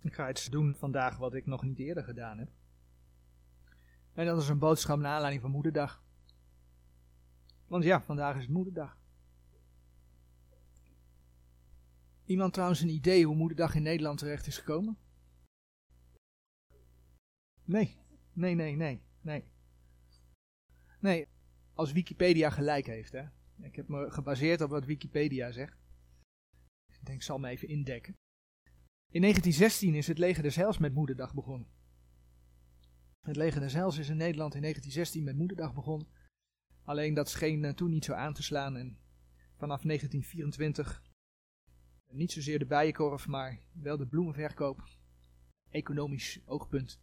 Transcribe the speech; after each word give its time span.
Ik 0.00 0.14
ga 0.14 0.30
iets 0.30 0.46
doen 0.46 0.74
vandaag 0.74 1.16
wat 1.16 1.34
ik 1.34 1.46
nog 1.46 1.62
niet 1.62 1.78
eerder 1.78 2.04
gedaan 2.04 2.38
heb. 2.38 2.48
En 4.12 4.26
dat 4.26 4.42
is 4.42 4.48
een 4.48 4.58
boodschap 4.58 4.98
naar 4.98 5.12
aanleiding 5.12 5.42
van 5.42 5.50
Moederdag. 5.50 6.04
Want 7.66 7.84
ja, 7.84 8.00
vandaag 8.02 8.36
is 8.36 8.42
het 8.42 8.50
Moederdag. 8.50 8.98
Iemand 12.24 12.52
trouwens 12.52 12.80
een 12.80 12.88
idee 12.88 13.26
hoe 13.26 13.36
Moederdag 13.36 13.74
in 13.74 13.82
Nederland 13.82 14.18
terecht 14.18 14.46
is 14.46 14.58
gekomen? 14.58 14.98
Nee, 17.64 17.96
nee, 18.32 18.54
nee, 18.54 18.76
nee, 18.76 19.02
nee. 19.20 19.48
Nee, 21.00 21.28
als 21.74 21.92
Wikipedia 21.92 22.50
gelijk 22.50 22.86
heeft, 22.86 23.12
hè. 23.12 23.24
Ik 23.60 23.76
heb 23.76 23.88
me 23.88 24.10
gebaseerd 24.10 24.60
op 24.60 24.70
wat 24.70 24.84
Wikipedia 24.84 25.50
zegt. 25.50 25.76
Ik 26.86 27.04
denk, 27.06 27.18
ik 27.18 27.22
zal 27.22 27.38
me 27.38 27.48
even 27.48 27.68
indekken. 27.68 28.14
In 29.10 29.20
1916 29.20 29.94
is 29.94 30.06
het 30.06 30.18
leger 30.18 30.42
des 30.42 30.56
Heils 30.56 30.78
met 30.78 30.94
Moederdag 30.94 31.34
begonnen. 31.34 31.68
Het 33.20 33.36
leger 33.36 33.60
des 33.60 33.72
Heils 33.72 33.98
is 33.98 34.08
in 34.08 34.16
Nederland 34.16 34.54
in 34.54 34.60
1916 34.60 35.24
met 35.24 35.36
Moederdag 35.36 35.74
begonnen. 35.74 36.08
Alleen 36.82 37.14
dat 37.14 37.28
scheen 37.28 37.62
uh, 37.64 37.70
toen 37.70 37.90
niet 37.90 38.04
zo 38.04 38.12
aan 38.12 38.34
te 38.34 38.42
slaan 38.42 38.76
en 38.76 38.98
vanaf 39.56 39.82
1924 39.82 41.02
niet 42.10 42.32
zozeer 42.32 42.58
de 42.58 42.66
bijenkorf, 42.66 43.26
maar 43.26 43.60
wel 43.72 43.96
de 43.96 44.06
bloemenverkoop. 44.06 44.88
Economisch 45.70 46.40
oogpunt 46.44 47.00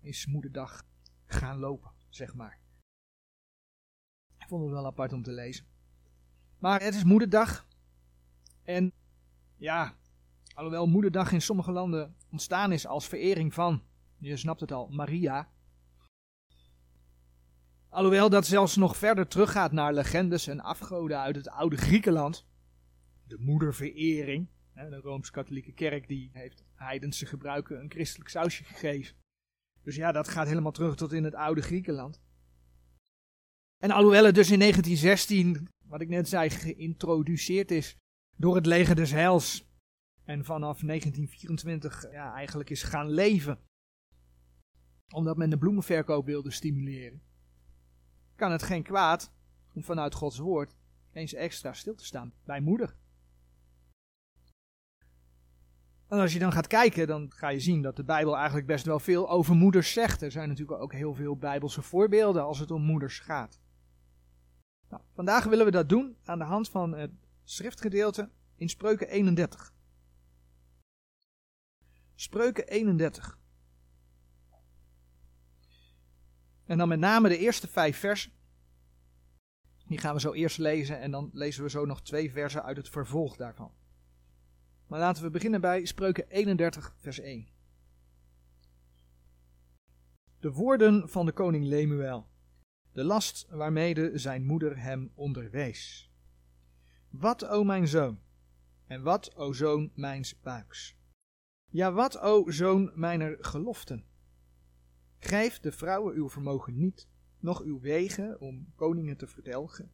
is 0.00 0.26
Moederdag 0.26 0.86
gaan 1.26 1.58
lopen, 1.58 1.92
zeg 2.08 2.34
maar. 2.34 2.60
Ik 4.38 4.48
vond 4.48 4.62
het 4.62 4.72
wel 4.72 4.86
apart 4.86 5.12
om 5.12 5.22
te 5.22 5.32
lezen. 5.32 5.66
Maar 6.58 6.82
het 6.82 6.94
is 6.94 7.04
Moederdag. 7.04 7.68
En 8.62 8.92
ja, 9.56 9.96
alhoewel 10.56 10.86
Moederdag 10.86 11.32
in 11.32 11.42
sommige 11.42 11.72
landen 11.72 12.16
ontstaan 12.30 12.72
is 12.72 12.86
als 12.86 13.08
verering 13.08 13.54
van, 13.54 13.82
je 14.18 14.36
snapt 14.36 14.60
het 14.60 14.72
al, 14.72 14.88
Maria. 14.88 15.48
Alhoewel 17.88 18.30
dat 18.30 18.46
zelfs 18.46 18.76
nog 18.76 18.96
verder 18.96 19.28
teruggaat 19.28 19.72
naar 19.72 19.94
legendes 19.94 20.46
en 20.46 20.60
afgoden 20.60 21.18
uit 21.18 21.36
het 21.36 21.48
oude 21.48 21.76
Griekenland. 21.76 22.46
De 23.26 23.38
moederverering. 23.38 24.48
De 24.74 24.96
Rooms-Katholieke 24.96 25.72
Kerk 25.72 26.08
die 26.08 26.30
heeft 26.32 26.64
heidense 26.74 27.26
gebruiken 27.26 27.80
een 27.80 27.90
christelijk 27.90 28.30
sausje 28.30 28.64
gegeven. 28.64 29.16
Dus 29.82 29.96
ja, 29.96 30.12
dat 30.12 30.28
gaat 30.28 30.46
helemaal 30.46 30.72
terug 30.72 30.96
tot 30.96 31.12
in 31.12 31.24
het 31.24 31.34
oude 31.34 31.60
Griekenland. 31.60 32.20
En 33.78 33.90
alhoewel 33.90 34.24
het 34.24 34.34
dus 34.34 34.50
in 34.50 34.58
1916, 34.58 35.68
wat 35.84 36.00
ik 36.00 36.08
net 36.08 36.28
zei, 36.28 36.50
geïntroduceerd 36.50 37.70
is 37.70 37.96
door 38.36 38.54
het 38.54 38.66
leger 38.66 38.94
des 38.94 39.10
Heils. 39.10 39.66
En 40.26 40.44
vanaf 40.44 40.80
1924 40.80 42.10
ja, 42.10 42.34
eigenlijk 42.34 42.70
is 42.70 42.82
gaan 42.82 43.10
leven. 43.10 43.58
Omdat 45.14 45.36
men 45.36 45.50
de 45.50 45.58
bloemenverkoop 45.58 46.26
wilde 46.26 46.50
stimuleren. 46.50 47.22
Kan 48.34 48.52
het 48.52 48.62
geen 48.62 48.82
kwaad 48.82 49.32
om 49.72 49.84
vanuit 49.84 50.14
Gods 50.14 50.38
woord 50.38 50.76
eens 51.12 51.34
extra 51.34 51.72
stil 51.72 51.94
te 51.94 52.04
staan 52.04 52.32
bij 52.44 52.60
moeder. 52.60 52.96
En 56.08 56.18
als 56.18 56.32
je 56.32 56.38
dan 56.38 56.52
gaat 56.52 56.66
kijken, 56.66 57.06
dan 57.06 57.32
ga 57.32 57.48
je 57.48 57.60
zien 57.60 57.82
dat 57.82 57.96
de 57.96 58.04
Bijbel 58.04 58.36
eigenlijk 58.36 58.66
best 58.66 58.86
wel 58.86 58.98
veel 58.98 59.30
over 59.30 59.54
moeders 59.54 59.92
zegt. 59.92 60.22
Er 60.22 60.30
zijn 60.30 60.48
natuurlijk 60.48 60.80
ook 60.80 60.92
heel 60.92 61.14
veel 61.14 61.36
Bijbelse 61.36 61.82
voorbeelden 61.82 62.44
als 62.44 62.58
het 62.58 62.70
om 62.70 62.82
moeders 62.82 63.18
gaat. 63.18 63.60
Nou, 64.88 65.02
vandaag 65.14 65.44
willen 65.44 65.64
we 65.64 65.70
dat 65.70 65.88
doen 65.88 66.16
aan 66.24 66.38
de 66.38 66.44
hand 66.44 66.68
van 66.68 66.92
het 66.92 67.10
schriftgedeelte 67.44 68.30
in 68.56 68.68
Spreuken 68.68 69.08
31. 69.08 69.74
Spreuken 72.18 72.68
31. 72.68 73.38
En 76.64 76.78
dan 76.78 76.88
met 76.88 76.98
name 76.98 77.28
de 77.28 77.38
eerste 77.38 77.68
vijf 77.68 77.98
versen. 77.98 78.32
Die 79.86 79.98
gaan 79.98 80.14
we 80.14 80.20
zo 80.20 80.32
eerst 80.32 80.58
lezen 80.58 81.00
en 81.00 81.10
dan 81.10 81.30
lezen 81.32 81.62
we 81.62 81.70
zo 81.70 81.84
nog 81.84 82.02
twee 82.02 82.32
versen 82.32 82.62
uit 82.62 82.76
het 82.76 82.88
vervolg 82.88 83.36
daarvan. 83.36 83.72
Maar 84.86 84.98
laten 84.98 85.22
we 85.22 85.30
beginnen 85.30 85.60
bij 85.60 85.84
Spreuken 85.84 86.28
31, 86.28 86.94
vers 86.98 87.18
1. 87.18 87.48
De 90.38 90.52
woorden 90.52 91.08
van 91.08 91.26
de 91.26 91.32
koning 91.32 91.64
Lemuel, 91.64 92.28
de 92.92 93.04
last 93.04 93.46
waarmede 93.50 94.18
zijn 94.18 94.44
moeder 94.44 94.78
hem 94.78 95.12
onderwees. 95.14 96.10
Wat, 97.10 97.46
o 97.46 97.64
mijn 97.64 97.88
zoon, 97.88 98.20
en 98.86 99.02
wat, 99.02 99.34
o 99.34 99.52
zoon 99.52 99.90
mijns 99.94 100.40
buiks. 100.40 100.96
Ja, 101.70 101.92
wat, 101.92 102.18
o 102.20 102.50
zoon 102.50 102.92
mijner 102.94 103.36
geloften. 103.40 104.04
Geef 105.18 105.60
de 105.60 105.72
vrouwen 105.72 106.14
uw 106.14 106.28
vermogen 106.28 106.78
niet, 106.78 107.08
noch 107.38 107.62
uw 107.62 107.80
wegen 107.80 108.40
om 108.40 108.72
koningen 108.74 109.16
te 109.16 109.26
verdelgen. 109.26 109.90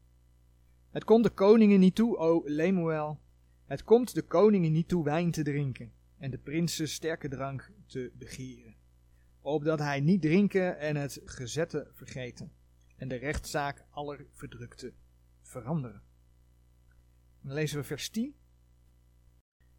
Het 0.90 1.04
komt 1.04 1.24
de 1.24 1.30
koningen 1.30 1.80
niet 1.80 1.94
toe, 1.94 2.16
o 2.16 2.42
Lemuel, 2.44 3.20
het 3.64 3.84
komt 3.84 4.14
de 4.14 4.22
koningen 4.22 4.72
niet 4.72 4.88
toe 4.88 5.04
wijn 5.04 5.30
te 5.30 5.42
drinken 5.42 5.92
en 6.18 6.30
de 6.30 6.38
prinsen 6.38 6.88
sterke 6.88 7.28
drank 7.28 7.72
te 7.86 8.12
begeren, 8.14 8.74
opdat 9.40 9.78
hij 9.78 10.00
niet 10.00 10.22
drinken 10.22 10.78
en 10.78 10.96
het 10.96 11.20
gezette 11.24 11.88
vergeten 11.92 12.52
en 12.96 13.08
de 13.08 13.16
rechtszaak 13.16 13.84
aller 13.90 14.26
verdrukte 14.32 14.92
veranderen. 15.42 16.02
Dan 17.40 17.52
lezen 17.52 17.78
we 17.78 17.84
vers 17.84 18.08
10. 18.08 18.34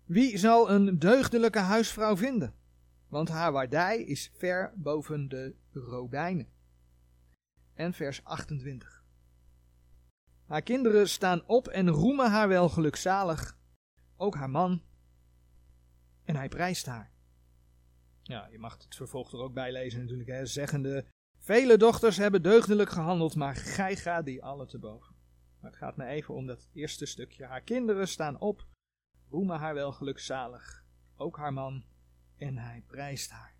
Wie 0.06 0.38
zal 0.38 0.72
een 0.72 1.00
deugdelijke 1.00 1.60
huisvrouw 1.60 2.18
vinden? 2.18 2.54
Want 3.08 3.30
haar 3.30 3.52
waardij 3.52 4.02
is 4.02 4.32
ver 4.34 4.74
boven 4.76 5.30
de 5.30 5.56
robijnen. 5.72 6.48
En 7.74 7.94
vers 7.94 8.24
28. 8.24 9.04
Haar 10.46 10.62
kinderen 10.62 11.10
staan 11.10 11.46
op 11.48 11.68
en 11.68 11.90
roemen 11.90 12.32
haar 12.32 12.48
wel 12.48 12.70
gelukzalig, 12.70 13.58
ook 14.18 14.36
haar 14.36 14.50
man, 14.50 14.82
en 16.24 16.36
hij 16.36 16.50
prijst 16.50 16.86
haar. 16.86 17.12
Ja, 18.22 18.48
je 18.52 18.60
mag 18.60 18.74
het 18.84 18.96
vervolg 18.96 19.32
er 19.32 19.40
ook 19.40 19.54
bij 19.54 19.72
lezen 19.72 20.02
natuurlijk, 20.02 20.30
hè, 20.30 20.46
zeggende, 20.46 21.06
vele 21.38 21.78
dochters 21.78 22.18
hebben 22.18 22.42
deugdelijk 22.42 22.90
gehandeld, 22.90 23.36
maar 23.36 23.56
gij 23.56 23.96
gaat 23.96 24.26
die 24.26 24.44
alle 24.44 24.66
te 24.66 24.80
boven. 24.80 25.16
Maar 25.60 25.72
het 25.72 25.80
gaat 25.80 25.98
me 25.98 26.06
even 26.06 26.34
om 26.34 26.46
dat 26.46 26.68
eerste 26.74 27.06
stukje. 27.06 27.46
Haar 27.46 27.62
kinderen 27.62 28.08
staan 28.08 28.40
op, 28.40 28.66
roemen 29.34 29.60
haar 29.60 29.74
wel 29.74 29.92
gelukzalig, 29.92 30.86
ook 31.16 31.38
haar 31.38 31.54
man, 31.54 31.84
en 32.38 32.58
hij 32.58 32.84
prijst 32.88 33.30
haar. 33.30 33.56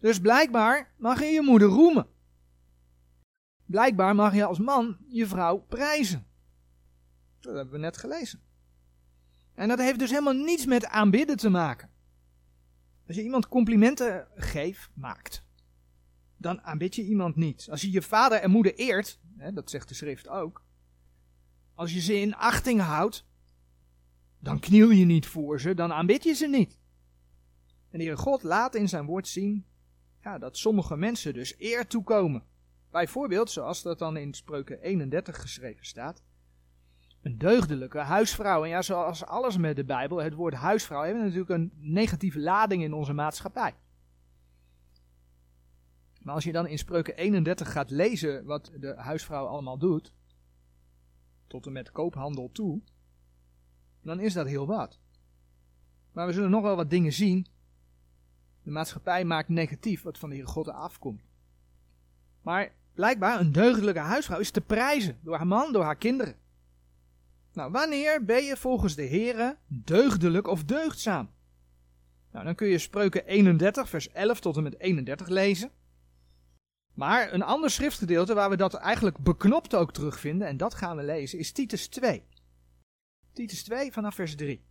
Dus 0.00 0.20
blijkbaar 0.20 0.94
mag 0.96 1.20
je 1.20 1.26
je 1.26 1.42
moeder 1.42 1.68
roemen. 1.68 2.06
Blijkbaar 3.66 4.14
mag 4.14 4.34
je 4.34 4.44
als 4.44 4.58
man 4.58 4.96
je 5.08 5.26
vrouw 5.26 5.58
prijzen. 5.58 6.26
Dat 7.40 7.54
hebben 7.54 7.74
we 7.74 7.80
net 7.80 7.96
gelezen. 7.96 8.40
En 9.54 9.68
dat 9.68 9.78
heeft 9.78 9.98
dus 9.98 10.10
helemaal 10.10 10.44
niets 10.44 10.66
met 10.66 10.86
aanbidden 10.86 11.36
te 11.36 11.48
maken. 11.48 11.90
Als 13.06 13.16
je 13.16 13.22
iemand 13.22 13.48
complimenten 13.48 14.28
geeft, 14.34 14.90
maakt, 14.94 15.44
dan 16.36 16.62
aanbid 16.62 16.94
je 16.94 17.04
iemand 17.04 17.36
niet. 17.36 17.68
Als 17.70 17.80
je 17.80 17.90
je 17.90 18.02
vader 18.02 18.38
en 18.38 18.50
moeder 18.50 18.74
eert, 18.74 19.20
hè, 19.36 19.52
dat 19.52 19.70
zegt 19.70 19.88
de 19.88 19.94
schrift 19.94 20.28
ook, 20.28 20.64
als 21.74 21.92
je 21.92 22.00
ze 22.00 22.20
in 22.20 22.34
achting 22.34 22.80
houdt, 22.80 23.26
dan 24.44 24.60
kniel 24.60 24.90
je 24.90 25.04
niet 25.04 25.26
voor 25.26 25.60
ze, 25.60 25.74
dan 25.74 25.92
aanbid 25.92 26.24
je 26.24 26.32
ze 26.32 26.46
niet. 26.46 26.78
En 27.90 27.98
de 27.98 28.16
God 28.16 28.42
laat 28.42 28.74
in 28.74 28.88
zijn 28.88 29.06
woord 29.06 29.28
zien 29.28 29.66
ja, 30.22 30.38
dat 30.38 30.56
sommige 30.56 30.96
mensen 30.96 31.34
dus 31.34 31.54
eer 31.58 31.86
toekomen. 31.86 32.42
Bijvoorbeeld, 32.90 33.50
zoals 33.50 33.82
dat 33.82 33.98
dan 33.98 34.16
in 34.16 34.34
Spreuken 34.34 34.80
31 34.80 35.40
geschreven 35.40 35.86
staat, 35.86 36.22
een 37.22 37.38
deugdelijke 37.38 37.98
huisvrouw. 37.98 38.62
En 38.62 38.68
ja, 38.68 38.82
zoals 38.82 39.24
alles 39.24 39.56
met 39.56 39.76
de 39.76 39.84
Bijbel, 39.84 40.22
het 40.22 40.34
woord 40.34 40.54
huisvrouw 40.54 41.02
heeft 41.02 41.18
natuurlijk 41.18 41.50
een 41.50 41.72
negatieve 41.76 42.40
lading 42.40 42.82
in 42.82 42.92
onze 42.92 43.12
maatschappij. 43.12 43.74
Maar 46.22 46.34
als 46.34 46.44
je 46.44 46.52
dan 46.52 46.66
in 46.66 46.78
Spreuken 46.78 47.16
31 47.16 47.72
gaat 47.72 47.90
lezen 47.90 48.44
wat 48.44 48.72
de 48.80 48.94
huisvrouw 48.96 49.46
allemaal 49.46 49.78
doet, 49.78 50.14
tot 51.46 51.66
en 51.66 51.72
met 51.72 51.90
koophandel 51.90 52.50
toe, 52.52 52.82
dan 54.04 54.20
is 54.20 54.32
dat 54.32 54.46
heel 54.46 54.66
wat. 54.66 54.98
Maar 56.12 56.26
we 56.26 56.32
zullen 56.32 56.50
nog 56.50 56.62
wel 56.62 56.76
wat 56.76 56.90
dingen 56.90 57.12
zien. 57.12 57.46
De 58.62 58.70
maatschappij 58.70 59.24
maakt 59.24 59.48
negatief 59.48 60.02
wat 60.02 60.18
van 60.18 60.28
de 60.28 60.34
Heer 60.34 60.48
God 60.48 60.68
afkomt. 60.68 61.22
Maar 62.42 62.72
blijkbaar 62.94 63.40
een 63.40 63.52
deugdelijke 63.52 64.00
huisvrouw 64.00 64.38
is 64.38 64.50
te 64.50 64.60
prijzen 64.60 65.18
door 65.22 65.36
haar 65.36 65.46
man, 65.46 65.72
door 65.72 65.84
haar 65.84 65.96
kinderen. 65.96 66.36
Nou, 67.52 67.70
wanneer 67.70 68.24
ben 68.24 68.44
je 68.44 68.56
volgens 68.56 68.94
de 68.94 69.06
Here 69.06 69.56
deugdelijk 69.66 70.46
of 70.46 70.64
deugdzaam? 70.64 71.30
Nou, 72.32 72.44
dan 72.44 72.54
kun 72.54 72.68
je 72.68 72.78
Spreuken 72.78 73.26
31, 73.26 73.88
vers 73.88 74.10
11 74.12 74.40
tot 74.40 74.56
en 74.56 74.62
met 74.62 74.78
31 74.80 75.28
lezen. 75.28 75.70
Maar 76.94 77.32
een 77.32 77.42
ander 77.42 77.70
schriftgedeelte 77.70 78.34
waar 78.34 78.50
we 78.50 78.56
dat 78.56 78.74
eigenlijk 78.74 79.18
beknopt 79.18 79.74
ook 79.74 79.92
terugvinden, 79.92 80.48
en 80.48 80.56
dat 80.56 80.74
gaan 80.74 80.96
we 80.96 81.02
lezen, 81.02 81.38
is 81.38 81.52
Titus 81.52 81.86
2. 81.86 82.24
Titus 83.34 83.64
2 83.64 83.92
vanaf 83.92 84.14
vers 84.14 84.34
3. 84.34 84.64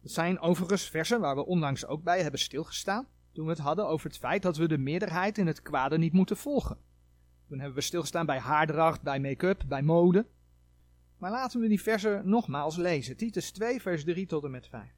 Dat 0.00 0.12
zijn 0.12 0.40
overigens 0.40 0.88
versen 0.88 1.20
waar 1.20 1.34
we 1.34 1.46
onlangs 1.46 1.86
ook 1.86 2.02
bij 2.02 2.22
hebben 2.22 2.40
stilgestaan. 2.40 3.06
Toen 3.32 3.44
we 3.44 3.50
het 3.50 3.60
hadden 3.60 3.86
over 3.86 4.06
het 4.06 4.18
feit 4.18 4.42
dat 4.42 4.56
we 4.56 4.68
de 4.68 4.78
meerderheid 4.78 5.38
in 5.38 5.46
het 5.46 5.62
kwade 5.62 5.98
niet 5.98 6.12
moeten 6.12 6.36
volgen. 6.36 6.78
Toen 7.48 7.58
hebben 7.58 7.76
we 7.76 7.84
stilgestaan 7.84 8.26
bij 8.26 8.38
haardracht, 8.38 9.02
bij 9.02 9.20
make-up, 9.20 9.64
bij 9.66 9.82
mode. 9.82 10.26
Maar 11.18 11.30
laten 11.30 11.60
we 11.60 11.68
die 11.68 11.82
versen 11.82 12.28
nogmaals 12.28 12.76
lezen. 12.76 13.16
Titus 13.16 13.50
2, 13.50 13.80
vers 13.80 14.04
3 14.04 14.26
tot 14.26 14.44
en 14.44 14.50
met 14.50 14.66
5. 14.66 14.94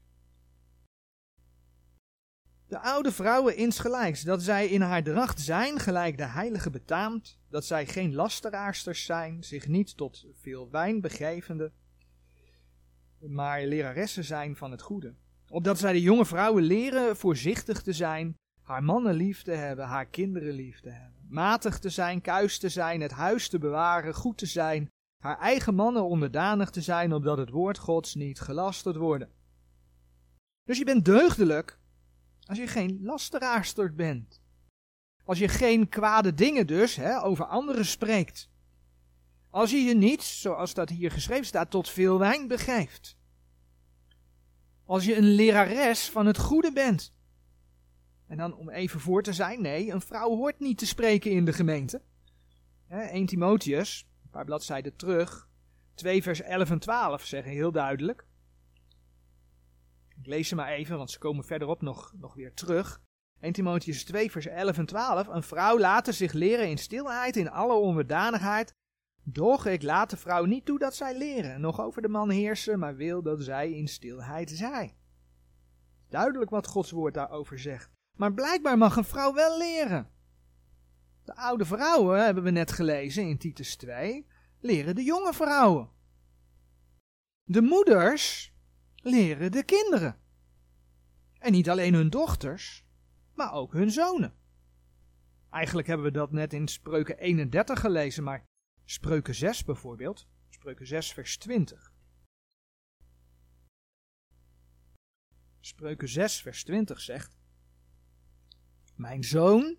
De 2.66 2.78
oude 2.78 3.12
vrouwen 3.12 3.56
insgelijks, 3.56 4.22
dat 4.22 4.42
zij 4.42 4.68
in 4.68 4.80
haar 4.80 5.02
dracht 5.02 5.40
zijn, 5.40 5.78
gelijk 5.78 6.16
de 6.16 6.24
heilige 6.24 6.70
betaamt, 6.70 7.38
dat 7.48 7.64
zij 7.64 7.86
geen 7.86 8.14
lasteraarsters 8.14 9.04
zijn, 9.04 9.44
zich 9.44 9.66
niet 9.68 9.96
tot 9.96 10.26
veel 10.40 10.70
wijn 10.70 11.00
begevende, 11.00 11.72
maar 13.18 13.66
leraressen 13.66 14.24
zijn 14.24 14.56
van 14.56 14.70
het 14.70 14.82
goede. 14.82 15.14
Opdat 15.48 15.78
zij 15.78 15.92
de 15.92 16.00
jonge 16.00 16.24
vrouwen 16.24 16.62
leren 16.62 17.16
voorzichtig 17.16 17.82
te 17.82 17.92
zijn, 17.92 18.34
haar 18.62 18.84
mannen 18.84 19.14
lief 19.14 19.42
te 19.42 19.52
hebben, 19.52 19.84
haar 19.84 20.06
kinderen 20.06 20.54
lief 20.54 20.80
te 20.80 20.90
hebben, 20.90 21.26
matig 21.28 21.78
te 21.78 21.88
zijn, 21.88 22.20
kuis 22.20 22.58
te 22.58 22.68
zijn, 22.68 23.00
het 23.00 23.12
huis 23.12 23.48
te 23.48 23.58
bewaren, 23.58 24.14
goed 24.14 24.38
te 24.38 24.46
zijn, 24.46 24.88
haar 25.22 25.38
eigen 25.38 25.74
mannen 25.74 26.04
onderdanig 26.04 26.70
te 26.70 26.80
zijn, 26.80 27.12
opdat 27.12 27.38
het 27.38 27.50
woord 27.50 27.78
Gods 27.78 28.14
niet 28.14 28.40
gelasterd 28.40 28.96
worden. 28.96 29.28
Dus 30.64 30.78
je 30.78 30.84
bent 30.84 31.04
deugdelijk 31.04 31.78
als 32.46 32.58
je 32.58 32.66
geen 32.66 32.98
lasteraarster 33.02 33.94
bent. 33.94 34.42
Als 35.24 35.38
je 35.38 35.48
geen 35.48 35.88
kwade 35.88 36.34
dingen 36.34 36.66
dus 36.66 36.96
hè, 36.96 37.22
over 37.22 37.44
anderen 37.44 37.84
spreekt. 37.84 38.50
Als 39.50 39.70
je 39.70 39.76
je 39.76 39.94
niet, 39.94 40.22
zoals 40.22 40.74
dat 40.74 40.88
hier 40.88 41.10
geschreven 41.10 41.46
staat, 41.46 41.70
tot 41.70 41.90
veel 41.90 42.18
wijn 42.18 42.48
begeeft. 42.48 43.16
Als 44.84 45.04
je 45.04 45.16
een 45.16 45.34
lerares 45.34 46.08
van 46.08 46.26
het 46.26 46.38
goede 46.38 46.72
bent. 46.72 47.12
En 48.26 48.36
dan 48.36 48.54
om 48.56 48.70
even 48.70 49.00
voor 49.00 49.22
te 49.22 49.32
zijn, 49.32 49.62
nee, 49.62 49.90
een 49.90 50.00
vrouw 50.00 50.36
hoort 50.36 50.60
niet 50.60 50.78
te 50.78 50.86
spreken 50.86 51.30
in 51.30 51.44
de 51.44 51.52
gemeente. 51.52 52.02
Hè, 52.86 53.00
1 53.00 53.26
Timotheus, 53.26 54.06
een 54.22 54.30
paar 54.30 54.44
bladzijden 54.44 54.96
terug, 54.96 55.48
2 55.94 56.22
vers 56.22 56.40
11 56.40 56.70
en 56.70 56.78
12 56.78 57.24
zeggen 57.24 57.52
heel 57.52 57.72
duidelijk. 57.72 58.26
Ik 60.24 60.30
lees 60.30 60.48
ze 60.48 60.54
maar 60.54 60.68
even, 60.68 60.96
want 60.96 61.10
ze 61.10 61.18
komen 61.18 61.44
verderop 61.44 61.82
nog, 61.82 62.12
nog 62.16 62.34
weer 62.34 62.54
terug. 62.54 63.00
1 63.40 63.52
Timotheus 63.52 64.04
2 64.04 64.30
vers 64.30 64.46
11 64.46 64.78
en 64.78 64.86
12. 64.86 65.26
Een 65.26 65.42
vrouw 65.42 65.78
laat 65.78 66.14
zich 66.14 66.32
leren 66.32 66.68
in 66.68 66.78
stilheid, 66.78 67.36
in 67.36 67.50
alle 67.50 67.74
onderdanigheid. 67.74 68.74
Doch 69.22 69.66
ik 69.66 69.82
laat 69.82 70.10
de 70.10 70.16
vrouw 70.16 70.44
niet 70.44 70.64
toe 70.64 70.78
dat 70.78 70.94
zij 70.94 71.18
leren, 71.18 71.60
nog 71.60 71.80
over 71.80 72.02
de 72.02 72.08
man 72.08 72.30
heersen, 72.30 72.78
maar 72.78 72.96
wil 72.96 73.22
dat 73.22 73.42
zij 73.42 73.72
in 73.72 73.88
stilheid 73.88 74.50
zij. 74.50 74.96
Duidelijk 76.08 76.50
wat 76.50 76.66
Gods 76.66 76.90
woord 76.90 77.14
daarover 77.14 77.58
zegt. 77.58 77.90
Maar 78.16 78.34
blijkbaar 78.34 78.78
mag 78.78 78.96
een 78.96 79.04
vrouw 79.04 79.34
wel 79.34 79.58
leren. 79.58 80.10
De 81.24 81.36
oude 81.36 81.64
vrouwen, 81.64 82.24
hebben 82.24 82.42
we 82.42 82.50
net 82.50 82.72
gelezen 82.72 83.28
in 83.28 83.38
Titus 83.38 83.76
2, 83.76 84.26
leren 84.60 84.94
de 84.94 85.02
jonge 85.02 85.32
vrouwen. 85.32 85.90
De 87.42 87.62
moeders 87.62 88.53
leren 89.04 89.52
de 89.52 89.64
kinderen. 89.64 90.18
En 91.38 91.52
niet 91.52 91.70
alleen 91.70 91.94
hun 91.94 92.10
dochters, 92.10 92.84
maar 93.34 93.52
ook 93.52 93.72
hun 93.72 93.90
zonen. 93.90 94.34
Eigenlijk 95.50 95.86
hebben 95.86 96.06
we 96.06 96.12
dat 96.12 96.32
net 96.32 96.52
in 96.52 96.68
Spreuken 96.68 97.18
31 97.18 97.80
gelezen, 97.80 98.24
maar 98.24 98.44
Spreuken 98.84 99.34
6 99.34 99.64
bijvoorbeeld, 99.64 100.28
Spreuken 100.48 100.86
6 100.86 101.12
vers 101.12 101.36
20. 101.36 101.92
Spreuken 105.60 106.08
6 106.08 106.42
vers 106.42 106.64
20 106.64 107.00
zegt, 107.00 107.36
Mijn 108.94 109.24
zoon, 109.24 109.76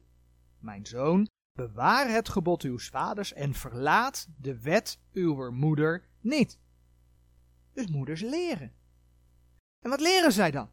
mijn 0.60 0.86
zoon, 0.86 1.28
bewaar 1.52 2.10
het 2.10 2.30
gebod 2.30 2.64
uw 2.64 2.80
vaders 2.80 3.34
en 3.34 3.54
verlaat 3.54 4.28
de 4.38 4.62
wet 4.62 5.00
uw 5.14 5.52
moeder 5.52 6.10
niet. 6.20 6.60
Dus 7.74 7.88
moeders 7.88 8.22
leren. 8.22 8.74
En 9.86 9.92
wat 9.92 10.02
leren 10.02 10.32
zij 10.32 10.52
dan? 10.52 10.70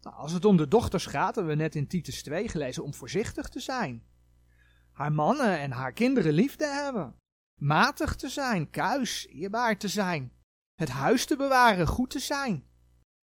Nou, 0.00 0.16
als 0.16 0.32
het 0.32 0.44
om 0.44 0.56
de 0.56 0.68
dochters 0.68 1.06
gaat, 1.06 1.34
hebben 1.34 1.56
we 1.56 1.62
net 1.62 1.74
in 1.74 1.86
Titus 1.86 2.22
2 2.22 2.48
gelezen, 2.48 2.84
om 2.84 2.94
voorzichtig 2.94 3.48
te 3.48 3.60
zijn. 3.60 4.04
Haar 4.92 5.12
mannen 5.12 5.58
en 5.58 5.70
haar 5.70 5.92
kinderen 5.92 6.32
lief 6.32 6.56
te 6.56 6.66
hebben. 6.66 7.14
Matig 7.60 8.16
te 8.16 8.28
zijn, 8.28 8.70
kuis, 8.70 9.26
eerbaar 9.26 9.78
te 9.78 9.88
zijn. 9.88 10.32
Het 10.74 10.88
huis 10.88 11.26
te 11.26 11.36
bewaren, 11.36 11.86
goed 11.86 12.10
te 12.10 12.18
zijn. 12.18 12.64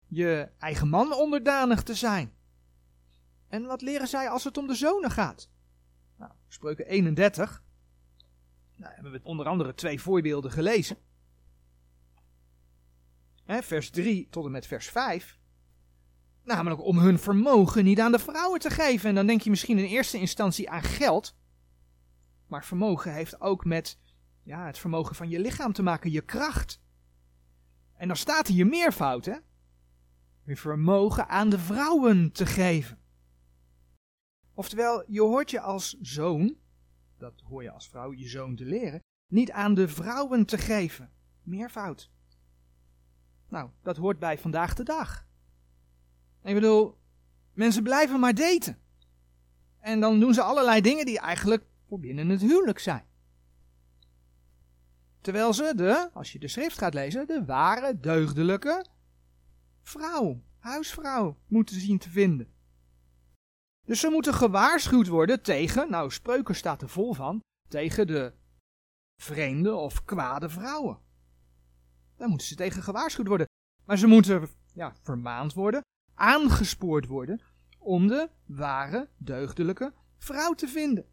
Je 0.07 0.49
eigen 0.57 0.87
man 0.87 1.13
onderdanig 1.13 1.83
te 1.83 1.95
zijn. 1.95 2.33
En 3.47 3.65
wat 3.65 3.81
leren 3.81 4.07
zij 4.07 4.29
als 4.29 4.43
het 4.43 4.57
om 4.57 4.67
de 4.67 4.75
zonen 4.75 5.11
gaat? 5.11 5.49
Nou, 6.17 6.31
spreuken 6.47 6.87
31. 6.87 7.63
Nou, 8.75 8.93
hebben 8.93 9.11
we 9.11 9.19
onder 9.23 9.47
andere 9.47 9.73
twee 9.73 10.01
voorbeelden 10.01 10.51
gelezen 10.51 10.97
vers 13.45 13.89
3 13.89 14.27
tot 14.29 14.45
en 14.45 14.51
met 14.51 14.67
vers 14.67 14.89
5. 14.89 15.39
Namelijk 16.43 16.83
om 16.83 16.97
hun 16.97 17.19
vermogen 17.19 17.83
niet 17.83 17.99
aan 17.99 18.11
de 18.11 18.19
vrouwen 18.19 18.59
te 18.59 18.69
geven. 18.69 19.09
En 19.09 19.15
dan 19.15 19.27
denk 19.27 19.41
je 19.41 19.49
misschien 19.49 19.77
in 19.77 19.85
eerste 19.85 20.17
instantie 20.17 20.69
aan 20.69 20.83
geld. 20.83 21.35
Maar 22.47 22.65
vermogen 22.65 23.13
heeft 23.13 23.41
ook 23.41 23.65
met 23.65 23.99
ja, 24.43 24.65
het 24.65 24.77
vermogen 24.77 25.15
van 25.15 25.29
je 25.29 25.39
lichaam 25.39 25.73
te 25.73 25.83
maken, 25.83 26.11
je 26.11 26.21
kracht. 26.21 26.81
En 27.97 28.07
dan 28.07 28.17
staat 28.17 28.47
hier 28.47 28.67
meervoud, 28.67 29.25
hè? 29.25 29.37
Je 30.45 30.57
vermogen 30.57 31.27
aan 31.27 31.49
de 31.49 31.59
vrouwen 31.59 32.31
te 32.31 32.45
geven. 32.45 32.99
Oftewel, 34.53 35.03
je 35.07 35.21
hoort 35.21 35.51
je 35.51 35.59
als 35.59 35.97
zoon, 36.01 36.57
dat 37.17 37.41
hoor 37.41 37.63
je 37.63 37.71
als 37.71 37.89
vrouw, 37.89 38.13
je 38.13 38.27
zoon 38.27 38.55
te 38.55 38.65
leren, 38.65 38.99
niet 39.27 39.51
aan 39.51 39.73
de 39.73 39.87
vrouwen 39.87 40.45
te 40.45 40.57
geven. 40.57 41.11
Meervoud. 41.43 42.12
Nou, 43.53 43.69
dat 43.81 43.97
hoort 43.97 44.19
bij 44.19 44.37
vandaag 44.37 44.73
de 44.73 44.83
dag. 44.83 45.25
Ik 46.43 46.53
bedoel, 46.53 46.97
mensen 47.53 47.83
blijven 47.83 48.19
maar 48.19 48.33
daten. 48.33 48.77
En 49.79 49.99
dan 49.99 50.19
doen 50.19 50.33
ze 50.33 50.41
allerlei 50.41 50.81
dingen 50.81 51.05
die 51.05 51.19
eigenlijk 51.19 51.65
voor 51.87 51.99
binnen 51.99 52.29
het 52.29 52.41
huwelijk 52.41 52.79
zijn. 52.79 53.05
Terwijl 55.21 55.53
ze 55.53 55.73
de, 55.75 56.09
als 56.13 56.31
je 56.31 56.39
de 56.39 56.47
schrift 56.47 56.77
gaat 56.77 56.93
lezen, 56.93 57.27
de 57.27 57.45
ware, 57.45 57.99
deugdelijke 57.99 58.85
vrouw, 59.81 60.43
huisvrouw 60.59 61.37
moeten 61.47 61.79
zien 61.79 61.97
te 61.97 62.09
vinden. 62.09 62.53
Dus 63.85 63.99
ze 63.99 64.09
moeten 64.09 64.33
gewaarschuwd 64.33 65.07
worden 65.07 65.41
tegen, 65.41 65.89
nou 65.89 66.11
spreuken 66.11 66.55
staat 66.55 66.81
er 66.81 66.89
vol 66.89 67.13
van, 67.13 67.39
tegen 67.67 68.07
de 68.07 68.33
vreemde 69.21 69.75
of 69.75 70.05
kwade 70.05 70.49
vrouwen. 70.49 71.01
Daar 72.23 72.31
moeten 72.31 72.51
ze 72.51 72.55
tegen 72.55 72.83
gewaarschuwd 72.83 73.27
worden. 73.27 73.47
Maar 73.85 73.97
ze 73.97 74.07
moeten 74.07 74.49
ja, 74.73 74.95
vermaand 75.01 75.53
worden, 75.53 75.81
aangespoord 76.13 77.07
worden 77.07 77.41
om 77.79 78.07
de 78.07 78.29
ware, 78.45 79.09
deugdelijke 79.17 79.93
vrouw 80.17 80.53
te 80.53 80.67
vinden. 80.67 81.05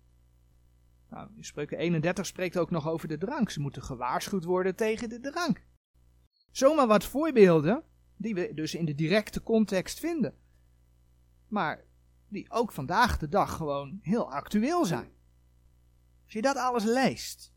Nou, 1.09 1.31
in 1.37 1.45
Spreuken 1.45 1.79
31 1.79 2.27
spreekt 2.27 2.59
ook 2.59 2.71
nog 2.71 2.89
over 2.89 3.09
de 3.09 3.19
drank. 3.19 3.51
Ze 3.51 3.61
moeten 3.61 3.83
gewaarschuwd 3.83 4.45
worden 4.45 4.77
tegen 4.77 5.09
de 5.09 5.21
drank. 5.21 5.65
Zomaar 6.51 6.87
wat 6.87 7.05
voorbeelden, 7.05 7.83
die 8.17 8.35
we 8.35 8.55
dus 8.55 8.75
in 8.75 8.85
de 8.85 8.95
directe 8.95 9.43
context 9.43 9.99
vinden. 9.99 10.35
Maar 11.49 11.85
die 12.29 12.51
ook 12.51 12.73
vandaag 12.73 13.19
de 13.19 13.29
dag 13.29 13.57
gewoon 13.57 13.99
heel 14.03 14.33
actueel 14.33 14.85
zijn. 14.85 15.13
Als 16.25 16.33
je 16.33 16.43
dat 16.43 16.57
alles 16.57 16.85
leest, 16.85 17.50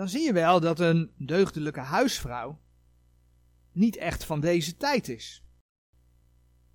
dan 0.00 0.08
zie 0.08 0.24
je 0.24 0.32
wel 0.32 0.60
dat 0.60 0.78
een 0.78 1.12
deugdelijke 1.16 1.80
huisvrouw 1.80 2.58
niet 3.72 3.96
echt 3.96 4.24
van 4.24 4.40
deze 4.40 4.76
tijd 4.76 5.08
is. 5.08 5.44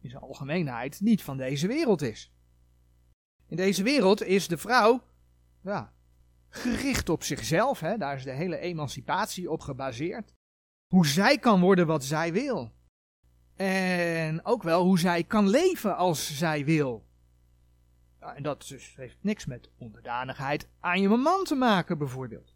In 0.01 0.09
zijn 0.09 0.21
algemeenheid 0.21 1.01
niet 1.01 1.23
van 1.23 1.37
deze 1.37 1.67
wereld 1.67 2.01
is. 2.01 2.33
In 3.47 3.55
deze 3.55 3.83
wereld 3.83 4.23
is 4.23 4.47
de 4.47 4.57
vrouw 4.57 5.03
ja, 5.61 5.93
gericht 6.49 7.09
op 7.09 7.23
zichzelf. 7.23 7.79
Hè? 7.79 7.97
Daar 7.97 8.15
is 8.15 8.23
de 8.23 8.31
hele 8.31 8.57
emancipatie 8.57 9.51
op 9.51 9.61
gebaseerd. 9.61 10.33
Hoe 10.93 11.07
zij 11.07 11.37
kan 11.37 11.59
worden 11.61 11.87
wat 11.87 12.03
zij 12.03 12.33
wil. 12.33 12.71
En 13.55 14.45
ook 14.45 14.63
wel 14.63 14.83
hoe 14.83 14.99
zij 14.99 15.23
kan 15.23 15.49
leven 15.49 15.97
als 15.97 16.37
zij 16.37 16.65
wil. 16.65 17.05
En 18.19 18.43
dat 18.43 18.73
heeft 18.95 19.17
niks 19.21 19.45
met 19.45 19.69
onderdanigheid 19.77 20.67
aan 20.79 21.01
je 21.01 21.09
man 21.09 21.43
te 21.43 21.55
maken, 21.55 21.97
bijvoorbeeld. 21.97 22.54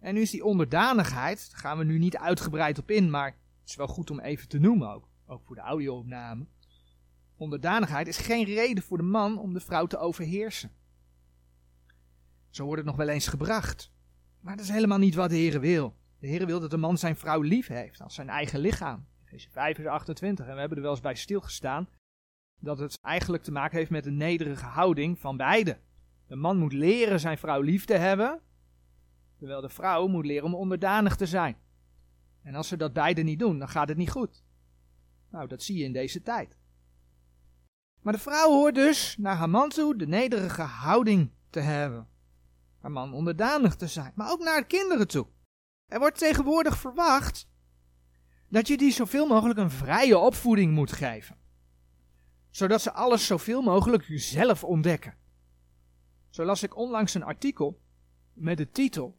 En 0.00 0.14
nu 0.14 0.20
is 0.20 0.30
die 0.30 0.44
onderdanigheid, 0.44 1.50
daar 1.50 1.60
gaan 1.60 1.78
we 1.78 1.84
nu 1.84 1.98
niet 1.98 2.16
uitgebreid 2.16 2.78
op 2.78 2.90
in, 2.90 3.10
maar 3.10 3.26
het 3.60 3.68
is 3.68 3.76
wel 3.76 3.86
goed 3.86 4.10
om 4.10 4.20
even 4.20 4.48
te 4.48 4.58
noemen 4.58 4.90
ook, 4.90 5.08
ook 5.26 5.42
voor 5.44 5.56
de 5.56 5.62
audio-opname. 5.62 6.46
Onderdanigheid 7.36 8.06
is 8.06 8.16
geen 8.16 8.44
reden 8.44 8.82
voor 8.82 8.96
de 8.96 9.02
man 9.02 9.38
om 9.38 9.52
de 9.52 9.60
vrouw 9.60 9.86
te 9.86 9.98
overheersen. 9.98 10.70
Zo 12.50 12.64
wordt 12.64 12.78
het 12.78 12.86
nog 12.86 12.96
wel 12.96 13.08
eens 13.08 13.26
gebracht. 13.26 13.92
Maar 14.40 14.56
dat 14.56 14.64
is 14.64 14.70
helemaal 14.70 14.98
niet 14.98 15.14
wat 15.14 15.30
de 15.30 15.36
Heer 15.36 15.60
wil. 15.60 15.96
De 16.18 16.26
Heer 16.26 16.46
wil 16.46 16.60
dat 16.60 16.70
de 16.70 16.76
man 16.76 16.98
zijn 16.98 17.16
vrouw 17.16 17.40
lief 17.40 17.66
heeft 17.66 18.00
als 18.00 18.14
zijn 18.14 18.28
eigen 18.28 18.60
lichaam. 18.60 19.06
Efeze 19.24 19.50
5 19.50 19.78
is 19.78 19.86
28 19.86 20.46
en 20.46 20.54
we 20.54 20.58
hebben 20.60 20.76
er 20.76 20.82
wel 20.82 20.92
eens 20.92 21.00
bij 21.00 21.14
stilgestaan 21.14 21.88
dat 22.60 22.78
het 22.78 22.98
eigenlijk 23.02 23.42
te 23.42 23.52
maken 23.52 23.78
heeft 23.78 23.90
met 23.90 24.06
een 24.06 24.16
nederige 24.16 24.64
houding 24.64 25.18
van 25.18 25.36
beide. 25.36 25.78
De 26.26 26.36
man 26.36 26.58
moet 26.58 26.72
leren 26.72 27.20
zijn 27.20 27.38
vrouw 27.38 27.60
lief 27.60 27.84
te 27.84 27.94
hebben, 27.94 28.40
terwijl 29.38 29.60
de 29.60 29.68
vrouw 29.68 30.06
moet 30.06 30.26
leren 30.26 30.44
om 30.44 30.54
onderdanig 30.54 31.16
te 31.16 31.26
zijn. 31.26 31.56
En 32.42 32.54
als 32.54 32.68
ze 32.68 32.76
dat 32.76 32.92
beide 32.92 33.22
niet 33.22 33.38
doen, 33.38 33.58
dan 33.58 33.68
gaat 33.68 33.88
het 33.88 33.96
niet 33.96 34.10
goed. 34.10 34.42
Nou, 35.30 35.48
dat 35.48 35.62
zie 35.62 35.78
je 35.78 35.84
in 35.84 35.92
deze 35.92 36.22
tijd. 36.22 36.56
Maar 38.02 38.12
de 38.12 38.18
vrouw 38.18 38.48
hoort 38.50 38.74
dus 38.74 39.16
naar 39.18 39.36
haar 39.36 39.50
man 39.50 39.68
toe 39.68 39.96
de 39.96 40.06
nederige 40.06 40.62
houding 40.62 41.30
te 41.50 41.60
hebben. 41.60 42.08
Haar 42.78 42.90
man 42.90 43.12
onderdanig 43.12 43.76
te 43.76 43.86
zijn, 43.86 44.12
maar 44.14 44.30
ook 44.30 44.42
naar 44.42 44.60
de 44.60 44.66
kinderen 44.66 45.08
toe. 45.08 45.26
Er 45.86 45.98
wordt 45.98 46.18
tegenwoordig 46.18 46.76
verwacht 46.76 47.48
dat 48.48 48.68
je 48.68 48.76
die 48.76 48.92
zoveel 48.92 49.26
mogelijk 49.26 49.58
een 49.58 49.70
vrije 49.70 50.18
opvoeding 50.18 50.72
moet 50.72 50.92
geven. 50.92 51.36
Zodat 52.50 52.80
ze 52.80 52.92
alles 52.92 53.26
zoveel 53.26 53.62
mogelijk 53.62 54.04
zelf 54.08 54.64
ontdekken. 54.64 55.16
Zo 56.30 56.44
las 56.44 56.62
ik 56.62 56.76
onlangs 56.76 57.14
een 57.14 57.22
artikel 57.22 57.80
met 58.32 58.56
de 58.56 58.70
titel 58.70 59.17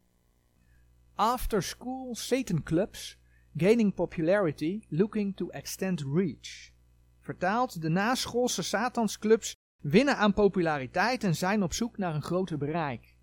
After 1.19 1.61
School 1.63 2.15
Satan 2.15 2.63
Clubs 2.63 3.17
Gaining 3.57 3.93
Popularity 3.93 4.83
Looking 4.89 5.35
to 5.35 5.49
Extend 5.49 6.01
Reach. 6.01 6.71
Vertaald, 7.19 7.81
de 7.81 7.89
naschoolse 7.89 8.63
Satansclubs 8.63 9.55
winnen 9.81 10.17
aan 10.17 10.33
populariteit 10.33 11.23
en 11.23 11.35
zijn 11.35 11.63
op 11.63 11.73
zoek 11.73 11.97
naar 11.97 12.15
een 12.15 12.21
groter 12.21 12.57
bereik. 12.57 13.17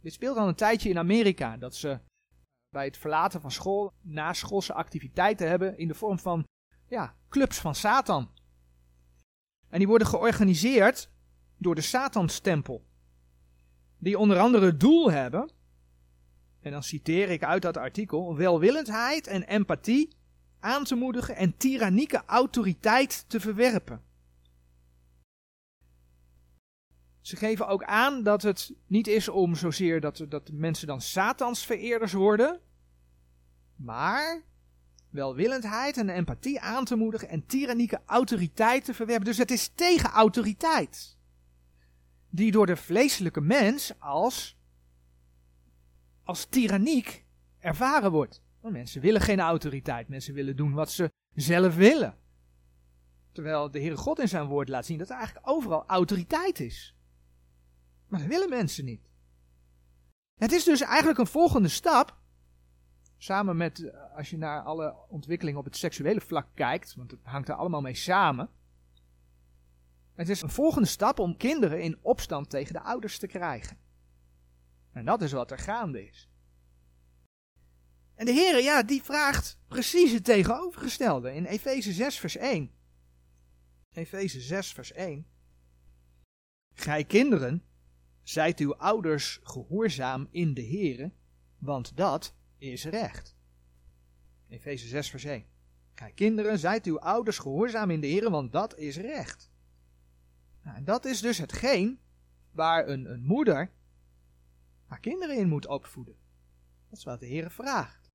Dit 0.00 0.12
speelt 0.12 0.36
al 0.36 0.48
een 0.48 0.54
tijdje 0.54 0.88
in 0.88 0.98
Amerika, 0.98 1.56
dat 1.56 1.74
ze 1.74 1.98
bij 2.68 2.84
het 2.84 2.96
verlaten 2.96 3.40
van 3.40 3.50
school 3.50 3.92
naschoolse 4.00 4.72
activiteiten 4.72 5.48
hebben 5.48 5.78
in 5.78 5.88
de 5.88 5.94
vorm 5.94 6.18
van 6.18 6.44
ja, 6.88 7.16
clubs 7.28 7.58
van 7.58 7.74
Satan. 7.74 8.30
En 9.68 9.78
die 9.78 9.88
worden 9.88 10.06
georganiseerd 10.06 11.10
door 11.56 11.74
de 11.74 11.80
Satanstempel. 11.80 12.84
Die 13.98 14.18
onder 14.18 14.38
andere 14.38 14.66
het 14.66 14.80
doel 14.80 15.10
hebben, 15.10 15.54
en 16.66 16.72
dan 16.72 16.82
citeer 16.82 17.30
ik 17.30 17.44
uit 17.44 17.62
dat 17.62 17.76
artikel, 17.76 18.36
welwillendheid 18.36 19.26
en 19.26 19.42
empathie 19.42 20.08
aan 20.60 20.84
te 20.84 20.94
moedigen 20.94 21.36
en 21.36 21.56
tyrannieke 21.56 22.22
autoriteit 22.26 23.24
te 23.28 23.40
verwerpen. 23.40 24.02
Ze 27.20 27.36
geven 27.36 27.68
ook 27.68 27.84
aan 27.84 28.22
dat 28.22 28.42
het 28.42 28.74
niet 28.86 29.06
is 29.06 29.28
om 29.28 29.54
zozeer 29.54 30.00
dat, 30.00 30.26
dat 30.28 30.50
mensen 30.52 30.86
dan 30.86 31.00
Satans 31.00 31.66
vereerders 31.66 32.12
worden, 32.12 32.60
maar 33.76 34.42
welwillendheid 35.10 35.96
en 35.96 36.08
empathie 36.08 36.60
aan 36.60 36.84
te 36.84 36.96
moedigen 36.96 37.28
en 37.28 37.46
tyrannieke 37.46 38.00
autoriteit 38.06 38.84
te 38.84 38.94
verwerpen. 38.94 39.24
Dus 39.24 39.38
het 39.38 39.50
is 39.50 39.68
tegen 39.74 40.10
autoriteit. 40.10 41.16
Die 42.30 42.52
door 42.52 42.66
de 42.66 42.76
vleeselijke 42.76 43.40
mens 43.40 43.92
als, 43.98 44.55
als 46.26 46.44
tyranniek 46.44 47.24
ervaren 47.58 48.10
wordt. 48.10 48.42
Want 48.60 48.74
mensen 48.74 49.00
willen 49.00 49.20
geen 49.20 49.40
autoriteit. 49.40 50.08
Mensen 50.08 50.34
willen 50.34 50.56
doen 50.56 50.72
wat 50.72 50.90
ze 50.90 51.12
zelf 51.34 51.76
willen. 51.76 52.16
Terwijl 53.32 53.70
de 53.70 53.78
Heere 53.78 53.96
God 53.96 54.18
in 54.18 54.28
zijn 54.28 54.46
woord 54.46 54.68
laat 54.68 54.86
zien 54.86 54.98
dat 54.98 55.10
er 55.10 55.16
eigenlijk 55.16 55.48
overal 55.48 55.86
autoriteit 55.86 56.60
is. 56.60 56.96
Maar 58.08 58.20
dat 58.20 58.28
willen 58.28 58.48
mensen 58.48 58.84
niet. 58.84 59.10
Het 60.34 60.52
is 60.52 60.64
dus 60.64 60.80
eigenlijk 60.80 61.18
een 61.18 61.26
volgende 61.26 61.68
stap 61.68 62.18
Samen 63.18 63.56
met, 63.56 63.84
eh, 63.84 64.16
als 64.16 64.30
je 64.30 64.38
naar 64.38 64.62
alle 64.62 64.94
ontwikkelingen 65.08 65.58
op 65.58 65.64
het 65.64 65.76
seksuele 65.76 66.20
vlak 66.20 66.46
kijkt, 66.54 66.94
want 66.94 67.10
het 67.10 67.20
hangt 67.22 67.48
er 67.48 67.54
allemaal 67.54 67.80
mee 67.80 67.94
samen. 67.94 68.48
Het 70.14 70.28
is 70.28 70.42
een 70.42 70.50
volgende 70.50 70.88
stap 70.88 71.18
om 71.18 71.36
kinderen 71.36 71.82
in 71.82 71.98
opstand 72.02 72.50
tegen 72.50 72.72
de 72.72 72.80
ouders 72.80 73.18
te 73.18 73.26
krijgen. 73.26 73.78
En 74.96 75.04
dat 75.04 75.22
is 75.22 75.32
wat 75.32 75.50
er 75.50 75.58
gaande 75.58 76.08
is. 76.08 76.28
En 78.14 78.26
de 78.26 78.32
Heer, 78.32 78.62
ja, 78.62 78.82
die 78.82 79.02
vraagt 79.02 79.58
precies 79.68 80.12
het 80.12 80.24
tegenovergestelde 80.24 81.34
in 81.34 81.44
Efeze 81.44 81.92
6, 81.92 82.18
vers 82.18 82.36
1. 82.36 82.70
Efeze 83.92 84.40
6, 84.40 84.72
vers 84.72 84.92
1. 84.92 85.26
Gij 86.74 87.04
kinderen, 87.04 87.62
zijt 88.22 88.58
uw 88.58 88.74
ouders 88.74 89.40
gehoorzaam 89.42 90.28
in 90.30 90.54
de 90.54 90.66
Heere, 90.66 91.12
want 91.58 91.96
dat 91.96 92.34
is 92.58 92.84
recht. 92.84 93.36
Efeze 94.48 94.86
6 94.86 95.10
vers 95.10 95.24
1. 95.24 95.44
Kijk 95.94 96.14
kinderen, 96.14 96.58
zijt 96.58 96.86
uw 96.86 96.98
ouders 96.98 97.38
gehoorzaam 97.38 97.90
in 97.90 98.00
de 98.00 98.06
Heer, 98.06 98.30
want 98.30 98.52
dat 98.52 98.78
is 98.78 98.96
recht. 98.96 99.50
Nou, 100.62 100.76
en 100.76 100.84
dat 100.84 101.04
is 101.04 101.20
dus 101.20 101.38
hetgeen 101.38 102.00
waar 102.50 102.88
een, 102.88 103.10
een 103.10 103.24
moeder 103.24 103.74
haar 104.86 105.00
kinderen 105.00 105.36
in 105.36 105.48
moet 105.48 105.66
opvoeden. 105.66 106.16
Dat 106.88 106.98
is 106.98 107.04
wat 107.04 107.20
de 107.20 107.26
Heer 107.26 107.50
vraagt. 107.50 108.10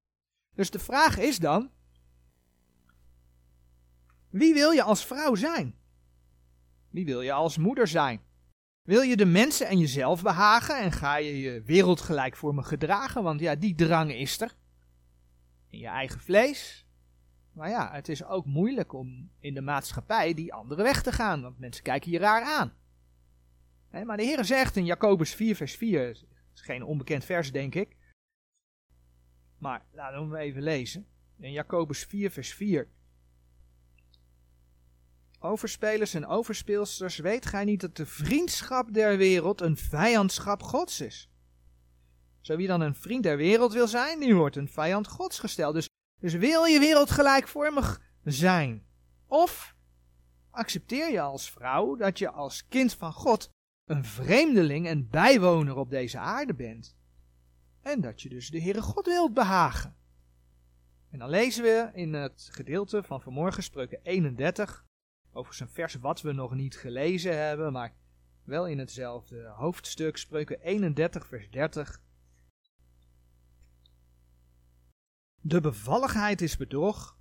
Dus 0.55 0.69
de 0.69 0.79
vraag 0.79 1.17
is 1.17 1.39
dan, 1.39 1.71
wie 4.29 4.53
wil 4.53 4.71
je 4.71 4.83
als 4.83 5.05
vrouw 5.05 5.35
zijn? 5.35 5.75
Wie 6.89 7.05
wil 7.05 7.21
je 7.21 7.31
als 7.31 7.57
moeder 7.57 7.87
zijn? 7.87 8.21
Wil 8.81 9.01
je 9.01 9.15
de 9.15 9.25
mensen 9.25 9.67
en 9.67 9.77
jezelf 9.77 10.21
behagen 10.21 10.79
en 10.79 10.91
ga 10.91 11.15
je 11.15 11.39
je 11.39 11.61
wereldgelijk 11.61 12.35
voor 12.35 12.55
me 12.55 12.63
gedragen? 12.63 13.23
Want 13.23 13.39
ja, 13.39 13.55
die 13.55 13.75
drang 13.75 14.13
is 14.13 14.41
er. 14.41 14.55
In 15.67 15.79
je 15.79 15.87
eigen 15.87 16.19
vlees. 16.19 16.85
Maar 17.53 17.69
ja, 17.69 17.91
het 17.91 18.09
is 18.09 18.23
ook 18.23 18.45
moeilijk 18.45 18.93
om 18.93 19.31
in 19.39 19.53
de 19.53 19.61
maatschappij 19.61 20.33
die 20.33 20.53
andere 20.53 20.83
weg 20.83 21.01
te 21.01 21.11
gaan, 21.11 21.41
want 21.41 21.59
mensen 21.59 21.83
kijken 21.83 22.11
je 22.11 22.17
raar 22.17 22.43
aan. 22.43 22.73
maar 24.05 24.17
de 24.17 24.23
Heer 24.23 24.45
zegt 24.45 24.75
in 24.75 24.85
Jacobus 24.85 25.33
4, 25.33 25.55
vers 25.55 25.75
4, 25.75 26.23
is 26.53 26.61
geen 26.61 26.83
onbekend 26.83 27.25
vers, 27.25 27.51
denk 27.51 27.75
ik. 27.75 27.95
Maar 29.57 29.85
laten 29.91 30.29
we 30.29 30.37
even 30.37 30.61
lezen. 30.61 31.07
In 31.39 31.51
Jacobus 31.51 32.03
4, 32.03 32.31
vers 32.31 32.53
4. 32.53 32.87
Overspelers 35.39 36.13
en 36.13 36.25
overspeelsters, 36.25 37.17
weet 37.17 37.45
gij 37.45 37.63
niet 37.63 37.81
dat 37.81 37.95
de 37.95 38.05
vriendschap 38.05 38.93
der 38.93 39.17
wereld 39.17 39.61
een 39.61 39.77
vijandschap 39.77 40.63
Gods 40.63 41.01
is? 41.01 41.29
Zo 42.41 42.55
wie 42.55 42.67
dan 42.67 42.81
een 42.81 42.95
vriend 42.95 43.23
der 43.23 43.37
wereld 43.37 43.73
wil 43.73 43.87
zijn, 43.87 44.19
die 44.19 44.35
wordt 44.35 44.55
een 44.55 44.69
vijand 44.69 45.07
Gods 45.07 45.39
gesteld. 45.39 45.73
Dus, 45.73 45.89
dus 46.19 46.33
wil 46.33 46.63
je 46.63 46.79
wereldgelijkvormig 46.79 48.01
zijn? 48.23 48.85
Of 49.27 49.75
accepteer 50.49 51.11
je 51.11 51.21
als 51.21 51.51
vrouw 51.51 51.95
dat 51.95 52.19
je 52.19 52.29
als 52.29 52.67
kind 52.67 52.93
van 52.93 53.13
God 53.13 53.49
een 53.91 54.05
vreemdeling 54.05 54.87
en 54.87 55.09
bijwoner 55.09 55.75
op 55.75 55.89
deze 55.89 56.17
aarde 56.17 56.53
bent? 56.53 56.95
En 57.81 58.01
dat 58.01 58.21
je 58.21 58.29
dus 58.29 58.49
de 58.49 58.61
Heere 58.61 58.81
God 58.81 59.05
wilt 59.05 59.33
behagen? 59.33 59.95
En 61.09 61.19
dan 61.19 61.29
lezen 61.29 61.63
we 61.63 61.89
in 61.93 62.13
het 62.13 62.49
gedeelte 62.51 63.03
van 63.03 63.21
vanmorgen, 63.21 63.63
spreuken 63.63 63.99
31, 64.03 64.85
Overigens 65.33 65.59
een 65.59 65.75
vers 65.75 65.95
wat 65.95 66.21
we 66.21 66.31
nog 66.31 66.53
niet 66.53 66.77
gelezen 66.77 67.37
hebben, 67.37 67.71
maar 67.71 67.95
wel 68.43 68.67
in 68.67 68.79
hetzelfde 68.79 69.47
hoofdstuk, 69.47 70.17
spreuken 70.17 70.61
31, 70.61 71.27
vers 71.27 71.49
30. 71.49 72.01
De 75.41 75.61
bevalligheid 75.61 76.41
is 76.41 76.57
bedrog 76.57 77.17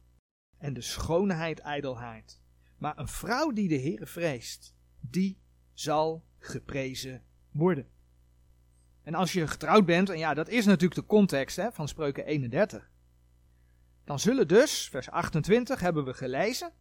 en 0.59 0.75
de 0.75 0.81
schoonheid 0.81 1.59
ijdelheid. 1.59 2.43
Maar 2.79 2.99
een 2.99 3.09
vrouw 3.09 3.51
die 3.53 3.69
de 3.69 3.81
Heere 3.81 4.07
vreest, 4.07 4.75
die 5.01 5.41
zal 5.73 6.25
geprezen 6.41 7.23
worden. 7.51 7.89
En 9.03 9.15
als 9.15 9.33
je 9.33 9.47
getrouwd 9.47 9.87
bent, 9.87 10.09
en 10.09 10.19
ja, 10.19 10.35
dat 10.35 10.49
is 10.49 10.65
natuurlijk 10.65 11.01
de 11.01 11.07
context 11.07 11.57
hè, 11.57 11.73
van 11.73 11.89
spreuken 11.89 12.27
31. 12.27 12.91
Dan 14.05 14.19
zullen 14.19 14.49
dus, 14.49 14.89
vers 14.89 15.11
28 15.11 15.81
hebben 15.81 16.05
we 16.05 16.15
gelezen, 16.15 16.73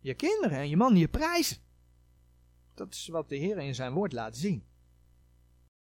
je 0.00 0.14
kinderen 0.14 0.58
en 0.58 0.68
je 0.68 0.76
man 0.76 0.96
je 0.96 1.08
prijzen. 1.08 1.56
Dat 2.74 2.94
is 2.94 3.08
wat 3.08 3.28
de 3.28 3.36
Heer 3.36 3.58
in 3.58 3.74
zijn 3.74 3.92
woord 3.92 4.12
laat 4.12 4.36
zien. 4.36 4.66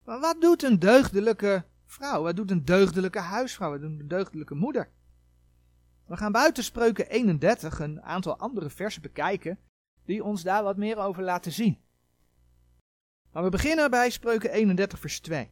Maar 0.05 0.21
wat 0.21 0.41
doet 0.41 0.63
een 0.63 0.79
deugdelijke 0.79 1.65
vrouw? 1.87 2.23
Wat 2.23 2.37
doet 2.37 2.51
een 2.51 2.65
deugdelijke 2.65 3.19
huisvrouw? 3.19 3.71
Wat 3.71 3.81
doet 3.81 4.01
een 4.01 4.09
deugdelijke 4.09 4.55
moeder? 4.55 4.91
We 6.07 6.17
gaan 6.17 6.33
buiten 6.33 6.65
spreuken 6.65 7.09
31 7.09 7.79
een 7.79 8.03
aantal 8.03 8.39
andere 8.39 8.71
versen 8.71 9.03
bekijken 9.03 9.59
die 10.05 10.25
ons 10.25 10.43
daar 10.43 10.63
wat 10.63 10.77
meer 10.77 10.97
over 10.97 11.23
laten 11.23 11.53
zien. 11.53 11.79
Maar 13.33 13.43
we 13.43 13.49
beginnen 13.49 13.91
bij 13.91 14.11
spreuken 14.11 14.51
31 14.51 14.99
vers 14.99 15.21
2. 15.21 15.51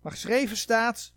Waar 0.00 0.12
geschreven 0.12 0.56
staat, 0.56 1.14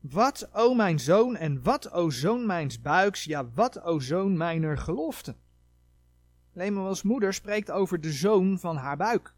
wat, 0.00 0.48
o 0.52 0.74
mijn 0.74 1.00
zoon, 1.00 1.36
en 1.36 1.62
wat, 1.62 1.92
o 1.92 2.10
zoon 2.10 2.46
mijns 2.46 2.80
buiks, 2.80 3.24
ja, 3.24 3.50
wat, 3.50 3.80
o 3.80 3.98
zoon 3.98 4.36
mijner 4.36 4.78
gelofte. 4.78 5.36
Lemuel's 6.52 7.02
moeder 7.02 7.34
spreekt 7.34 7.70
over 7.70 8.00
de 8.00 8.12
zoon 8.12 8.58
van 8.58 8.76
haar 8.76 8.96
buik. 8.96 9.34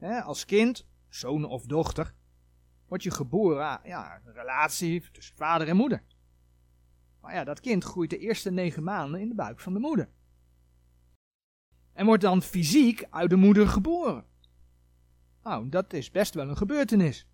als 0.00 0.44
kind, 0.44 0.86
zoon 1.08 1.44
of 1.44 1.66
dochter, 1.66 2.14
word 2.88 3.02
je 3.02 3.10
geboren, 3.10 3.80
ja, 3.84 4.20
een 4.24 4.32
relatie 4.32 5.10
tussen 5.10 5.36
vader 5.36 5.68
en 5.68 5.76
moeder. 5.76 6.02
Maar 7.20 7.34
ja, 7.34 7.44
dat 7.44 7.60
kind 7.60 7.84
groeit 7.84 8.10
de 8.10 8.18
eerste 8.18 8.50
negen 8.50 8.82
maanden 8.82 9.20
in 9.20 9.28
de 9.28 9.34
buik 9.34 9.60
van 9.60 9.72
de 9.72 9.78
moeder. 9.78 10.08
En 11.94 12.06
wordt 12.06 12.22
dan 12.22 12.42
fysiek 12.42 13.06
uit 13.10 13.30
de 13.30 13.36
moeder 13.36 13.68
geboren. 13.68 14.24
Nou, 15.42 15.68
dat 15.68 15.92
is 15.92 16.10
best 16.10 16.34
wel 16.34 16.48
een 16.48 16.56
gebeurtenis. 16.56 17.28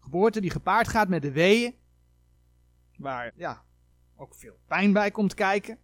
Geboorte 0.00 0.40
die 0.40 0.50
gepaard 0.50 0.88
gaat 0.88 1.08
met 1.08 1.22
de 1.22 1.32
weeën. 1.32 1.74
Waar 2.96 3.32
ja, 3.36 3.64
ook 4.16 4.34
veel 4.34 4.58
pijn 4.66 4.92
bij 4.92 5.10
komt 5.10 5.34
kijken. 5.34 5.78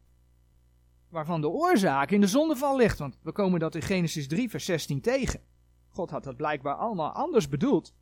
Waarvan 1.09 1.41
de 1.41 1.49
oorzaak 1.49 2.11
in 2.11 2.21
de 2.21 2.27
zondeval 2.27 2.77
ligt. 2.77 2.99
Want 2.99 3.19
we 3.23 3.33
komen 3.33 3.61
dat 3.61 3.75
in 3.75 3.83
Genesis 3.83 4.29
3, 4.29 4.51
vers 4.51 4.65
16 4.65 5.01
tegen. 5.01 5.41
God 5.89 6.11
had 6.11 6.25
dat 6.25 6.37
blijkbaar 6.37 6.75
allemaal 6.75 7.13
anders 7.13 7.49
bedoeld. 7.49 7.95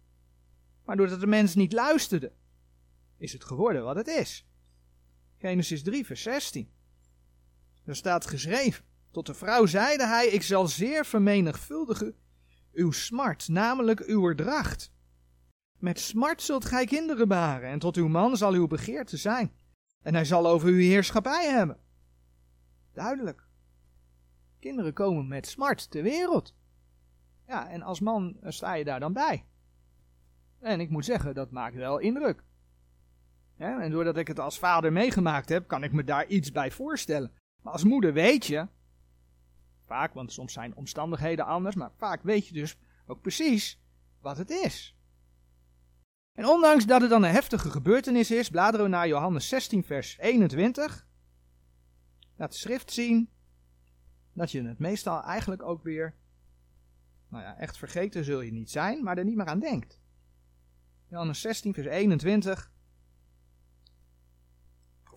Maar 0.85 0.97
doordat 0.97 1.21
de 1.21 1.27
mens 1.27 1.55
niet 1.55 1.73
luisterde, 1.73 2.33
is 3.17 3.33
het 3.33 3.45
geworden 3.45 3.85
wat 3.85 3.97
het 3.97 4.07
is. 4.07 4.47
Genesis 5.37 5.83
3, 5.83 6.07
vers 6.07 6.23
16. 6.23 6.72
Er 7.85 7.97
staat 7.97 8.27
geschreven: 8.27 8.85
Tot 9.11 9.27
de 9.27 9.35
vrouw 9.35 9.67
zeide 9.67 10.07
hij: 10.07 10.27
Ik 10.27 10.43
zal 10.43 10.67
zeer 10.67 11.05
vermenigvuldigen 11.05 12.15
uw 12.73 12.91
smart, 12.91 13.49
namelijk 13.49 14.01
uw 14.01 14.35
dracht. 14.35 14.93
Met 15.79 16.01
smart 16.01 16.43
zult 16.43 16.65
gij 16.65 16.85
kinderen 16.85 17.29
baren, 17.29 17.69
en 17.69 17.79
tot 17.79 17.97
uw 17.97 18.09
man 18.09 18.37
zal 18.37 18.53
uw 18.53 18.67
begeerte 18.67 19.17
zijn. 19.17 19.53
En 20.03 20.15
hij 20.15 20.25
zal 20.25 20.47
over 20.47 20.69
uw 20.69 20.79
heerschappij 20.79 21.51
hebben. 21.51 21.81
Duidelijk. 22.93 23.47
Kinderen 24.59 24.93
komen 24.93 25.29
met 25.29 25.47
smart 25.47 25.91
ter 25.91 26.03
wereld. 26.03 26.55
Ja, 27.47 27.69
en 27.69 27.83
als 27.83 28.01
man 28.01 28.37
sta 28.43 28.75
je 28.75 28.85
daar 28.85 29.01
dan 29.01 29.13
bij. 29.13 29.47
En 30.61 30.81
ik 30.81 30.91
moet 30.91 31.05
zeggen, 31.05 31.35
dat 31.35 31.51
maakt 31.51 31.77
wel 31.77 31.99
indruk. 31.99 32.45
en 33.57 33.91
doordat 33.91 34.17
ik 34.17 34.29
het 34.29 34.39
als 34.39 34.59
vader 34.59 34.93
meegemaakt 34.93 35.49
heb, 35.49 35.69
kan 35.69 35.83
ik 35.83 35.93
me 35.93 36.05
daar 36.05 36.27
iets 36.27 36.53
bij 36.53 36.71
voorstellen. 36.71 37.33
Maar 37.63 37.73
als 37.73 37.85
moeder 37.85 38.13
weet 38.13 38.47
je, 38.47 38.69
vaak, 39.87 40.15
want 40.15 40.33
soms 40.33 40.53
zijn 40.53 40.77
omstandigheden 40.77 41.47
anders, 41.47 41.75
maar 41.75 41.93
vaak 41.97 42.23
weet 42.23 42.47
je 42.47 42.55
dus 42.55 42.77
ook 43.07 43.21
precies 43.21 43.81
wat 44.21 44.37
het 44.37 44.51
is. 44.51 44.97
En 46.33 46.47
ondanks 46.47 46.87
dat 46.87 47.01
het 47.01 47.11
dan 47.11 47.23
een 47.23 47.31
heftige 47.31 47.71
gebeurtenis 47.71 48.31
is, 48.31 48.51
bladeren 48.51 48.87
we 48.87 48.91
naar 48.91 49.09
Johannes 49.09 49.49
16, 49.49 49.85
vers 49.85 50.19
21. 50.19 51.07
Laat 52.37 52.51
de 52.51 52.59
schrift 52.59 52.93
zien 52.93 53.31
dat 54.33 54.51
je 54.51 54.63
het 54.63 54.79
meestal 54.79 55.23
eigenlijk 55.23 55.63
ook 55.63 55.83
weer, 55.83 56.15
nou 57.29 57.43
ja, 57.43 57.59
echt 57.59 57.77
vergeten 57.77 58.25
zul 58.25 58.41
je 58.41 58.53
niet 58.53 58.71
zijn, 58.71 59.03
maar 59.03 59.19
er 59.19 59.25
niet 59.25 59.37
meer 59.37 59.47
aan 59.47 59.61
denkt. 59.61 60.01
Johannes 61.09 61.41
16, 61.41 61.75
vers 61.75 61.87
21. 61.87 62.72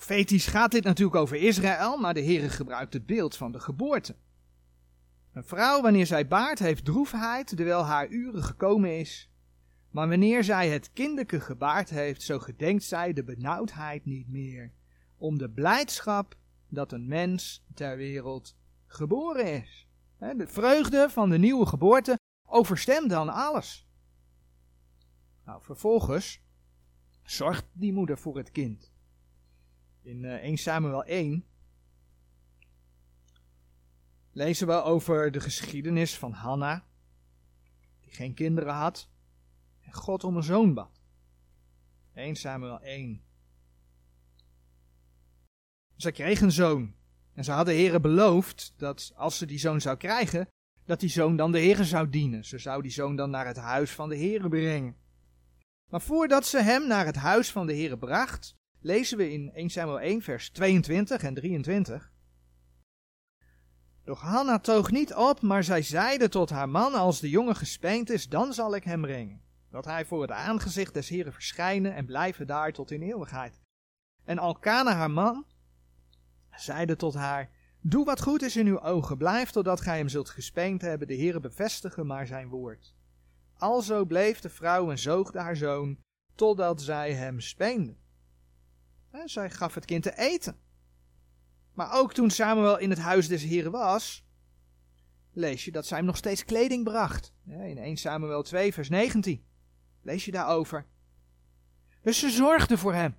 Profetisch 0.05 0.47
gaat 0.47 0.71
dit 0.71 0.83
natuurlijk 0.83 1.15
over 1.15 1.37
Israël, 1.37 1.97
maar 1.97 2.13
de 2.13 2.19
Heer 2.19 2.51
gebruikt 2.51 2.93
het 2.93 3.05
beeld 3.05 3.35
van 3.35 3.51
de 3.51 3.59
geboorte. 3.59 4.15
Een 5.33 5.43
vrouw, 5.43 5.81
wanneer 5.81 6.05
zij 6.05 6.27
baart, 6.27 6.59
heeft 6.59 6.85
droefheid, 6.85 7.47
terwijl 7.47 7.85
haar 7.85 8.07
uren 8.07 8.43
gekomen 8.43 8.99
is. 8.99 9.29
Maar 9.89 10.09
wanneer 10.09 10.43
zij 10.43 10.69
het 10.69 10.93
kinderke 10.93 11.39
gebaard 11.39 11.89
heeft, 11.89 12.21
zo 12.21 12.39
gedenkt 12.39 12.83
zij 12.83 13.13
de 13.13 13.23
benauwdheid 13.23 14.05
niet 14.05 14.27
meer, 14.27 14.71
om 15.17 15.37
de 15.37 15.49
blijdschap 15.49 16.35
dat 16.69 16.91
een 16.91 17.07
mens 17.07 17.65
ter 17.73 17.97
wereld 17.97 18.55
geboren 18.87 19.61
is. 19.61 19.87
De 20.19 20.47
vreugde 20.47 21.09
van 21.09 21.29
de 21.29 21.37
nieuwe 21.37 21.65
geboorte 21.65 22.19
overstemt 22.47 23.09
dan 23.09 23.29
alles. 23.29 23.87
Nou, 25.45 25.63
vervolgens 25.63 26.41
zorgt 27.23 27.65
die 27.73 27.93
moeder 27.93 28.17
voor 28.17 28.37
het 28.37 28.51
kind. 28.51 28.93
In 30.05 30.25
1 30.25 30.41
eh, 30.41 30.55
Samuel 30.57 31.03
1 31.03 31.45
lezen 34.31 34.67
we 34.67 34.73
over 34.73 35.31
de 35.31 35.39
geschiedenis 35.39 36.17
van 36.17 36.31
Hanna, 36.31 36.85
die 38.01 38.11
geen 38.11 38.33
kinderen 38.33 38.73
had 38.73 39.09
en 39.81 39.93
God 39.93 40.23
om 40.23 40.35
een 40.35 40.43
zoon 40.43 40.73
bad. 40.73 41.01
1 42.13 42.35
Samuel 42.35 42.81
1. 42.81 43.23
Zij 45.95 46.11
kreeg 46.11 46.41
een 46.41 46.51
zoon. 46.51 46.95
En 47.33 47.43
ze 47.43 47.51
hadden 47.51 47.73
heren 47.73 48.01
beloofd 48.01 48.73
dat 48.77 49.13
als 49.15 49.37
ze 49.37 49.45
die 49.45 49.59
zoon 49.59 49.81
zou 49.81 49.97
krijgen, 49.97 50.47
dat 50.83 50.99
die 50.99 51.09
zoon 51.09 51.35
dan 51.35 51.51
de 51.51 51.59
heren 51.59 51.85
zou 51.85 52.09
dienen. 52.09 52.45
Ze 52.45 52.57
zou 52.57 52.81
die 52.81 52.91
zoon 52.91 53.15
dan 53.15 53.29
naar 53.29 53.45
het 53.47 53.57
huis 53.57 53.91
van 53.91 54.09
de 54.09 54.15
heren 54.15 54.49
brengen. 54.49 54.97
Maar 55.89 56.01
voordat 56.01 56.45
ze 56.45 56.61
hem 56.61 56.87
naar 56.87 57.05
het 57.05 57.15
huis 57.15 57.51
van 57.51 57.67
de 57.67 57.73
heren 57.73 57.99
bracht, 57.99 58.55
lezen 58.85 59.17
we 59.17 59.31
in 59.31 59.51
1 59.53 59.69
Samuel 59.69 59.99
1 59.99 60.21
vers 60.21 60.49
22 60.49 61.23
en 61.23 61.33
23. 61.33 62.11
Doch 64.03 64.21
Hanna 64.21 64.59
toog 64.59 64.91
niet 64.91 65.13
op, 65.13 65.41
maar 65.41 65.63
zij 65.63 65.81
zeide 65.81 66.29
tot 66.29 66.49
haar 66.49 66.69
man, 66.69 66.93
als 66.93 67.19
de 67.19 67.29
jongen 67.29 67.55
gespeend 67.55 68.09
is, 68.09 68.29
dan 68.29 68.53
zal 68.53 68.75
ik 68.75 68.83
hem 68.83 69.01
brengen. 69.01 69.41
Dat 69.69 69.85
hij 69.85 70.05
voor 70.05 70.21
het 70.21 70.31
aangezicht 70.31 70.93
des 70.93 71.09
heren 71.09 71.33
verschijnen 71.33 71.93
en 71.93 72.05
blijven 72.05 72.47
daar 72.47 72.73
tot 72.73 72.91
in 72.91 73.01
eeuwigheid. 73.01 73.61
En 74.23 74.37
Alkana 74.37 74.93
haar 74.93 75.11
man 75.11 75.45
zeide 76.51 76.95
tot 76.95 77.13
haar, 77.13 77.49
Doe 77.81 78.05
wat 78.05 78.21
goed 78.21 78.41
is 78.41 78.55
in 78.55 78.67
uw 78.67 78.81
ogen, 78.81 79.17
blijf 79.17 79.49
totdat 79.49 79.81
gij 79.81 79.97
hem 79.97 80.09
zult 80.09 80.29
gespeend 80.29 80.81
hebben, 80.81 81.07
de 81.07 81.17
Heere 81.17 81.39
bevestigen 81.39 82.07
maar 82.07 82.27
zijn 82.27 82.47
woord. 82.47 82.95
Alzo 83.57 84.05
bleef 84.05 84.39
de 84.39 84.49
vrouw 84.49 84.91
en 84.91 84.99
zoogde 84.99 85.39
haar 85.39 85.55
zoon, 85.55 85.97
totdat 86.35 86.81
zij 86.81 87.13
hem 87.13 87.39
speende. 87.39 87.95
Zij 89.25 89.49
gaf 89.49 89.73
het 89.73 89.85
kind 89.85 90.03
te 90.03 90.17
eten. 90.17 90.57
Maar 91.73 91.93
ook 91.93 92.13
toen 92.13 92.29
Samuel 92.29 92.77
in 92.77 92.89
het 92.89 92.99
huis 92.99 93.27
des 93.27 93.43
Heren 93.43 93.71
was, 93.71 94.25
lees 95.31 95.65
je 95.65 95.71
dat 95.71 95.85
zij 95.85 95.97
hem 95.97 96.05
nog 96.05 96.17
steeds 96.17 96.45
kleding 96.45 96.83
bracht. 96.83 97.33
In 97.45 97.77
1 97.77 97.97
Samuel 97.97 98.43
2 98.43 98.73
vers 98.73 98.89
19 98.89 99.45
lees 100.01 100.25
je 100.25 100.31
daarover. 100.31 100.85
Dus 102.01 102.19
ze 102.19 102.29
zorgde 102.29 102.77
voor 102.77 102.93
hem. 102.93 103.15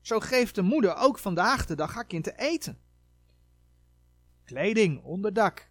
Zo 0.00 0.20
geeft 0.20 0.54
de 0.54 0.62
moeder 0.62 0.96
ook 0.96 1.18
vandaag 1.18 1.66
de 1.66 1.74
dag 1.74 1.94
haar 1.94 2.06
kind 2.06 2.24
te 2.24 2.36
eten. 2.36 2.78
Kleding, 4.44 5.02
onderdak. 5.02 5.70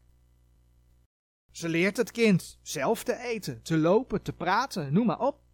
Ze 1.51 1.69
leert 1.69 1.97
het 1.97 2.11
kind 2.11 2.59
zelf 2.61 3.03
te 3.03 3.17
eten, 3.17 3.61
te 3.61 3.77
lopen, 3.77 4.21
te 4.21 4.33
praten, 4.33 4.93
noem 4.93 5.05
maar 5.05 5.19
op. 5.19 5.46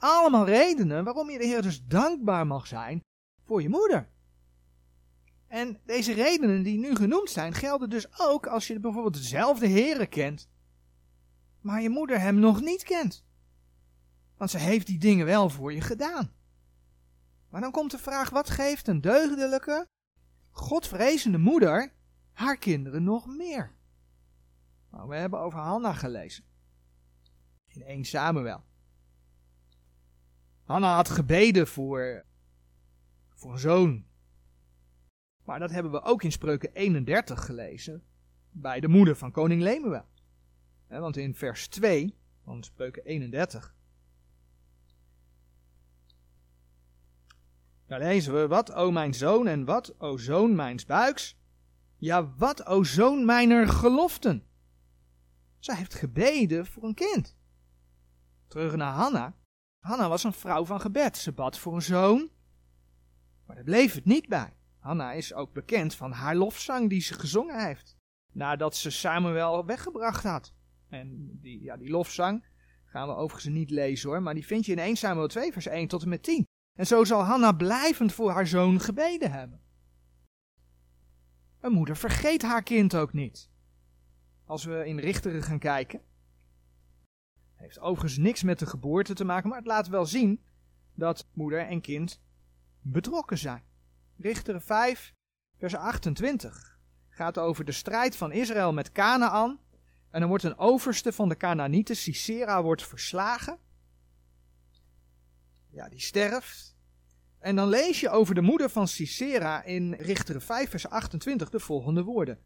Allemaal 0.00 0.46
redenen 0.46 1.04
waarom 1.04 1.30
je 1.30 1.38
de 1.38 1.44
Heer 1.44 1.62
dus 1.62 1.84
dankbaar 1.84 2.46
mag 2.46 2.66
zijn 2.66 3.00
voor 3.44 3.62
je 3.62 3.68
moeder. 3.68 4.08
En 5.46 5.80
deze 5.84 6.12
redenen 6.12 6.62
die 6.62 6.78
nu 6.78 6.94
genoemd 6.94 7.30
zijn, 7.30 7.54
gelden 7.54 7.90
dus 7.90 8.20
ook 8.20 8.46
als 8.46 8.66
je 8.66 8.80
bijvoorbeeld 8.80 9.14
dezelfde 9.14 9.66
Heeren 9.66 10.08
kent, 10.08 10.48
maar 11.60 11.82
je 11.82 11.88
moeder 11.88 12.20
hem 12.20 12.38
nog 12.38 12.60
niet 12.60 12.82
kent. 12.82 13.24
Want 14.36 14.50
ze 14.50 14.58
heeft 14.58 14.86
die 14.86 14.98
dingen 14.98 15.26
wel 15.26 15.50
voor 15.50 15.72
je 15.72 15.80
gedaan. 15.80 16.32
Maar 17.48 17.60
dan 17.60 17.70
komt 17.70 17.90
de 17.90 17.98
vraag, 17.98 18.30
wat 18.30 18.50
geeft 18.50 18.88
een 18.88 19.00
deugdelijke, 19.00 19.86
godvrezende 20.50 21.38
moeder 21.38 21.92
haar 22.32 22.56
kinderen 22.56 23.02
nog 23.02 23.26
meer? 23.26 23.74
Nou, 24.90 25.08
we 25.08 25.16
hebben 25.16 25.40
over 25.40 25.58
Hanna 25.58 25.92
gelezen. 25.92 26.44
In 27.66 27.82
1 27.82 28.04
Samuel. 28.04 28.68
Hanna 30.70 30.94
had 30.94 31.08
gebeden 31.08 31.66
voor, 31.66 32.24
voor 33.34 33.52
een 33.52 33.58
zoon. 33.58 34.04
Maar 35.44 35.58
dat 35.58 35.70
hebben 35.70 35.92
we 35.92 36.02
ook 36.02 36.22
in 36.22 36.32
Spreuken 36.32 36.74
31 36.74 37.44
gelezen. 37.44 38.04
Bij 38.50 38.80
de 38.80 38.88
moeder 38.88 39.16
van 39.16 39.30
koning 39.30 39.62
Lemuel. 39.62 40.04
Want 40.88 41.16
in 41.16 41.34
vers 41.34 41.68
2 41.68 42.18
van 42.44 42.62
Spreuken 42.62 43.04
31 43.04 43.74
Daar 47.86 47.98
lezen 47.98 48.34
we, 48.34 48.46
wat, 48.46 48.72
o 48.72 48.90
mijn 48.90 49.14
zoon, 49.14 49.46
en 49.46 49.64
wat, 49.64 49.94
o 49.98 50.16
zoon 50.16 50.54
mijns 50.54 50.86
buiks? 50.86 51.38
Ja, 51.96 52.34
wat, 52.36 52.66
o 52.66 52.84
zoon 52.84 53.24
mijner 53.24 53.68
geloften? 53.68 54.46
Zij 55.58 55.76
heeft 55.76 55.94
gebeden 55.94 56.66
voor 56.66 56.82
een 56.82 56.94
kind. 56.94 57.36
Terug 58.48 58.76
naar 58.76 58.92
Hanna. 58.92 59.38
Hanna 59.80 60.08
was 60.08 60.24
een 60.24 60.32
vrouw 60.32 60.64
van 60.64 60.80
gebed. 60.80 61.16
Ze 61.16 61.32
bad 61.32 61.58
voor 61.58 61.74
een 61.74 61.82
zoon. 61.82 62.30
Maar 63.46 63.56
daar 63.56 63.64
bleef 63.64 63.94
het 63.94 64.04
niet 64.04 64.28
bij. 64.28 64.56
Hanna 64.78 65.12
is 65.12 65.34
ook 65.34 65.52
bekend 65.52 65.94
van 65.94 66.12
haar 66.12 66.36
lofzang 66.36 66.88
die 66.88 67.00
ze 67.00 67.14
gezongen 67.14 67.66
heeft. 67.66 67.96
Nadat 68.32 68.76
ze 68.76 68.90
Samuel 68.90 69.66
weggebracht 69.66 70.24
had. 70.24 70.52
En 70.88 71.38
die, 71.40 71.62
ja, 71.62 71.76
die 71.76 71.90
lofzang 71.90 72.46
gaan 72.84 73.08
we 73.08 73.14
overigens 73.14 73.54
niet 73.54 73.70
lezen 73.70 74.08
hoor. 74.08 74.22
Maar 74.22 74.34
die 74.34 74.46
vind 74.46 74.66
je 74.66 74.72
in 74.72 74.78
1 74.78 74.96
Samuel 74.96 75.28
2 75.28 75.52
vers 75.52 75.66
1 75.66 75.88
tot 75.88 76.02
en 76.02 76.08
met 76.08 76.22
10. 76.22 76.46
En 76.78 76.86
zo 76.86 77.04
zal 77.04 77.22
Hanna 77.22 77.52
blijvend 77.52 78.12
voor 78.12 78.30
haar 78.30 78.46
zoon 78.46 78.80
gebeden 78.80 79.32
hebben. 79.32 79.60
Een 81.60 81.72
moeder 81.72 81.96
vergeet 81.96 82.42
haar 82.42 82.62
kind 82.62 82.94
ook 82.94 83.12
niet. 83.12 83.50
Als 84.44 84.64
we 84.64 84.86
in 84.86 84.98
Richteren 84.98 85.42
gaan 85.42 85.58
kijken. 85.58 86.02
Heeft 87.60 87.80
overigens 87.80 88.18
niks 88.18 88.42
met 88.42 88.58
de 88.58 88.66
geboorte 88.66 89.14
te 89.14 89.24
maken, 89.24 89.48
maar 89.48 89.58
het 89.58 89.66
laat 89.66 89.88
wel 89.88 90.06
zien 90.06 90.42
dat 90.94 91.26
moeder 91.32 91.66
en 91.66 91.80
kind 91.80 92.20
betrokken 92.80 93.38
zijn. 93.38 93.62
Richter 94.16 94.60
5, 94.60 95.14
vers 95.56 95.74
28 95.74 96.78
gaat 97.08 97.38
over 97.38 97.64
de 97.64 97.72
strijd 97.72 98.16
van 98.16 98.32
Israël 98.32 98.72
met 98.72 98.92
Canaan. 98.92 99.60
En 100.10 100.20
dan 100.20 100.28
wordt 100.28 100.44
een 100.44 100.58
overste 100.58 101.12
van 101.12 101.28
de 101.28 101.36
Canaanieten, 101.36 101.96
Sisera, 101.96 102.62
wordt 102.62 102.86
verslagen. 102.86 103.58
Ja, 105.70 105.88
die 105.88 106.00
sterft. 106.00 106.76
En 107.38 107.56
dan 107.56 107.68
lees 107.68 108.00
je 108.00 108.10
over 108.10 108.34
de 108.34 108.40
moeder 108.40 108.70
van 108.70 108.88
Sisera 108.88 109.62
in 109.62 109.92
Richter 109.92 110.40
5, 110.40 110.70
vers 110.70 110.88
28 110.88 111.50
de 111.50 111.60
volgende 111.60 112.02
woorden. 112.02 112.38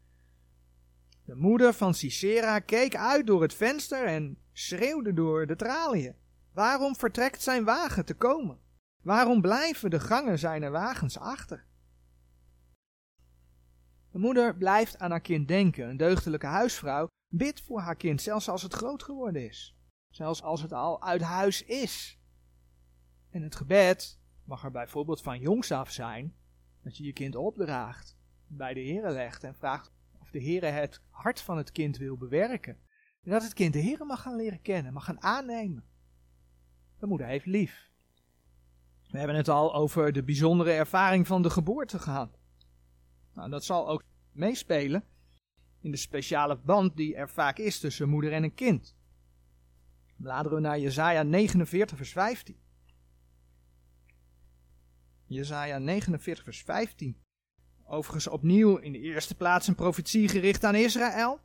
De 1.25 1.35
moeder 1.35 1.73
van 1.73 1.95
Sisera 1.95 2.59
keek 2.59 2.97
uit 2.97 3.27
door 3.27 3.43
het 3.43 3.55
venster 3.55 4.05
en 4.07 4.39
schreeuwde 4.55 5.15
door 5.15 5.47
de 5.47 5.57
traliën. 5.57 6.15
Waarom 6.53 6.97
vertrekt 6.97 7.43
zijn 7.43 7.65
wagen 7.65 8.05
te 8.05 8.15
komen? 8.15 8.59
Waarom 9.03 9.41
blijven 9.41 9.91
de 9.91 10.01
gangen 10.01 10.39
zijn 10.39 10.71
wagens 10.71 11.19
achter? 11.19 11.67
De 14.11 14.19
moeder 14.19 14.57
blijft 14.57 14.99
aan 14.99 15.11
haar 15.11 15.21
kind 15.21 15.49
denken. 15.49 15.89
Een 15.89 15.97
deugdelijke 15.97 16.47
huisvrouw 16.47 17.09
bidt 17.29 17.61
voor 17.61 17.81
haar 17.81 17.97
kind, 17.97 18.23
zelfs 18.23 18.49
als 18.49 18.63
het 18.63 18.75
groot 18.75 19.03
geworden 19.03 19.47
is. 19.47 19.77
Zelfs 20.11 20.43
als 20.43 20.63
het 20.63 20.73
al 20.73 21.03
uit 21.03 21.23
huis 21.23 21.63
is. 21.63 22.19
En 23.31 23.43
het 23.43 23.57
gebed 23.57 24.19
mag 24.45 24.65
er 24.65 24.71
bijvoorbeeld 24.71 25.23
van 25.23 25.41
jongs 25.41 25.73
af 25.73 25.91
zijn 25.91 26.37
dat 26.83 26.97
je 26.97 27.05
je 27.05 27.13
kind 27.13 27.37
opdraagt, 27.37 28.17
bij 28.47 28.75
de 28.75 28.81
Heer 28.81 29.11
legt 29.11 29.45
en 29.45 29.55
vraagt 29.55 29.93
of 30.21 30.31
de 30.31 30.39
Heer 30.39 30.75
het 30.75 31.03
hart 31.11 31.41
van 31.41 31.57
het 31.57 31.73
kind 31.73 31.97
wil 31.97 32.17
bewerken. 32.17 32.79
En 33.25 33.31
dat 33.31 33.43
het 33.43 33.53
kind 33.53 33.73
de 33.73 33.79
Heer 33.79 34.07
mag 34.07 34.23
gaan 34.23 34.37
leren 34.37 34.63
kennen, 34.63 34.93
mag 34.93 35.05
gaan 35.05 35.23
aannemen. 35.23 35.85
De 36.99 37.07
moeder 37.07 37.27
heeft 37.27 37.47
lief. 37.47 37.91
We 39.11 39.19
hebben 39.19 39.37
het 39.37 39.49
al 39.49 39.75
over 39.75 40.13
de 40.13 40.23
bijzondere 40.23 40.73
ervaring 40.73 41.27
van 41.27 41.43
de 41.43 41.51
geboorte 41.51 41.99
gehad. 41.99 42.39
Nou, 43.35 43.51
dat 43.51 43.65
zal 43.65 43.89
ook 43.89 44.03
meespelen 44.33 45.05
in 45.81 45.91
de 45.91 45.97
speciale 45.97 46.57
band 46.57 46.97
die 46.97 47.15
er 47.15 47.31
vaak 47.31 47.59
is 47.59 47.79
tussen 47.79 48.09
moeder 48.09 48.33
en 48.33 48.43
een 48.43 48.55
kind. 48.55 48.97
Bladeren 50.17 50.57
we 50.57 50.63
naar 50.63 50.79
Jesaja 50.79 51.23
49 51.23 51.97
vers 51.97 52.13
15. 52.13 52.57
Jesaja 55.27 55.79
49 55.79 56.45
vers 56.45 56.63
15. 56.63 57.23
Overigens 57.85 58.27
opnieuw 58.27 58.77
in 58.77 58.93
de 58.93 59.01
eerste 59.01 59.35
plaats 59.35 59.69
een 59.69 59.75
profetie 59.75 60.29
gericht 60.29 60.65
aan 60.65 60.75
Israël. 60.75 61.41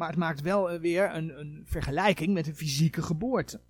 Maar 0.00 0.08
het 0.08 0.18
maakt 0.18 0.40
wel 0.40 0.78
weer 0.78 1.14
een, 1.14 1.40
een 1.40 1.62
vergelijking 1.66 2.32
met 2.32 2.46
een 2.46 2.56
fysieke 2.56 3.02
geboorte. 3.02 3.60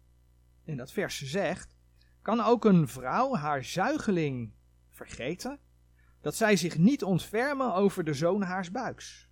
En 0.64 0.76
dat 0.76 0.92
vers 0.92 1.22
zegt, 1.22 1.74
kan 2.22 2.40
ook 2.40 2.64
een 2.64 2.88
vrouw 2.88 3.34
haar 3.34 3.64
zuigeling 3.64 4.52
vergeten, 4.90 5.58
dat 6.20 6.34
zij 6.34 6.56
zich 6.56 6.78
niet 6.78 7.04
ontfermen 7.04 7.74
over 7.74 8.04
de 8.04 8.14
zoon 8.14 8.42
haars 8.42 8.70
buiks. 8.70 9.28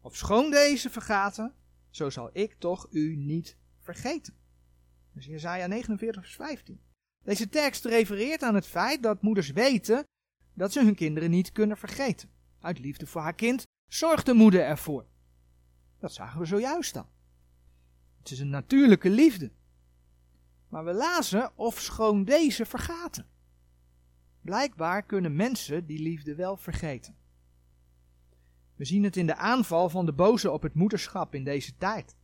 Of 0.00 0.16
schoon 0.16 0.50
deze 0.50 0.90
vergaten, 0.90 1.54
zo 1.90 2.10
zal 2.10 2.30
ik 2.32 2.54
toch 2.58 2.86
u 2.90 3.16
niet 3.16 3.56
vergeten. 3.80 4.34
Dus 5.12 5.26
Jezaja 5.26 5.66
49 5.66 6.22
vers 6.22 6.36
15. 6.36 6.80
Deze 7.24 7.48
tekst 7.48 7.84
refereert 7.84 8.42
aan 8.42 8.54
het 8.54 8.66
feit 8.66 9.02
dat 9.02 9.22
moeders 9.22 9.50
weten 9.50 10.04
dat 10.54 10.72
ze 10.72 10.84
hun 10.84 10.94
kinderen 10.94 11.30
niet 11.30 11.52
kunnen 11.52 11.76
vergeten. 11.76 12.30
Uit 12.60 12.78
liefde 12.78 13.06
voor 13.06 13.20
haar 13.20 13.34
kind 13.34 13.62
zorgt 13.88 14.26
de 14.26 14.34
moeder 14.34 14.60
ervoor. 14.60 15.12
Dat 16.04 16.12
zagen 16.12 16.40
we 16.40 16.46
zojuist 16.46 16.96
al. 16.96 17.08
Het 18.18 18.30
is 18.30 18.38
een 18.38 18.50
natuurlijke 18.50 19.10
liefde. 19.10 19.52
Maar 20.68 20.84
we 20.84 20.92
lazen 20.92 21.58
of 21.58 21.80
schoon 21.80 22.24
deze 22.24 22.66
vergaten. 22.66 23.26
Blijkbaar 24.40 25.02
kunnen 25.02 25.36
mensen 25.36 25.86
die 25.86 25.98
liefde 25.98 26.34
wel 26.34 26.56
vergeten. 26.56 27.16
We 28.74 28.84
zien 28.84 29.04
het 29.04 29.16
in 29.16 29.26
de 29.26 29.36
aanval 29.36 29.88
van 29.88 30.06
de 30.06 30.12
boze 30.12 30.50
op 30.50 30.62
het 30.62 30.74
moederschap 30.74 31.34
in 31.34 31.44
deze 31.44 31.76
tijd. 31.76 32.16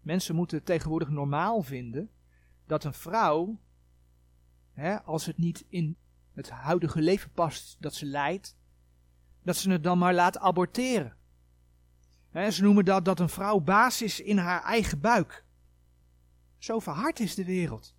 Mensen 0.00 0.34
moeten 0.34 0.56
het 0.56 0.66
tegenwoordig 0.66 1.08
normaal 1.08 1.62
vinden 1.62 2.10
dat 2.66 2.84
een 2.84 2.94
vrouw, 2.94 3.60
hè, 4.72 5.02
als 5.02 5.26
het 5.26 5.38
niet 5.38 5.64
in 5.68 5.96
het 6.32 6.50
huidige 6.50 7.00
leven 7.00 7.30
past 7.30 7.76
dat 7.80 7.94
ze 7.94 8.06
leidt, 8.06 8.56
dat 9.42 9.56
ze 9.56 9.70
het 9.70 9.82
dan 9.82 9.98
maar 9.98 10.14
laat 10.14 10.38
aborteren. 10.38 11.17
Ze 12.46 12.62
noemen 12.62 12.84
dat 12.84 13.04
dat 13.04 13.20
een 13.20 13.28
vrouw 13.28 13.60
baas 13.60 14.02
is 14.02 14.20
in 14.20 14.38
haar 14.38 14.62
eigen 14.62 15.00
buik. 15.00 15.44
Zo 16.58 16.78
verhard 16.78 17.20
is 17.20 17.34
de 17.34 17.44
wereld. 17.44 17.96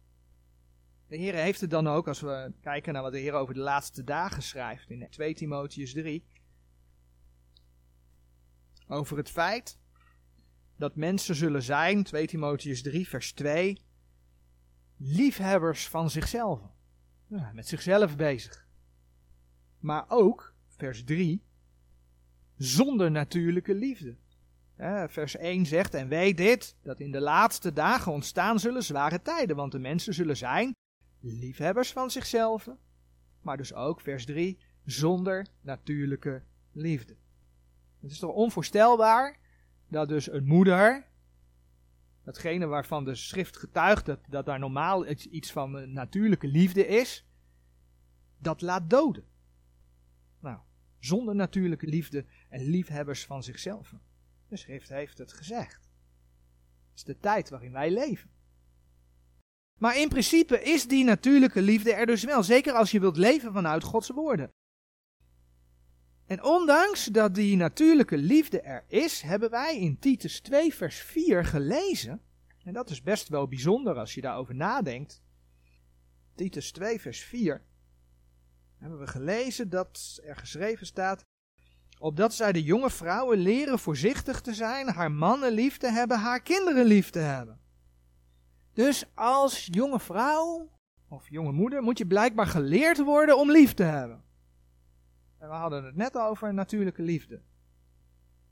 De 1.08 1.18
Heer 1.18 1.34
heeft 1.34 1.62
het 1.62 1.70
dan 1.70 1.88
ook, 1.88 2.08
als 2.08 2.20
we 2.20 2.54
kijken 2.62 2.94
naar 2.94 3.02
wat 3.02 3.12
de 3.12 3.20
Heer 3.20 3.34
over 3.34 3.54
de 3.54 3.60
laatste 3.60 4.04
dagen 4.04 4.44
schrijft 4.44 4.90
in 4.90 5.08
2 5.10 5.34
Timotheus 5.34 5.94
3, 5.94 6.26
over 8.88 9.18
het 9.18 9.30
feit 9.30 9.80
dat 10.76 10.96
mensen 10.96 11.36
zullen 11.36 11.64
zijn, 11.64 12.04
2 12.04 12.28
Timotheus 12.28 12.82
3, 12.82 13.08
vers 13.08 13.34
2, 13.34 13.82
liefhebbers 14.98 15.88
van 15.88 16.10
zichzelf. 16.10 16.62
Ja, 17.28 17.52
met 17.54 17.68
zichzelf 17.68 18.16
bezig. 18.16 18.68
Maar 19.80 20.06
ook, 20.08 20.54
vers 20.68 21.04
3, 21.04 21.44
zonder 22.56 23.12
natuurlijke 23.12 23.74
liefde. 23.74 24.18
Vers 25.08 25.36
1 25.36 25.66
zegt, 25.66 25.94
en 25.94 26.08
weet 26.08 26.38
dit, 26.38 26.76
dat 26.82 27.00
in 27.00 27.12
de 27.12 27.22
laatste 27.22 27.74
dagen 27.74 28.12
ontstaan 28.12 28.60
zullen 28.60 28.84
zware 28.84 29.22
tijden, 29.22 29.56
want 29.56 29.72
de 29.72 29.80
mensen 29.80 30.14
zullen 30.14 30.38
zijn 30.38 30.76
liefhebbers 31.20 31.92
van 31.92 32.12
zichzelf, 32.12 32.70
maar 33.42 33.58
dus 33.58 33.74
ook, 33.74 34.02
vers 34.02 34.26
3, 34.26 34.58
zonder 34.86 35.48
natuurlijke 35.62 36.42
liefde. 36.72 37.16
Het 38.00 38.12
is 38.12 38.20
toch 38.20 38.34
onvoorstelbaar 38.34 39.40
dat 39.88 40.08
dus 40.08 40.32
een 40.32 40.46
moeder, 40.46 41.06
datgene 42.24 42.66
waarvan 42.66 43.06
de 43.06 43.16
schrift 43.16 43.58
getuigt 43.58 44.06
dat, 44.06 44.20
dat 44.30 44.46
daar 44.46 44.60
normaal 44.60 45.08
iets 45.08 45.52
van 45.52 45.94
natuurlijke 45.94 46.48
liefde 46.48 46.88
is, 46.88 47.26
dat 48.38 48.62
laat 48.62 48.90
doden. 48.90 49.24
Nou, 50.40 50.60
zonder 51.00 51.36
natuurlijke 51.36 51.88
liefde 51.88 52.26
en 52.50 52.62
liefhebbers 52.62 53.26
van 53.26 53.44
zichzelf. 53.44 53.94
De 54.50 54.58
schrift 54.58 54.90
heeft 54.90 55.18
het 55.18 55.34
gezegd. 55.34 55.90
Het 56.90 56.96
is 56.96 57.04
de 57.04 57.20
tijd 57.20 57.50
waarin 57.50 57.72
wij 57.72 57.92
leven. 57.92 58.30
Maar 59.80 59.98
in 59.98 60.10
principe 60.10 60.62
is 60.64 60.88
die 60.88 61.04
natuurlijke 61.04 61.62
liefde 61.62 61.94
er 61.94 62.06
dus 62.06 62.24
wel, 62.24 62.44
zeker 62.44 62.74
als 62.74 62.92
je 62.92 63.00
wilt 63.00 63.18
leven 63.18 63.54
vanuit 63.54 63.84
Gods 63.84 64.10
woorden. 64.10 64.52
En 66.26 66.44
ondanks 66.44 67.06
dat 67.06 67.36
die 67.36 67.56
natuurlijke 67.56 68.18
liefde 68.18 68.62
er 68.62 68.86
is, 68.88 69.22
hebben 69.22 69.50
wij 69.50 69.80
in 69.80 70.00
Titus 70.00 70.40
2 70.40 70.74
vers 70.74 70.98
4 70.98 71.46
gelezen, 71.46 72.22
en 72.64 72.74
dat 72.74 72.90
is 72.90 73.02
best 73.02 73.28
wel 73.28 73.48
bijzonder 73.48 73.96
als 73.96 74.14
je 74.14 74.22
daarover 74.22 74.56
nadenkt. 74.56 75.22
Titus 76.36 76.72
2 76.72 77.02
vers 77.02 77.20
4 77.20 77.66
hebben 78.78 79.00
we 79.00 79.08
gelezen 79.08 79.70
dat 79.70 80.20
er 80.24 80.36
geschreven 80.36 80.86
staat, 80.86 81.26
opdat 82.00 82.34
zij 82.34 82.52
de 82.52 82.64
jonge 82.64 82.90
vrouwen 82.90 83.38
leren 83.38 83.80
voorzichtig 83.80 84.42
te 84.42 84.54
zijn, 84.54 84.88
haar 84.88 85.12
mannen 85.12 85.52
lief 85.52 85.78
te 85.78 85.88
hebben, 85.88 86.20
haar 86.20 86.42
kinderen 86.42 86.86
lief 86.86 87.10
te 87.10 87.20
hebben. 87.20 87.60
Dus 88.74 89.06
als 89.16 89.68
jonge 89.72 90.00
vrouw 90.00 90.70
of 91.08 91.30
jonge 91.30 91.52
moeder 91.52 91.82
moet 91.82 91.98
je 91.98 92.08
blijkbaar 92.08 92.48
geleerd 92.48 93.04
worden 93.04 93.38
om 93.38 93.52
lief 93.52 93.74
te 93.74 93.84
hebben. 93.84 94.24
En 95.38 95.48
we 95.48 95.54
hadden 95.54 95.86
het 95.86 95.96
net 95.96 96.18
over 96.18 96.54
natuurlijke 96.54 97.02
liefde. 97.02 97.42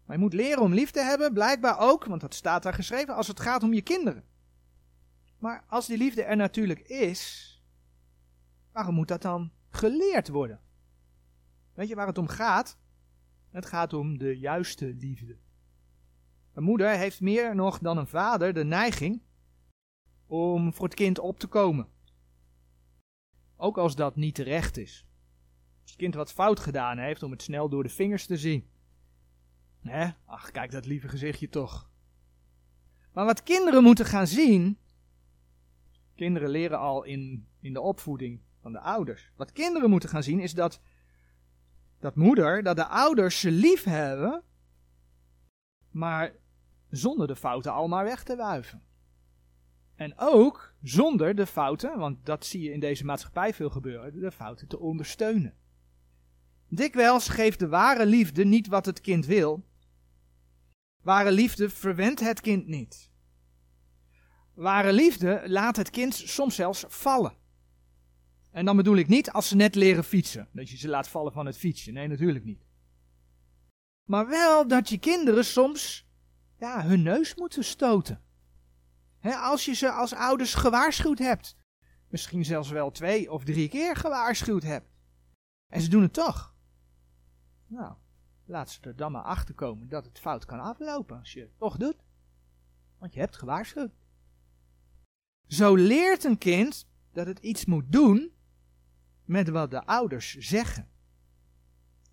Maar 0.06 0.16
je 0.16 0.22
moet 0.22 0.34
leren 0.34 0.64
om 0.64 0.74
lief 0.74 0.92
te 0.92 1.02
hebben, 1.02 1.34
blijkbaar 1.34 1.80
ook, 1.80 2.06
want 2.06 2.22
dat 2.22 2.34
staat 2.34 2.64
daar 2.64 2.74
geschreven, 2.74 3.16
als 3.16 3.28
het 3.28 3.40
gaat 3.40 3.64
om 3.64 3.74
je 3.74 3.82
kinderen. 3.82 4.24
Maar 5.38 5.64
als 5.68 5.88
die 5.88 5.98
liefde 5.98 6.24
er 6.24 6.36
natuurlijk 6.36 6.80
is, 6.80 7.52
waarom 8.72 8.96
moet 8.96 9.08
dat 9.08 9.22
dan 9.22 9.52
geleerd 9.70 10.28
worden? 10.28 10.60
Weet 11.74 11.88
je 11.88 11.96
waar 11.96 12.08
het 12.08 12.18
om 12.18 12.28
gaat? 12.28 12.78
Het 13.58 13.66
gaat 13.66 13.94
om 13.94 14.18
de 14.18 14.38
juiste 14.38 14.94
liefde. 14.94 15.38
Een 16.54 16.64
moeder 16.64 16.90
heeft 16.90 17.22
meer 17.22 17.56
nog 17.56 17.80
dan 17.80 17.98
een 17.98 18.08
vader 18.08 18.54
de 18.54 18.64
neiging 18.64 19.22
om 20.28 20.74
voor 20.74 20.86
het 20.86 20.96
kind 20.96 21.20
op 21.20 21.40
te 21.40 21.48
komen. 21.48 21.88
Ook 23.56 23.78
als 23.78 23.96
dat 23.96 24.16
niet 24.16 24.36
terecht 24.36 24.78
is. 24.78 25.08
Als 25.82 25.92
het 25.92 26.00
kind 26.00 26.16
wat 26.16 26.34
fout 26.34 26.60
gedaan 26.60 26.98
heeft, 26.98 27.24
om 27.24 27.32
het 27.32 27.42
snel 27.42 27.70
door 27.70 27.84
de 27.84 27.90
vingers 27.90 28.26
te 28.26 28.38
zien. 28.38 28.70
Hè? 29.80 30.10
Ach, 30.26 30.52
kijk 30.52 30.72
dat 30.72 30.86
lieve 30.86 31.08
gezichtje 31.08 31.50
toch. 31.50 31.90
Maar 33.14 33.26
wat 33.26 33.44
kinderen 33.44 33.84
moeten 33.84 34.06
gaan 34.06 34.28
zien. 34.28 34.78
Kinderen 36.16 36.50
leren 36.50 36.80
al 36.80 37.04
in, 37.04 37.48
in 37.60 37.74
de 37.74 37.82
opvoeding 37.82 38.42
van 38.62 38.72
de 38.72 38.80
ouders. 38.80 39.32
Wat 39.36 39.52
kinderen 39.52 39.90
moeten 39.90 40.10
gaan 40.10 40.24
zien 40.24 40.40
is 40.40 40.54
dat, 40.54 40.82
dat 42.00 42.16
moeder, 42.16 42.64
dat 42.64 42.76
de 42.76 42.86
ouders 42.86 43.40
ze 43.40 43.52
lief 43.52 43.84
hebben. 43.84 44.44
Maar 45.92 46.36
zonder 46.90 47.28
de 47.28 47.36
fouten 47.36 47.74
al 47.74 47.88
maar 47.88 48.04
weg 48.04 48.24
te 48.24 48.36
wuiven. 48.36 48.82
En 49.96 50.14
ook 50.18 50.74
zonder 50.82 51.36
de 51.36 51.46
fouten, 51.46 51.98
want 51.98 52.26
dat 52.26 52.46
zie 52.46 52.62
je 52.62 52.72
in 52.72 52.80
deze 52.80 53.06
maatschappij 53.06 53.54
veel 53.54 53.70
gebeuren, 53.70 54.20
de 54.20 54.32
fouten 54.32 54.68
te 54.68 54.80
ondersteunen. 54.80 55.54
Dikwijls 56.70 57.30
geeft 57.30 57.60
de 57.60 57.68
ware 57.68 58.06
liefde 58.06 58.46
niet 58.46 58.68
wat 58.68 58.86
het 58.86 59.02
kind 59.02 59.26
wil. 59.26 59.66
Ware 61.02 61.32
liefde 61.32 61.70
verwendt 61.70 62.20
het 62.20 62.42
kind 62.42 62.68
niet. 62.68 63.12
Ware 64.54 64.94
liefde 64.94 65.44
laat 65.46 65.76
het 65.76 65.90
kind 65.90 66.14
soms 66.14 66.56
zelfs 66.56 66.86
vallen. 66.88 67.36
En 68.58 68.66
dan 68.66 68.76
bedoel 68.76 68.96
ik 68.96 69.08
niet 69.08 69.32
als 69.32 69.48
ze 69.48 69.56
net 69.56 69.76
leren 69.76 70.04
fietsen, 70.04 70.48
dat 70.52 70.70
je 70.70 70.78
ze 70.78 70.88
laat 70.88 71.08
vallen 71.08 71.32
van 71.32 71.46
het 71.46 71.58
fietsje. 71.58 71.92
Nee, 71.92 72.08
natuurlijk 72.08 72.46
niet. 72.46 72.66
Maar 74.04 74.28
wel 74.28 74.68
dat 74.68 74.90
je 74.90 74.98
kinderen 74.98 75.46
soms 75.46 76.08
ja, 76.60 76.84
hun 76.84 77.02
neus 77.02 77.36
moeten 77.36 77.64
stoten. 77.64 78.22
als 79.22 79.66
je 79.66 79.74
ze 79.74 79.92
als 79.92 80.14
ouders 80.14 80.54
gewaarschuwd 80.54 81.20
hebt. 81.20 81.56
Misschien 82.08 82.46
zelfs 82.46 82.70
wel 82.70 82.92
twee 82.92 83.32
of 83.32 83.44
drie 83.44 83.70
keer 83.70 83.96
gewaarschuwd 83.96 84.64
hebt. 84.64 84.90
En 85.68 85.82
ze 85.82 85.90
doen 85.90 86.02
het 86.02 86.14
toch. 86.14 86.56
Nou, 87.68 87.94
laat 88.46 88.70
ze 88.70 88.80
er 88.82 88.96
dan 88.96 89.12
maar 89.12 89.24
achter 89.24 89.56
komen 89.56 89.90
dat 89.90 90.06
het 90.06 90.20
fout 90.20 90.46
kan 90.46 90.60
aflopen 90.60 91.20
als 91.20 91.34
je 91.34 91.40
het 91.40 91.58
toch 91.58 91.78
doet. 91.78 92.04
Want 92.98 93.14
je 93.14 93.20
hebt 93.20 93.36
gewaarschuwd. 93.36 93.92
Zo 95.48 95.76
leert 95.76 96.24
een 96.24 96.38
kind 96.38 96.88
dat 97.12 97.28
het 97.28 97.40
iets 97.40 97.66
moet 97.66 97.92
doen 97.92 98.36
met 99.28 99.50
wat 99.50 99.72
de 99.72 99.86
ouders 99.86 100.36
zeggen. 100.36 100.90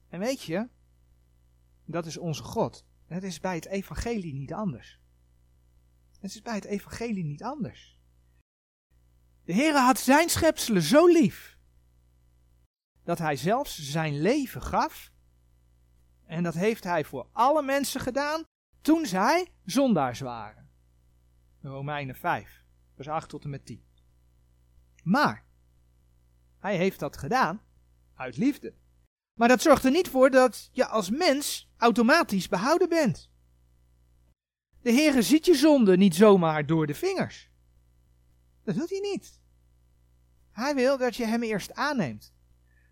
En 0.09 0.19
weet 0.21 0.43
je, 0.43 0.69
dat 1.85 2.07
is 2.07 2.17
onze 2.17 2.43
God. 2.43 2.87
Het 3.07 3.23
is 3.23 3.41
bij 3.41 3.55
het 3.55 3.67
evangelie 3.67 4.35
niet 4.35 4.53
anders. 4.53 5.01
Het 6.21 6.35
is 6.35 6.43
bij 6.43 6.55
het 6.55 6.65
evangelie 6.65 7.25
niet 7.25 7.43
anders. 7.43 7.99
De 9.45 9.53
Heere 9.53 9.79
had 9.79 9.99
zijn 9.99 10.29
schepselen 10.29 10.83
zo 10.83 11.07
lief, 11.07 11.59
dat 13.03 13.19
hij 13.19 13.37
zelfs 13.37 13.79
zijn 13.91 14.21
leven 14.21 14.63
gaf. 14.63 15.13
En 16.25 16.43
dat 16.43 16.55
heeft 16.55 16.85
hij 16.85 17.05
voor 17.05 17.29
alle 17.33 17.63
mensen 17.63 18.01
gedaan 18.01 18.43
toen 18.81 19.07
zij 19.07 19.53
zondaars 19.65 20.21
waren. 20.21 20.71
Romeinen 21.61 22.17
5, 22.17 22.65
vers 22.95 23.09
8 23.09 23.29
tot 23.29 23.45
en 23.45 23.51
met 23.51 23.67
10. 23.67 23.85
Maar, 25.03 25.45
hij 26.65 26.77
heeft 26.77 26.99
dat 26.99 27.17
gedaan 27.17 27.63
uit 28.15 28.37
liefde. 28.37 28.75
Maar 29.35 29.49
dat 29.49 29.63
zorgt 29.63 29.85
er 29.85 29.91
niet 29.91 30.09
voor 30.09 30.31
dat 30.31 30.69
je 30.73 30.87
als 30.87 31.11
mens 31.11 31.73
automatisch 31.77 32.49
behouden 32.49 32.89
bent. 32.89 33.31
De 34.81 34.93
Heere 34.93 35.23
ziet 35.23 35.47
je 35.47 35.55
zonde 35.55 35.97
niet 35.97 36.15
zomaar 36.15 36.67
door 36.67 36.87
de 36.87 36.95
vingers. 36.95 37.51
Dat 38.63 38.75
doet 38.75 38.91
hij 38.91 39.01
niet. 39.01 39.41
Hij 40.51 40.75
wil 40.75 40.99
dat 40.99 41.17
je 41.17 41.27
hem 41.27 41.43
eerst 41.43 41.75
aanneemt. 41.75 42.35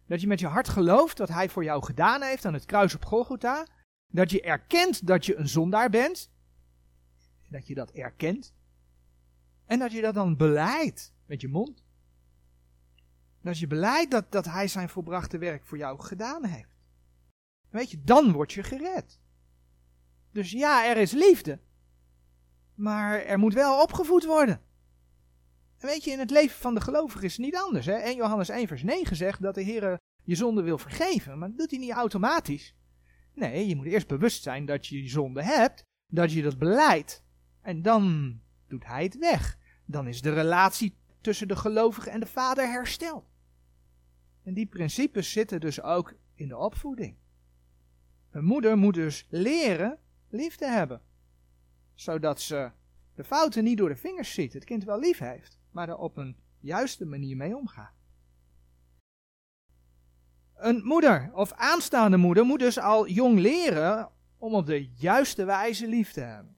Dat 0.07 0.21
je 0.21 0.27
met 0.27 0.41
je 0.41 0.47
hart 0.47 0.69
gelooft 0.69 1.19
wat 1.19 1.29
hij 1.29 1.49
voor 1.49 1.65
jou 1.65 1.85
gedaan 1.85 2.23
heeft 2.23 2.45
aan 2.45 2.55
het 2.55 2.65
kruis 2.65 2.95
op 2.95 3.05
Golgotha. 3.05 3.67
Dat 4.07 4.31
je 4.31 4.43
erkent 4.43 5.07
dat 5.07 5.27
je 5.27 5.37
een 5.37 5.49
zondaar 5.49 5.91
bent. 5.91 6.31
Dat 7.49 7.67
je 7.67 7.75
dat 7.75 7.91
erkent. 7.91 8.55
En 9.67 9.79
dat 9.79 9.93
je 9.93 10.01
dat 10.01 10.15
dan 10.15 10.37
beleidt 10.37 11.15
met 11.27 11.41
je 11.41 11.49
mond. 11.49 11.82
Dat 13.43 13.59
je 13.59 13.67
beleidt 13.67 14.11
dat, 14.11 14.33
dat 14.33 14.45
hij 14.45 14.69
zijn 14.69 14.89
volbrachte 14.89 15.39
werk 15.39 15.67
voor 15.67 15.79
jou 15.79 16.01
gedaan 16.01 16.45
heeft. 16.45 16.77
Weet 17.71 17.91
je, 17.91 18.03
dan 18.05 18.33
word 18.33 18.53
je 18.53 18.63
gered. 18.63 19.21
Dus 20.33 20.51
ja, 20.51 20.89
er 20.89 20.97
is 20.97 21.13
liefde. 21.13 21.61
Maar 22.75 23.23
er 23.23 23.39
moet 23.39 23.55
wel 23.55 23.83
opgevoed 23.83 24.25
worden. 24.25 24.61
En 25.79 25.89
weet 25.89 26.05
je, 26.05 26.11
in 26.11 26.19
het 26.19 26.31
leven 26.31 26.57
van 26.57 26.75
de 26.75 26.81
gelovige 26.81 27.25
is 27.25 27.33
het 27.33 27.45
niet 27.45 27.57
anders. 27.57 27.87
Hè? 27.87 27.95
1 27.95 28.17
Johannes 28.17 28.49
1 28.49 28.67
vers 28.67 28.83
9 28.83 29.17
zegt 29.17 29.43
dat 29.43 29.55
de 29.55 29.63
Heer 29.63 29.99
je 30.25 30.35
zonde 30.35 30.63
wil 30.63 30.79
vergeven. 30.79 31.39
Maar 31.39 31.49
dat 31.49 31.59
doet 31.59 31.71
hij 31.71 31.79
niet 31.81 31.91
automatisch. 31.91 32.75
Nee, 33.35 33.69
je 33.69 33.77
moet 33.77 33.87
eerst 33.87 34.07
bewust 34.07 34.43
zijn 34.43 34.67
dat 34.67 34.87
je 34.87 35.03
je 35.03 35.09
zonde 35.09 35.43
hebt. 35.43 35.85
Dat 36.07 36.33
je 36.33 36.43
dat 36.43 36.59
beleidt. 36.59 37.25
En 37.63 37.83
dan 37.83 38.37
doet 38.69 38.87
hij 38.87 39.03
het 39.03 39.19
weg. 39.19 39.59
Dan 39.87 40.07
is 40.07 40.23
de 40.23 40.33
relatie 40.33 40.97
tussen 41.21 41.49
de 41.49 41.57
gelovige 41.57 42.11
en 42.11 42.21
de 42.21 42.27
vader 42.27 42.71
hersteld. 42.71 43.32
En 44.43 44.55
die 44.55 44.67
principes 44.67 45.33
zitten 45.33 45.61
dus 45.61 45.83
ook 45.83 46.15
in 46.35 46.49
de 46.49 46.57
opvoeding. 46.57 47.17
Een 48.31 48.45
moeder 48.45 48.79
moet 48.79 48.95
dus 48.95 49.27
leren 49.31 49.99
lief 50.29 50.57
te 50.57 50.67
hebben. 50.67 51.01
Zodat 51.95 52.41
ze 52.41 52.71
de 53.15 53.25
fouten 53.25 53.65
niet 53.65 53.79
door 53.79 53.89
de 53.89 53.97
vingers 53.97 54.35
ziet, 54.35 54.53
het 54.53 54.65
kind 54.65 54.85
wel 54.85 54.99
lief 54.99 55.19
heeft, 55.19 55.59
maar 55.71 55.89
er 55.89 55.97
op 55.97 56.17
een 56.17 56.37
juiste 56.61 57.07
manier 57.07 57.37
mee 57.37 57.57
omgaat. 57.57 57.95
Een 60.55 60.85
moeder 60.85 61.31
of 61.35 61.53
aanstaande 61.53 62.17
moeder 62.17 62.45
moet 62.45 62.59
dus 62.59 62.79
al 62.79 63.09
jong 63.09 63.39
leren 63.39 64.11
om 64.39 64.55
op 64.55 64.67
de 64.67 64.89
juiste 64.95 65.45
wijze 65.45 65.89
lief 65.89 66.13
te 66.13 66.21
hebben. 66.21 66.57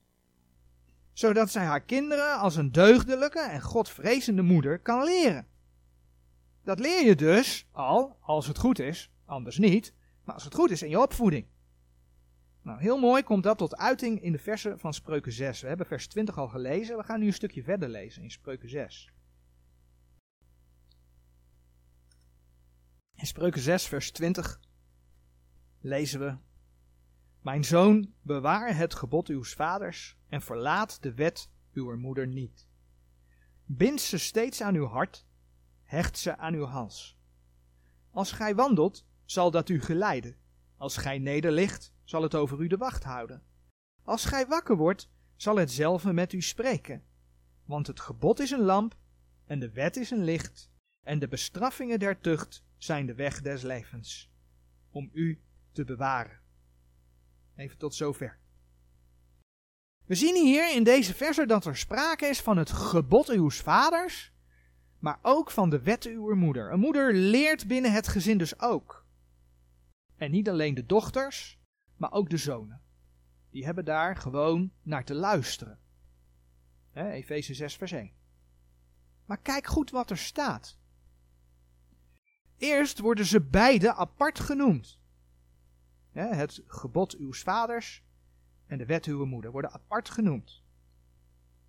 Zodat 1.13 1.49
zij 1.49 1.65
haar 1.65 1.81
kinderen 1.81 2.39
als 2.39 2.55
een 2.55 2.71
deugdelijke 2.71 3.39
en 3.39 3.61
godvrezende 3.61 4.41
moeder 4.41 4.79
kan 4.79 5.03
leren. 5.03 5.47
Dat 6.65 6.79
leer 6.79 7.05
je 7.05 7.15
dus 7.15 7.67
al, 7.71 8.17
als 8.19 8.47
het 8.47 8.57
goed 8.57 8.79
is, 8.79 9.11
anders 9.25 9.57
niet, 9.57 9.93
maar 10.23 10.33
als 10.33 10.43
het 10.43 10.53
goed 10.53 10.71
is 10.71 10.81
in 10.81 10.89
je 10.89 10.99
opvoeding. 10.99 11.47
Nou, 12.61 12.79
heel 12.79 12.99
mooi 12.99 13.23
komt 13.23 13.43
dat 13.43 13.57
tot 13.57 13.75
uiting 13.75 14.21
in 14.21 14.31
de 14.31 14.37
versen 14.37 14.79
van 14.79 14.93
Spreuken 14.93 15.31
6. 15.31 15.61
We 15.61 15.67
hebben 15.67 15.85
vers 15.85 16.07
20 16.07 16.37
al 16.37 16.47
gelezen, 16.47 16.97
we 16.97 17.03
gaan 17.03 17.19
nu 17.19 17.25
een 17.25 17.33
stukje 17.33 17.63
verder 17.63 17.89
lezen 17.89 18.23
in 18.23 18.31
Spreuken 18.31 18.69
6. 18.69 19.13
In 23.15 23.25
Spreuken 23.25 23.61
6, 23.61 23.87
vers 23.87 24.11
20 24.11 24.59
lezen 25.79 26.19
we: 26.19 26.37
Mijn 27.41 27.63
zoon, 27.63 28.13
bewaar 28.21 28.75
het 28.75 28.95
gebod 28.95 29.29
uws 29.29 29.53
vaders 29.53 30.17
en 30.27 30.41
verlaat 30.41 31.01
de 31.01 31.13
wet 31.13 31.49
uw 31.73 31.97
moeder 31.97 32.27
niet. 32.27 32.67
Bind 33.65 34.01
ze 34.01 34.17
steeds 34.17 34.61
aan 34.61 34.75
uw 34.75 34.85
hart 34.85 35.25
hecht 35.85 36.17
ze 36.17 36.37
aan 36.37 36.53
uw 36.53 36.65
hals. 36.65 37.17
Als 38.11 38.31
gij 38.31 38.55
wandelt, 38.55 39.05
zal 39.25 39.51
dat 39.51 39.69
u 39.69 39.81
geleiden. 39.81 40.35
Als 40.77 40.97
gij 40.97 41.19
nederligt, 41.19 41.93
zal 42.03 42.21
het 42.21 42.35
over 42.35 42.61
u 42.61 42.67
de 42.67 42.77
wacht 42.77 43.03
houden. 43.03 43.43
Als 44.03 44.25
gij 44.25 44.47
wakker 44.47 44.75
wordt, 44.75 45.09
zal 45.35 45.55
het 45.55 45.71
zelve 45.71 46.13
met 46.13 46.33
u 46.33 46.41
spreken. 46.41 47.03
Want 47.65 47.87
het 47.87 47.99
gebod 47.99 48.39
is 48.39 48.51
een 48.51 48.61
lamp, 48.61 48.95
en 49.45 49.59
de 49.59 49.71
wet 49.71 49.95
is 49.95 50.11
een 50.11 50.23
licht, 50.23 50.71
en 51.03 51.19
de 51.19 51.27
bestraffingen 51.27 51.99
der 51.99 52.19
tucht 52.19 52.63
zijn 52.77 53.05
de 53.05 53.15
weg 53.15 53.41
des 53.41 53.61
levens, 53.61 54.31
om 54.91 55.09
u 55.13 55.41
te 55.71 55.83
bewaren. 55.83 56.39
Even 57.55 57.77
tot 57.77 57.95
zover. 57.95 58.39
We 60.05 60.15
zien 60.15 60.45
hier 60.45 60.75
in 60.75 60.83
deze 60.83 61.13
verse 61.13 61.45
dat 61.45 61.65
er 61.65 61.77
sprake 61.77 62.25
is 62.25 62.41
van 62.41 62.57
het 62.57 62.71
gebod 62.71 63.29
uw 63.29 63.49
vaders 63.49 64.33
maar 65.05 65.19
ook 65.21 65.51
van 65.51 65.69
de 65.69 65.81
wetten 65.81 66.11
uw 66.11 66.35
moeder. 66.35 66.71
Een 66.71 66.79
moeder 66.79 67.13
leert 67.13 67.67
binnen 67.67 67.91
het 67.91 68.07
gezin 68.07 68.37
dus 68.37 68.59
ook. 68.59 69.05
En 70.15 70.31
niet 70.31 70.49
alleen 70.49 70.73
de 70.73 70.85
dochters, 70.85 71.59
maar 71.97 72.11
ook 72.11 72.29
de 72.29 72.37
zonen. 72.37 72.81
Die 73.49 73.65
hebben 73.65 73.85
daar 73.85 74.15
gewoon 74.15 74.71
naar 74.81 75.05
te 75.05 75.13
luisteren. 75.13 75.79
Efeze 76.93 77.53
6 77.53 77.75
vers 77.75 77.91
1. 77.91 78.11
Maar 79.25 79.41
kijk 79.41 79.67
goed 79.67 79.91
wat 79.91 80.09
er 80.09 80.17
staat. 80.17 80.79
Eerst 82.57 82.99
worden 82.99 83.25
ze 83.25 83.41
beide 83.41 83.93
apart 83.93 84.39
genoemd. 84.39 84.99
het 86.11 86.63
gebod 86.67 87.15
uw 87.15 87.33
vaders 87.33 88.03
en 88.67 88.77
de 88.77 88.85
wet 88.85 89.05
uw 89.05 89.25
moeder 89.25 89.51
worden 89.51 89.71
apart 89.71 90.09
genoemd. 90.09 90.63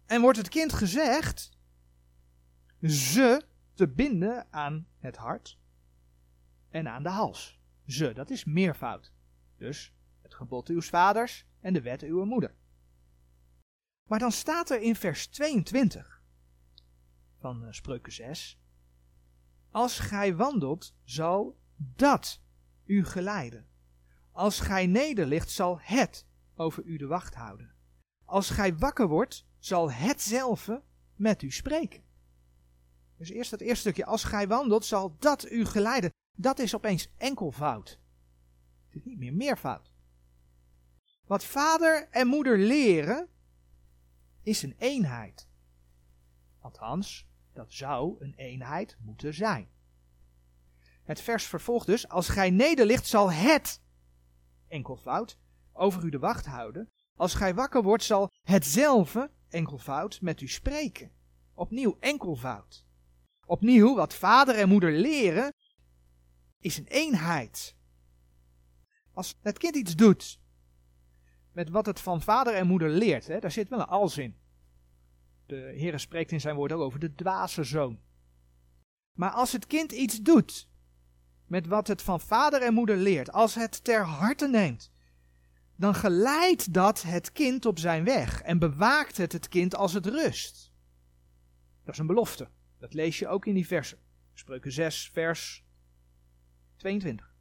En 0.07 0.21
wordt 0.21 0.39
het 0.39 0.49
kind 0.49 0.73
gezegd, 0.73 1.56
ze 2.83 3.47
te 3.73 3.89
binden 3.89 4.47
aan 4.51 4.89
het 4.99 5.17
hart 5.17 5.59
en 6.69 6.89
aan 6.89 7.03
de 7.03 7.09
hals. 7.09 7.61
Ze, 7.87 8.13
dat 8.13 8.31
is 8.31 8.45
meervoud. 8.45 9.13
Dus 9.57 9.95
het 10.23 10.35
gebod 10.35 10.69
uw 10.69 10.81
vaders 10.81 11.47
en 11.61 11.73
de 11.73 11.81
wet 11.81 12.03
uw 12.03 12.25
moeder. 12.25 12.55
Maar 14.09 14.19
dan 14.19 14.33
staat 14.33 14.71
er 14.71 14.81
in 14.81 14.97
vers 14.97 15.27
22 15.27 16.23
van 17.39 17.65
uh, 17.65 17.73
Spreuken 17.73 18.13
6: 18.13 18.61
Als 19.71 19.99
gij 19.99 20.37
wandelt, 20.37 20.95
zal 21.05 21.59
dat 21.77 22.43
u 22.85 23.05
geleiden. 23.05 23.69
Als 24.33 24.61
gij 24.61 24.87
nederligt, 24.87 25.51
zal 25.51 25.79
het 25.81 26.27
over 26.55 26.85
u 26.85 26.97
de 26.97 27.07
wacht 27.07 27.35
houden. 27.35 27.75
Als 28.25 28.51
gij 28.51 28.77
wakker 28.77 29.09
wordt, 29.09 29.47
zal 29.59 29.93
hetzelfde 29.93 30.83
met 31.15 31.43
u 31.43 31.51
spreken. 31.51 32.06
Dus 33.17 33.31
eerst 33.31 33.51
het 33.51 33.61
eerste 33.61 33.81
stukje. 33.81 34.05
Als 34.05 34.25
gij 34.25 34.49
wandelt, 34.49 34.85
zal 34.85 35.17
dat 35.19 35.51
u 35.51 35.65
geleiden. 35.65 36.13
Dat 36.33 36.59
is 36.59 36.75
opeens 36.75 37.09
enkelvoud. 37.17 38.01
Het 38.87 38.97
is 38.97 39.05
niet 39.05 39.19
meer 39.19 39.35
meervoud. 39.35 39.93
Wat 41.27 41.45
vader 41.45 42.09
en 42.11 42.27
moeder 42.27 42.59
leren, 42.59 43.29
is 44.43 44.63
een 44.63 44.75
eenheid. 44.79 45.49
Althans, 46.59 47.27
dat 47.53 47.73
zou 47.73 48.17
een 48.25 48.35
eenheid 48.37 48.97
moeten 49.01 49.35
zijn. 49.35 49.69
Het 51.03 51.21
vers 51.21 51.45
vervolgt 51.45 51.87
dus, 51.87 52.09
als 52.09 52.29
gij 52.29 52.51
nederligt 52.51 53.07
zal 53.07 53.33
het, 53.33 53.83
enkelvoud, 54.69 55.39
over 55.73 56.05
u 56.05 56.11
de 56.11 56.19
wacht 56.19 56.47
houden. 56.47 56.91
Als 57.17 57.35
gij 57.35 57.55
wakker 57.55 57.83
wordt 57.83 58.05
zal 58.05 58.31
hetzelfde, 58.43 59.31
enkelvoud, 59.49 60.21
met 60.21 60.41
u 60.41 60.49
spreken. 60.49 61.11
Opnieuw 61.55 61.97
enkelvoud. 62.01 62.86
Opnieuw, 63.47 63.95
wat 63.95 64.15
vader 64.15 64.55
en 64.55 64.69
moeder 64.69 64.93
leren, 64.93 65.55
is 66.61 66.79
een 66.79 66.87
eenheid. 66.87 67.77
Als 69.13 69.35
het 69.43 69.59
kind 69.59 69.77
iets 69.77 69.95
doet 69.95 70.39
met 71.53 71.71
wat 71.71 71.87
het 71.87 72.01
van 72.01 72.23
vader 72.23 72.55
en 72.55 72.67
moeder 72.67 72.89
leert, 72.89 73.27
hè, 73.27 73.39
daar 73.39 73.51
zit 73.51 73.69
wel 73.69 73.79
een 73.79 73.87
als 73.87 74.19
in. 74.19 74.37
De 75.47 75.73
Heer 75.77 76.01
spreekt 76.01 76.33
in 76.33 76.41
zijn 76.41 76.57
woord 76.57 76.73
ook 76.73 76.81
over 76.81 76.99
de 76.99 77.15
dwaze 77.15 77.65
zoon. 77.65 78.01
Maar 79.13 79.31
als 79.31 79.53
het 79.53 79.67
kind 79.67 79.93
iets 79.93 80.21
doet 80.21 80.69
met 81.47 81.67
wat 81.67 81.87
het 81.89 82.03
van 82.03 82.21
vader 82.21 82.63
en 82.63 82.75
moeder 82.75 82.97
leert, 82.97 83.33
als 83.33 83.55
het 83.55 83.85
ter 83.85 84.05
harte 84.05 84.49
neemt, 84.49 84.91
dan 85.77 85.95
geleidt 85.95 86.73
dat 86.73 87.03
het 87.03 87.33
kind 87.33 87.67
op 87.67 87.79
zijn 87.79 88.05
weg 88.05 88.43
en 88.43 88.59
bewaakt 88.59 89.17
het 89.17 89.33
het 89.33 89.49
kind 89.49 89.75
als 89.75 89.93
het 89.93 90.07
rust. 90.07 90.73
Dat 91.85 91.95
is 91.95 92.01
een 92.01 92.07
belofte. 92.07 92.49
Dat 92.87 92.95
lees 92.95 93.19
je 93.19 93.29
ook 93.29 93.47
in 93.47 93.55
die 93.55 93.67
versen. 93.67 93.99
Spreuken 94.35 94.73
6, 94.73 95.11
vers 95.13 95.65
22. 96.77 97.35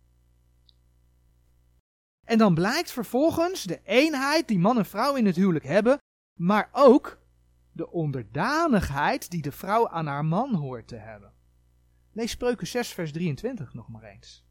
En 2.24 2.38
dan 2.38 2.54
blijkt 2.54 2.92
vervolgens 2.92 3.64
de 3.64 3.82
eenheid 3.84 4.48
die 4.48 4.60
man 4.60 4.78
en 4.78 4.86
vrouw 4.86 5.16
in 5.16 5.26
het 5.26 5.36
huwelijk 5.36 5.66
hebben, 5.66 5.98
maar 6.40 6.70
ook 6.72 7.22
de 7.72 7.92
onderdanigheid 7.92 9.30
die 9.32 9.42
de 9.42 9.52
vrouw 9.52 9.90
aan 9.90 10.08
haar 10.08 10.26
man 10.26 10.56
hoort 10.56 10.88
te 10.88 10.96
hebben. 10.96 11.34
Lees 12.12 12.32
Spreuken 12.32 12.68
6, 12.68 12.94
vers 12.94 13.12
23 13.12 13.74
nog 13.74 13.90
maar 13.90 14.04
eens. 14.04 14.46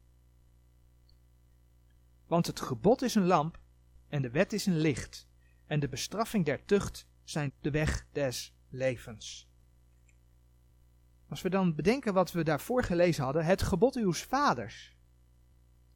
Want 2.27 2.47
het 2.47 2.59
gebod 2.59 3.01
is 3.01 3.15
een 3.15 3.27
lamp 3.27 3.59
en 4.07 4.21
de 4.21 4.29
wet 4.29 4.53
is 4.53 4.65
een 4.65 4.77
licht 4.77 5.27
en 5.65 5.79
de 5.79 5.89
bestraffing 5.89 6.45
der 6.45 6.65
tucht 6.65 7.07
zijn 7.23 7.51
de 7.61 7.71
weg 7.71 8.07
des 8.11 8.55
levens. 8.69 9.53
Als 11.29 11.41
we 11.41 11.49
dan 11.49 11.75
bedenken 11.75 12.13
wat 12.13 12.31
we 12.31 12.43
daarvoor 12.43 12.83
gelezen 12.83 13.23
hadden, 13.23 13.45
het 13.45 13.61
gebod 13.61 13.95
uws 13.95 14.23
vaders. 14.23 14.95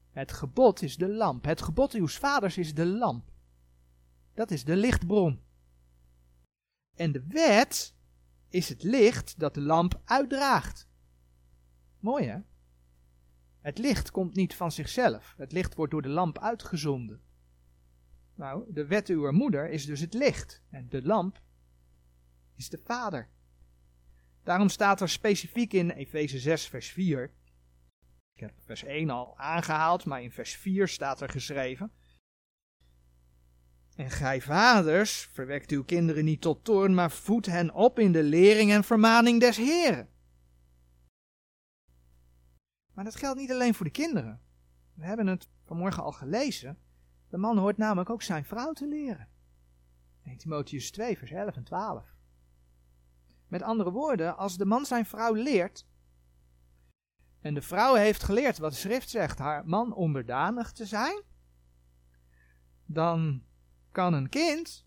Het 0.09 0.31
gebod 0.31 0.81
is 0.81 0.97
de 0.97 1.09
lamp. 1.09 1.45
Het 1.45 1.61
gebod 1.61 1.93
uws 1.93 2.17
vaders 2.17 2.57
is 2.57 2.73
de 2.73 2.85
lamp. 2.85 3.31
Dat 4.33 4.51
is 4.51 4.63
de 4.63 4.75
lichtbron. 4.75 5.41
En 6.95 7.11
de 7.11 7.25
wet 7.27 7.95
is 8.49 8.69
het 8.69 8.83
licht 8.83 9.39
dat 9.39 9.53
de 9.53 9.61
lamp 9.61 10.01
uitdraagt. 10.05 10.87
Mooi 11.99 12.25
hè? 12.25 12.39
Het 13.61 13.77
licht 13.77 14.11
komt 14.11 14.35
niet 14.35 14.55
van 14.55 14.71
zichzelf. 14.71 15.33
Het 15.37 15.51
licht 15.51 15.75
wordt 15.75 15.91
door 15.91 16.01
de 16.01 16.09
lamp 16.09 16.39
uitgezonden. 16.39 17.21
Nou, 18.35 18.73
de 18.73 18.85
wet 18.85 19.07
uw 19.07 19.31
moeder 19.31 19.69
is 19.69 19.85
dus 19.85 19.99
het 19.99 20.13
licht. 20.13 20.63
En 20.69 20.89
de 20.89 21.03
lamp 21.03 21.41
is 22.55 22.69
de 22.69 22.77
vader. 22.77 23.29
Daarom 24.43 24.69
staat 24.69 25.01
er 25.01 25.09
specifiek 25.09 25.73
in 25.73 25.89
Efeze 25.89 26.39
6, 26.39 26.67
vers 26.67 26.91
4. 26.91 27.31
Ik 28.33 28.39
heb 28.39 28.53
vers 28.65 28.83
1 28.83 29.09
al 29.09 29.37
aangehaald, 29.37 30.05
maar 30.05 30.21
in 30.21 30.31
vers 30.31 30.55
4 30.55 30.87
staat 30.87 31.21
er 31.21 31.29
geschreven. 31.29 31.91
En 33.95 34.09
gij 34.09 34.41
vaders, 34.41 35.29
verwekt 35.31 35.71
uw 35.71 35.83
kinderen 35.83 36.25
niet 36.25 36.41
tot 36.41 36.63
toorn, 36.63 36.93
maar 36.93 37.11
voed 37.11 37.45
hen 37.45 37.73
op 37.73 37.99
in 37.99 38.11
de 38.11 38.23
lering 38.23 38.71
en 38.71 38.83
vermaning 38.83 39.39
des 39.39 39.57
Heren. 39.57 40.09
Maar 42.93 43.03
dat 43.03 43.15
geldt 43.15 43.39
niet 43.39 43.51
alleen 43.51 43.73
voor 43.73 43.85
de 43.85 43.91
kinderen. 43.91 44.41
We 44.93 45.05
hebben 45.05 45.27
het 45.27 45.49
vanmorgen 45.65 46.03
al 46.03 46.11
gelezen. 46.11 46.77
De 47.29 47.37
man 47.37 47.57
hoort 47.57 47.77
namelijk 47.77 48.09
ook 48.09 48.21
zijn 48.21 48.45
vrouw 48.45 48.73
te 48.73 48.87
leren. 48.87 49.27
1 50.23 50.37
Timotheus 50.37 50.91
2, 50.91 51.17
vers 51.17 51.31
11 51.31 51.55
en 51.55 51.63
12. 51.63 52.15
Met 53.49 53.61
andere 53.61 53.91
woorden, 53.91 54.37
als 54.37 54.57
de 54.57 54.65
man 54.65 54.85
zijn 54.85 55.05
vrouw 55.05 55.33
leert, 55.33 55.87
en 57.41 57.53
de 57.53 57.61
vrouw 57.61 57.93
heeft 57.93 58.23
geleerd 58.23 58.57
wat 58.57 58.71
de 58.71 58.77
schrift 58.77 59.09
zegt, 59.09 59.39
haar 59.39 59.67
man 59.67 59.93
onderdanig 59.93 60.71
te 60.71 60.85
zijn, 60.85 61.23
dan 62.85 63.43
kan 63.91 64.13
een 64.13 64.29
kind 64.29 64.85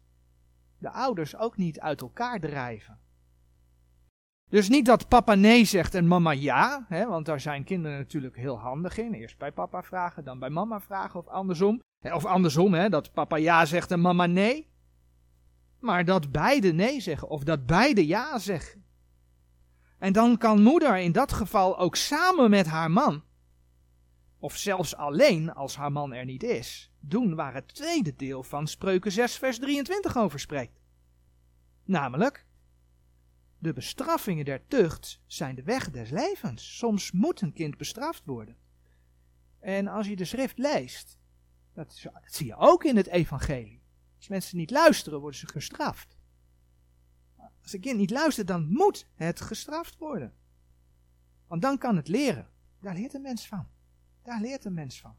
de 0.79 0.91
ouders 0.91 1.37
ook 1.37 1.57
niet 1.57 1.81
uit 1.81 2.01
elkaar 2.01 2.41
drijven. 2.41 3.01
Dus 4.51 4.69
niet 4.69 4.87
dat 4.87 5.09
papa 5.09 5.35
nee 5.35 5.65
zegt 5.65 5.95
en 5.95 6.07
mama 6.07 6.31
ja, 6.31 6.85
hè, 6.89 7.07
want 7.07 7.27
daar 7.27 7.41
zijn 7.41 7.65
kinderen 7.65 7.99
natuurlijk 7.99 8.37
heel 8.37 8.59
handig 8.59 8.99
in. 8.99 9.13
Eerst 9.13 9.39
bij 9.39 9.53
papa 9.53 9.83
vragen, 9.83 10.25
dan 10.25 10.39
bij 10.39 10.51
mama 10.51 10.81
vragen 10.81 11.21
of 11.21 11.27
andersom. 11.27 11.81
Of 12.13 12.25
andersom, 12.25 12.75
hè, 12.75 12.89
dat 12.89 13.13
papa 13.13 13.37
ja 13.37 13.65
zegt 13.65 13.91
en 13.91 14.01
mama 14.01 14.27
nee. 14.27 14.72
Maar 15.83 16.05
dat 16.05 16.33
beide 16.33 16.73
nee 16.73 17.01
zeggen 17.01 17.29
of 17.29 17.45
dat 17.45 17.67
beide 17.67 18.07
ja 18.07 18.39
zeggen. 18.39 18.85
En 19.99 20.13
dan 20.13 20.39
kan 20.39 20.63
moeder 20.63 20.99
in 20.99 21.13
dat 21.13 21.33
geval 21.33 21.79
ook 21.79 21.97
samen 21.97 22.51
met 22.51 22.67
haar 22.67 22.91
man, 22.91 23.25
of 24.39 24.57
zelfs 24.57 24.97
alleen 24.97 25.53
als 25.53 25.77
haar 25.77 25.93
man 25.93 26.13
er 26.13 26.25
niet 26.25 26.43
is, 26.43 26.93
doen 27.01 27.35
waar 27.35 27.55
het 27.55 27.75
tweede 27.75 28.17
deel 28.17 28.43
van 28.43 28.67
Spreuken 28.67 29.13
6, 29.13 29.37
vers 29.37 29.59
23 29.59 30.17
over 30.17 30.41
spreekt. 30.41 30.81
Namelijk, 31.85 32.47
de 33.59 33.73
bestraffingen 33.73 34.45
der 34.45 34.67
tucht 34.67 35.23
zijn 35.27 35.55
de 35.55 35.63
weg 35.63 35.91
des 35.91 36.11
levens. 36.11 36.77
Soms 36.77 37.13
moet 37.13 37.41
een 37.41 37.53
kind 37.53 37.77
bestraft 37.77 38.23
worden. 38.25 38.57
En 39.61 39.87
als 39.89 40.07
je 40.07 40.17
de 40.17 40.25
schrift 40.25 40.59
leest, 40.59 41.19
dat, 41.73 42.01
dat 42.03 42.23
zie 42.25 42.47
je 42.47 42.57
ook 42.57 42.85
in 42.85 42.97
het 42.97 43.07
evangelie. 43.07 43.82
Als 44.23 44.31
mensen 44.31 44.57
niet 44.57 44.71
luisteren, 44.71 45.21
worden 45.21 45.39
ze 45.39 45.47
gestraft. 45.47 46.17
Als 47.63 47.73
een 47.73 47.81
kind 47.81 47.99
niet 47.99 48.11
luistert, 48.11 48.47
dan 48.47 48.69
moet 48.69 49.07
het 49.15 49.41
gestraft 49.41 49.99
worden. 49.99 50.35
Want 51.47 51.63
dan 51.63 51.79
kan 51.79 51.97
het 51.97 52.09
leren. 52.09 52.49
Daar 52.81 52.95
leert 52.95 53.15
een 53.15 53.23
mens 53.23 53.47
van. 53.47 53.67
Daar 54.23 54.41
leert 54.41 54.65
een 54.65 54.75
mens 54.75 55.01
van. 55.01 55.15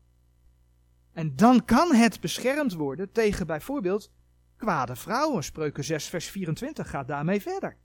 En 1.11 1.35
dan 1.35 1.65
kan 1.65 1.95
het 1.95 2.19
beschermd 2.19 2.73
worden 2.73 3.11
tegen 3.11 3.47
bijvoorbeeld 3.47 4.11
kwade 4.55 4.95
vrouwen. 4.95 5.43
Spreuken 5.43 5.83
6, 5.83 6.07
vers 6.07 6.29
24 6.29 6.89
gaat 6.89 7.07
daarmee 7.07 7.41
verder. 7.41 7.77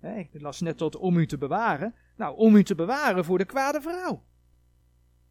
ik 0.00 0.40
las 0.40 0.60
net 0.60 0.76
tot 0.76 0.96
om 0.96 1.16
u 1.16 1.26
te 1.26 1.38
bewaren. 1.38 1.94
Nou, 2.16 2.36
om 2.36 2.56
u 2.56 2.64
te 2.64 2.74
bewaren 2.74 3.24
voor 3.24 3.38
de 3.38 3.44
kwade 3.44 3.80
vrouw. 3.80 4.24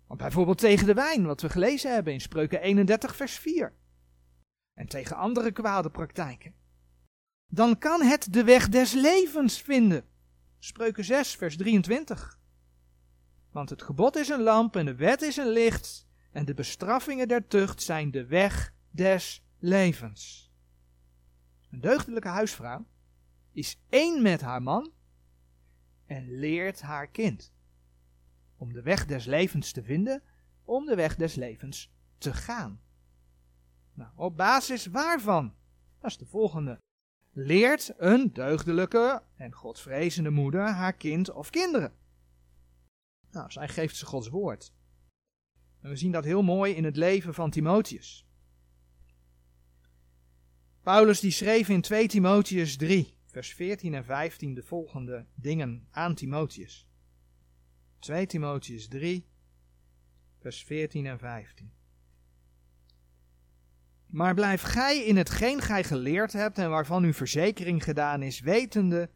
Want 0.07 0.19
bijvoorbeeld 0.19 0.57
tegen 0.57 0.85
de 0.85 0.93
wijn, 0.93 1.25
wat 1.25 1.41
we 1.41 1.49
gelezen 1.49 1.93
hebben 1.93 2.13
in 2.13 2.21
Spreuken 2.21 2.61
31, 2.61 3.15
vers 3.15 3.37
4 3.37 3.73
en 4.73 4.87
tegen 4.87 5.15
andere 5.15 5.51
kwade 5.51 5.89
praktijken, 5.89 6.53
dan 7.47 7.77
kan 7.77 8.01
het 8.01 8.33
de 8.33 8.43
weg 8.43 8.69
des 8.69 8.93
levens 8.93 9.61
vinden. 9.61 10.05
Spreuken 10.59 11.05
6, 11.05 11.35
vers 11.35 11.57
23. 11.57 12.39
Want 13.51 13.69
het 13.69 13.81
gebod 13.81 14.15
is 14.15 14.29
een 14.29 14.41
lamp 14.41 14.75
en 14.75 14.85
de 14.85 14.95
wet 14.95 15.21
is 15.21 15.37
een 15.37 15.49
licht 15.49 16.07
en 16.31 16.45
de 16.45 16.53
bestraffingen 16.53 17.27
der 17.27 17.47
tucht 17.47 17.81
zijn 17.81 18.11
de 18.11 18.25
weg 18.25 18.73
des 18.89 19.45
levens. 19.59 20.51
Een 21.69 21.81
deugdelijke 21.81 22.27
huisvrouw 22.27 22.85
is 23.51 23.79
één 23.89 24.21
met 24.21 24.41
haar 24.41 24.61
man 24.61 24.91
en 26.05 26.39
leert 26.39 26.81
haar 26.81 27.07
kind 27.07 27.53
om 28.57 28.73
de 28.73 28.81
weg 28.81 29.05
des 29.05 29.25
levens 29.25 29.71
te 29.71 29.83
vinden, 29.83 30.23
om 30.63 30.85
de 30.85 30.95
weg 30.95 31.15
des 31.15 31.35
levens 31.35 31.91
te 32.17 32.33
gaan. 32.33 32.81
Nou, 33.93 34.11
op 34.15 34.37
basis 34.37 34.85
waarvan? 34.85 35.55
Dat 35.99 36.11
is 36.11 36.17
de 36.17 36.25
volgende. 36.25 36.79
Leert 37.31 37.93
een 37.97 38.33
deugdelijke 38.33 39.23
en 39.35 39.53
godvrezende 39.53 40.29
moeder 40.29 40.67
haar 40.67 40.93
kind 40.93 41.31
of 41.31 41.49
kinderen? 41.49 41.93
Nou, 43.31 43.51
zij 43.51 43.67
geeft 43.67 43.95
ze 43.95 44.05
Gods 44.05 44.27
woord. 44.27 44.73
En 45.81 45.89
we 45.89 45.95
zien 45.95 46.11
dat 46.11 46.23
heel 46.23 46.43
mooi 46.43 46.73
in 46.73 46.83
het 46.83 46.95
leven 46.95 47.33
van 47.33 47.49
Timotheus. 47.49 48.27
Paulus 50.81 51.19
die 51.19 51.31
schreef 51.31 51.69
in 51.69 51.81
2 51.81 52.07
Timotheus 52.07 52.75
3, 52.75 53.17
vers 53.25 53.53
14 53.53 53.93
en 53.93 54.05
15 54.05 54.53
de 54.53 54.63
volgende 54.63 55.25
dingen 55.35 55.87
aan 55.91 56.15
Timotheus. 56.15 56.87
2 57.99 58.25
Timotheus 58.25 58.87
3, 58.87 59.27
vers 60.39 60.63
14 60.63 61.05
en 61.05 61.19
15. 61.19 61.73
Maar 64.13 64.33
blijf 64.33 64.61
gij 64.61 65.03
in 65.03 65.17
hetgeen 65.17 65.61
gij 65.61 65.83
geleerd 65.83 66.33
hebt 66.33 66.57
en 66.57 66.69
waarvan 66.69 67.03
uw 67.03 67.13
verzekering 67.13 67.83
gedaan 67.83 68.21
is, 68.21 68.39
wetende 68.39 69.09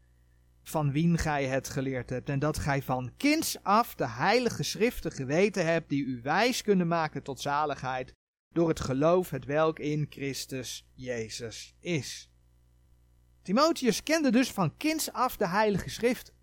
van 0.64 0.92
wien 0.92 1.18
gij 1.18 1.46
het 1.46 1.70
geleerd 1.70 2.10
hebt, 2.10 2.30
en 2.30 2.40
dat 2.40 2.60
gij 2.60 2.82
van 2.82 3.12
kinds 3.18 3.64
af 3.64 3.96
de 3.96 4.08
heilige 4.08 4.64
schriften 4.64 5.12
geweten 5.12 5.66
hebt, 5.66 5.90
die 5.90 6.06
u 6.06 6.22
wijs 6.22 6.62
kunnen 6.62 6.88
maken 6.88 7.24
tot 7.24 7.40
zaligheid, 7.40 8.12
door 8.54 8.68
het 8.68 8.80
geloof 8.80 9.30
het 9.30 9.46
welk 9.46 9.80
in 9.80 10.06
Christus 10.10 10.88
Jezus 10.94 11.76
is. 11.80 12.32
Timotheus 13.42 14.04
kende 14.04 14.32
dus 14.32 14.52
van 14.52 14.78
kinds 14.78 15.12
af 15.12 15.38
de 15.38 15.48
heilige 15.48 15.90
schrift. 15.90 16.34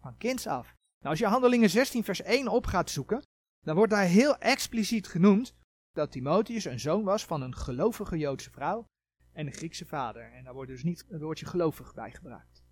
Van 0.00 0.16
kinds 0.16 0.46
af. 0.46 0.66
Nou, 0.98 1.10
als 1.10 1.18
je 1.18 1.26
Handelingen 1.26 1.70
16 1.70 2.04
vers 2.04 2.22
1 2.22 2.48
op 2.48 2.66
gaat 2.66 2.90
zoeken, 2.90 3.22
dan 3.60 3.76
wordt 3.76 3.92
daar 3.92 4.04
heel 4.04 4.38
expliciet 4.38 5.06
genoemd 5.06 5.54
dat 5.96 6.12
Timotheus 6.12 6.64
een 6.64 6.80
zoon 6.80 7.04
was 7.04 7.24
van 7.24 7.42
een 7.42 7.54
gelovige 7.54 8.18
Joodse 8.18 8.50
vrouw 8.50 8.88
en 9.32 9.46
een 9.46 9.52
Griekse 9.52 9.86
vader. 9.86 10.32
En 10.32 10.44
daar 10.44 10.54
wordt 10.54 10.70
dus 10.70 10.82
niet 10.82 11.04
het 11.08 11.22
woordje 11.22 11.46
gelovig 11.46 11.94
bij 11.94 12.10
gebruikt. 12.10 12.64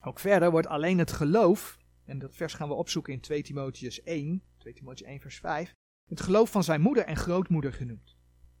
Ook 0.00 0.18
verder 0.18 0.50
wordt 0.50 0.66
alleen 0.66 0.98
het 0.98 1.12
geloof, 1.12 1.78
en 2.04 2.18
dat 2.18 2.36
vers 2.36 2.54
gaan 2.54 2.68
we 2.68 2.74
opzoeken 2.74 3.12
in 3.12 3.20
2 3.20 3.42
Timotheus 3.42 4.02
1, 4.02 4.42
2 4.58 4.72
Timotheus 4.72 5.08
1 5.08 5.20
vers 5.20 5.38
5, 5.38 5.74
het 6.08 6.20
geloof 6.20 6.50
van 6.50 6.64
zijn 6.64 6.80
moeder 6.80 7.04
en 7.04 7.16
grootmoeder 7.16 7.72
genoemd. 7.72 8.16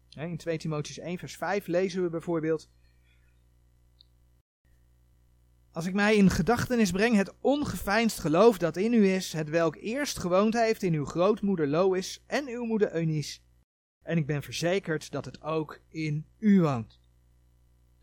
In 0.08 0.36
2 0.36 0.58
Timotheus 0.58 0.98
1 0.98 1.18
vers 1.18 1.36
5 1.36 1.66
lezen 1.66 2.02
we 2.02 2.10
bijvoorbeeld 2.10 2.70
als 5.72 5.86
ik 5.86 5.94
mij 5.94 6.16
in 6.16 6.30
gedachtenis 6.30 6.90
breng 6.90 7.16
het 7.16 7.34
ongeveinsd 7.40 8.18
geloof 8.18 8.58
dat 8.58 8.76
in 8.76 8.92
u 8.92 9.08
is, 9.08 9.32
het 9.32 9.48
welk 9.48 9.76
eerst 9.76 10.18
gewoond 10.18 10.54
heeft 10.54 10.82
in 10.82 10.94
uw 10.94 11.04
grootmoeder 11.04 11.68
Lois 11.68 12.22
en 12.26 12.48
uw 12.48 12.64
moeder 12.64 12.94
Eunice. 12.94 13.40
En 14.02 14.16
ik 14.16 14.26
ben 14.26 14.42
verzekerd 14.42 15.10
dat 15.10 15.24
het 15.24 15.42
ook 15.42 15.80
in 15.88 16.26
u 16.38 16.60
woont. 16.60 17.00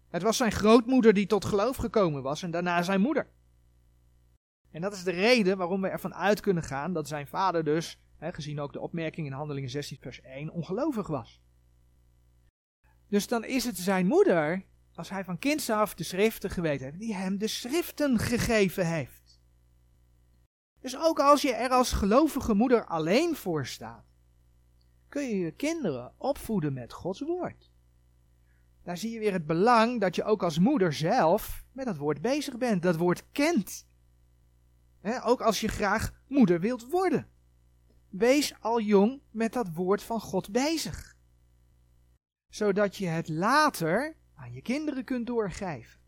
Het 0.09 0.21
was 0.21 0.37
zijn 0.37 0.51
grootmoeder 0.51 1.13
die 1.13 1.27
tot 1.27 1.45
geloof 1.45 1.75
gekomen 1.75 2.21
was 2.21 2.43
en 2.43 2.51
daarna 2.51 2.81
zijn 2.81 3.01
moeder. 3.01 3.27
En 4.71 4.81
dat 4.81 4.93
is 4.93 5.03
de 5.03 5.11
reden 5.11 5.57
waarom 5.57 5.81
we 5.81 5.87
ervan 5.87 6.13
uit 6.13 6.39
kunnen 6.39 6.63
gaan 6.63 6.93
dat 6.93 7.07
zijn 7.07 7.27
vader 7.27 7.63
dus, 7.63 7.99
hè, 8.17 8.33
gezien 8.33 8.59
ook 8.59 8.73
de 8.73 8.79
opmerking 8.79 9.27
in 9.27 9.33
Handelingen 9.33 9.69
16 9.69 9.97
vers 10.01 10.21
1, 10.21 10.49
ongelovig 10.49 11.07
was. 11.07 11.41
Dus 13.07 13.27
dan 13.27 13.43
is 13.43 13.63
het 13.63 13.77
zijn 13.77 14.07
moeder 14.07 14.65
als 14.97 15.09
hij 15.09 15.23
van 15.23 15.39
kinds 15.39 15.69
af 15.69 15.93
de 15.93 16.03
schriften 16.03 16.49
geweten 16.49 16.85
heeft, 16.85 16.99
die 16.99 17.15
hem 17.15 17.37
de 17.37 17.47
schriften 17.47 18.19
gegeven 18.19 18.85
heeft. 18.85 19.39
Dus 20.79 20.97
ook 20.97 21.19
als 21.19 21.41
je 21.41 21.53
er 21.53 21.69
als 21.69 21.91
gelovige 21.91 22.53
moeder 22.53 22.85
alleen 22.85 23.35
voor 23.35 23.65
staat, 23.65 24.05
kun 25.09 25.23
je 25.23 25.37
je 25.37 25.51
kinderen 25.51 26.13
opvoeden 26.17 26.73
met 26.73 26.93
Gods 26.93 27.21
woord. 27.21 27.71
Daar 28.83 28.97
zie 28.97 29.11
je 29.11 29.19
weer 29.19 29.33
het 29.33 29.45
belang 29.45 30.01
dat 30.01 30.15
je 30.15 30.23
ook 30.23 30.43
als 30.43 30.59
moeder 30.59 30.93
zelf 30.93 31.65
met 31.71 31.85
dat 31.85 31.97
woord 31.97 32.21
bezig 32.21 32.57
bent, 32.57 32.81
dat 32.81 32.95
woord 32.95 33.31
kent. 33.31 33.87
ook 35.23 35.41
als 35.41 35.61
je 35.61 35.67
graag 35.67 36.13
moeder 36.27 36.59
wilt 36.59 36.89
worden. 36.89 37.27
Wees 38.09 38.53
al 38.59 38.81
jong 38.81 39.21
met 39.31 39.53
dat 39.53 39.73
woord 39.73 40.03
van 40.03 40.21
God 40.21 40.51
bezig. 40.51 41.15
Zodat 42.49 42.95
je 42.95 43.07
het 43.07 43.29
later 43.29 44.15
aan 44.37 44.53
je 44.53 44.61
kinderen 44.61 45.03
kunt 45.03 45.27
doorgeven. 45.27 45.99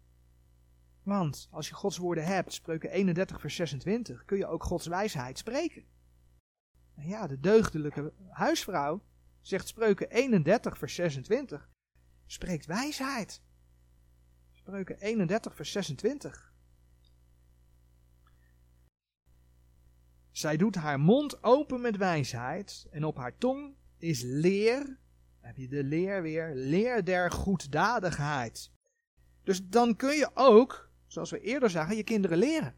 Want 1.04 1.48
als 1.52 1.68
je 1.68 1.74
Gods 1.74 1.98
woorden 1.98 2.26
hebt, 2.26 2.54
spreuken 2.54 2.92
31 2.92 3.40
vers 3.40 3.56
26, 3.56 4.26
kun 4.26 4.38
je 4.38 4.48
ook 4.48 4.64
Gods 4.64 4.88
wijsheid 4.88 5.38
spreken. 5.38 5.86
En 6.96 7.08
ja, 7.08 7.28
de 7.28 7.40
deugdelijke 7.40 8.14
huisvrouw, 8.30 9.04
zegt 9.42 9.68
spreuken 9.68 10.10
31 10.10 10.78
vers 10.78 10.96
26, 10.96 11.70
spreekt 12.26 12.66
wijsheid. 12.66 13.42
Spreuken 14.54 15.00
31 15.00 15.56
vers 15.56 15.72
26. 15.72 16.54
Zij 20.32 20.58
doet 20.58 20.76
haar 20.76 21.00
mond 21.00 21.44
open 21.44 21.82
met 21.82 21.98
wijsheid 21.98 22.88
en 22.92 23.04
op 23.04 23.18
haar 23.18 23.38
tong 23.38 23.76
is 23.98 24.22
leer 24.22 25.00
heb 25.50 25.58
je 25.58 25.68
de 25.68 25.84
leer 25.84 26.22
weer, 26.22 26.52
leer 26.56 27.04
der 27.04 27.32
goeddadigheid. 27.32 28.72
Dus 29.44 29.66
dan 29.66 29.96
kun 29.96 30.16
je 30.16 30.30
ook, 30.34 30.90
zoals 31.08 31.32
we 31.32 31.40
eerder 31.40 31.70
zagen, 31.70 31.96
je 31.96 32.04
kinderen 32.04 32.38
leren. 32.38 32.76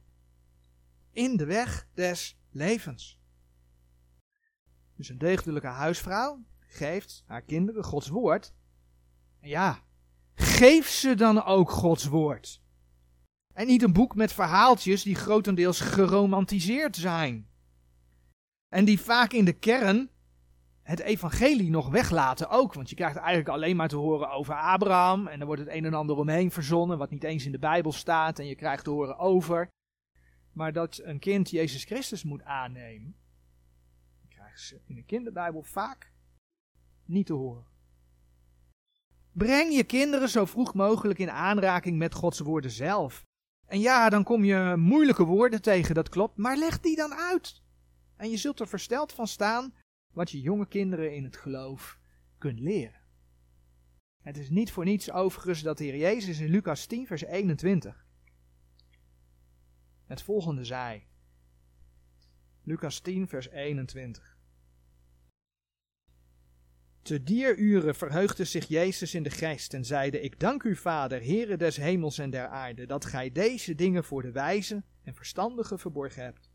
In 1.12 1.38
de 1.38 1.46
weg 1.46 1.88
des 1.94 2.38
levens. 2.52 3.20
Dus 4.96 5.10
een 5.10 5.18
deugdelijke 5.18 5.68
huisvrouw 5.68 6.44
geeft 6.60 7.24
haar 7.26 7.42
kinderen 7.42 7.84
Gods 7.84 8.08
woord. 8.08 8.54
Ja, 9.42 9.84
geef 10.34 10.90
ze 10.90 11.16
dan 11.16 11.44
ook 11.44 11.70
Gods 11.70 12.06
woord. 12.06 12.62
En 13.54 13.68
niet 13.68 13.84
een 13.84 13.94
boek 13.94 14.16
met 14.16 14.34
verhaaltjes 14.34 15.04
die 15.04 15.16
grotendeels 15.16 15.80
geromantiseerd 15.80 16.96
zijn. 16.96 17.50
En 18.68 18.86
die 18.86 19.00
vaak 19.00 19.34
in 19.34 19.46
de 19.46 19.54
kern 19.54 20.11
het 20.84 21.00
evangelie 21.00 21.70
nog 21.70 21.90
weglaten 21.90 22.50
ook. 22.50 22.74
Want 22.74 22.90
je 22.90 22.96
krijgt 22.96 23.16
eigenlijk 23.16 23.50
alleen 23.50 23.76
maar 23.76 23.88
te 23.88 23.96
horen 23.96 24.32
over 24.32 24.54
Abraham. 24.54 25.28
En 25.28 25.40
er 25.40 25.46
wordt 25.46 25.62
het 25.62 25.72
een 25.72 25.86
en 25.86 25.94
ander 25.94 26.16
omheen 26.16 26.52
verzonnen, 26.52 26.98
wat 26.98 27.10
niet 27.10 27.24
eens 27.24 27.46
in 27.46 27.52
de 27.52 27.60
Bijbel 27.60 27.92
staat. 27.92 28.40
En 28.40 28.46
je 28.46 28.56
krijgt 28.56 28.84
te 28.84 28.90
horen 28.90 29.18
over. 29.18 29.70
Maar 30.54 30.74
dat 30.74 31.00
een 31.04 31.20
kind 31.20 31.50
Jezus 31.50 31.84
Christus 31.84 32.24
moet 32.24 32.44
aannemen, 32.44 33.16
krijgen 34.30 34.60
ze 34.60 34.82
in 34.86 34.96
de 34.96 35.04
kinderbijbel 35.04 35.62
vaak 35.64 36.12
niet 37.06 37.26
te 37.26 37.34
horen. 37.34 37.66
Breng 39.32 39.74
je 39.74 39.84
kinderen 39.84 40.30
zo 40.30 40.46
vroeg 40.46 40.74
mogelijk 40.74 41.20
in 41.20 41.32
aanraking 41.32 41.98
met 41.98 42.14
Gods 42.14 42.40
woorden 42.40 42.72
zelf. 42.72 43.24
En 43.66 43.80
ja, 43.80 44.10
dan 44.10 44.24
kom 44.24 44.44
je 44.44 44.76
moeilijke 44.78 45.24
woorden 45.24 45.62
tegen, 45.62 45.96
dat 45.96 46.10
klopt, 46.10 46.38
maar 46.38 46.58
leg 46.58 46.80
die 46.80 46.96
dan 46.96 47.14
uit. 47.14 47.62
En 48.16 48.30
je 48.30 48.38
zult 48.38 48.60
er 48.60 48.68
versteld 48.68 49.14
van 49.14 49.28
staan 49.28 49.74
wat 50.14 50.32
je 50.32 50.42
jonge 50.42 50.68
kinderen 50.68 51.16
in 51.16 51.24
het 51.24 51.38
geloof 51.38 52.00
kunt 52.38 52.60
leren. 52.60 53.02
Het 54.22 54.38
is 54.38 54.50
niet 54.50 54.72
voor 54.72 54.86
niets 54.86 55.12
overigens 55.12 55.62
dat 55.62 55.78
de 55.78 55.84
Heer 55.84 55.98
Jezus 55.98 56.40
in 56.40 56.50
Lucas 56.50 56.86
10, 56.86 57.08
vers 57.08 57.24
21 57.24 58.06
het 60.06 60.22
volgende 60.22 60.66
zei. 60.66 61.04
Lucas 62.64 63.00
10, 63.00 63.28
vers 63.28 63.50
21. 63.50 64.38
Te 67.02 67.24
dieruren 67.24 67.96
verheugde 67.96 68.46
zich 68.46 68.68
Jezus 68.68 69.14
in 69.14 69.24
de 69.24 69.30
geest 69.30 69.74
en 69.74 69.86
zeide: 69.86 70.22
Ik 70.22 70.40
dank 70.40 70.64
u, 70.64 70.76
Vader, 70.76 71.22
Heere 71.22 71.58
des 71.58 71.78
hemels 71.78 72.18
en 72.18 72.30
der 72.30 72.48
aarde, 72.48 72.86
dat 72.86 73.06
gij 73.06 73.32
deze 73.32 73.76
dingen 73.76 74.04
voor 74.04 74.22
de 74.22 74.32
wijze 74.32 74.84
en 75.04 75.16
verstandigen 75.16 75.80
verborgen 75.80 76.24
hebt, 76.24 76.50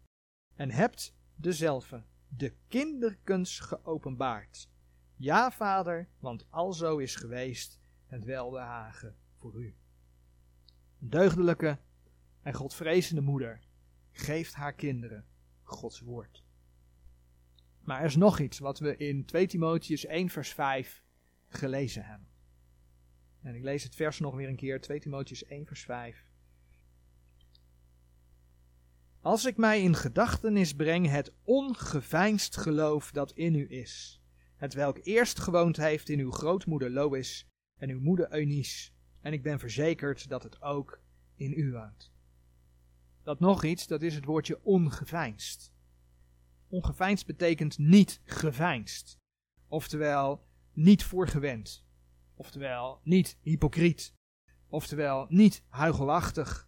en 0.55 0.71
hebt 0.71 1.15
dezelfde 1.35 2.05
de 2.29 2.55
kinderkens 2.69 3.61
geopenbaard. 3.61 4.71
Ja, 5.17 5.51
vader, 5.51 6.09
want 6.19 6.47
alzo 6.51 6.99
is 6.99 7.17
geweest 7.17 7.81
het 8.07 8.25
welbehagen 8.25 9.17
voor 9.35 9.55
u. 9.55 9.77
Een 11.01 11.11
deugdelijke 11.11 11.79
en 12.43 12.55
godvrezende 12.55 13.21
moeder 13.21 13.61
geeft 14.13 14.55
haar 14.55 14.75
kinderen 14.75 15.27
Gods 15.63 16.01
woord. 16.01 16.45
Maar 17.81 18.01
er 18.01 18.07
is 18.07 18.17
nog 18.17 18.39
iets 18.39 18.59
wat 18.59 18.79
we 18.79 18.97
in 18.97 19.25
2 19.25 19.47
Timotheus 19.47 20.07
1 20.07 20.29
vers 20.29 20.53
5 20.53 21.05
gelezen 21.49 22.05
hebben. 22.05 22.29
En 23.43 23.55
ik 23.55 23.63
lees 23.63 23.83
het 23.83 23.95
vers 23.95 24.19
nog 24.19 24.35
weer 24.35 24.49
een 24.49 24.57
keer, 24.57 24.81
2 24.81 25.01
Timotheus 25.01 25.45
1 25.45 25.67
vers 25.67 25.85
5. 25.85 26.26
Als 29.27 29.45
ik 29.45 29.57
mij 29.57 29.83
in 29.83 29.95
gedachtenis 29.95 30.75
breng 30.75 31.09
het 31.09 31.33
ongeveinsd 31.43 32.57
geloof 32.57 33.11
dat 33.11 33.33
in 33.33 33.55
u 33.55 33.71
is, 33.71 34.23
het 34.57 34.75
welk 34.75 34.99
eerst 35.03 35.39
gewoond 35.39 35.77
heeft 35.77 36.09
in 36.09 36.19
uw 36.19 36.31
grootmoeder 36.31 36.91
Lois 36.91 37.49
en 37.77 37.91
uw 37.91 38.01
moeder 38.01 38.33
Eunice, 38.33 38.91
en 39.21 39.33
ik 39.33 39.43
ben 39.43 39.59
verzekerd 39.59 40.29
dat 40.29 40.43
het 40.43 40.63
ook 40.63 41.01
in 41.37 41.53
u 41.53 41.73
woont. 41.73 42.13
Dat 43.23 43.41
nog 43.41 43.65
iets, 43.65 43.87
dat 43.87 44.03
is 44.03 44.15
het 44.15 44.25
woordje 44.25 44.65
ongeveinsd. 44.65 45.73
Ongeveinsd 46.69 47.27
betekent 47.27 47.79
niet 47.79 48.21
geveinsd, 48.25 49.19
oftewel 49.69 50.47
niet 50.73 51.05
voorgewend, 51.05 51.85
oftewel 52.35 53.01
niet 53.03 53.39
hypocriet, 53.41 54.15
oftewel 54.69 55.27
niet 55.29 55.63
huigelachtig, 55.69 56.67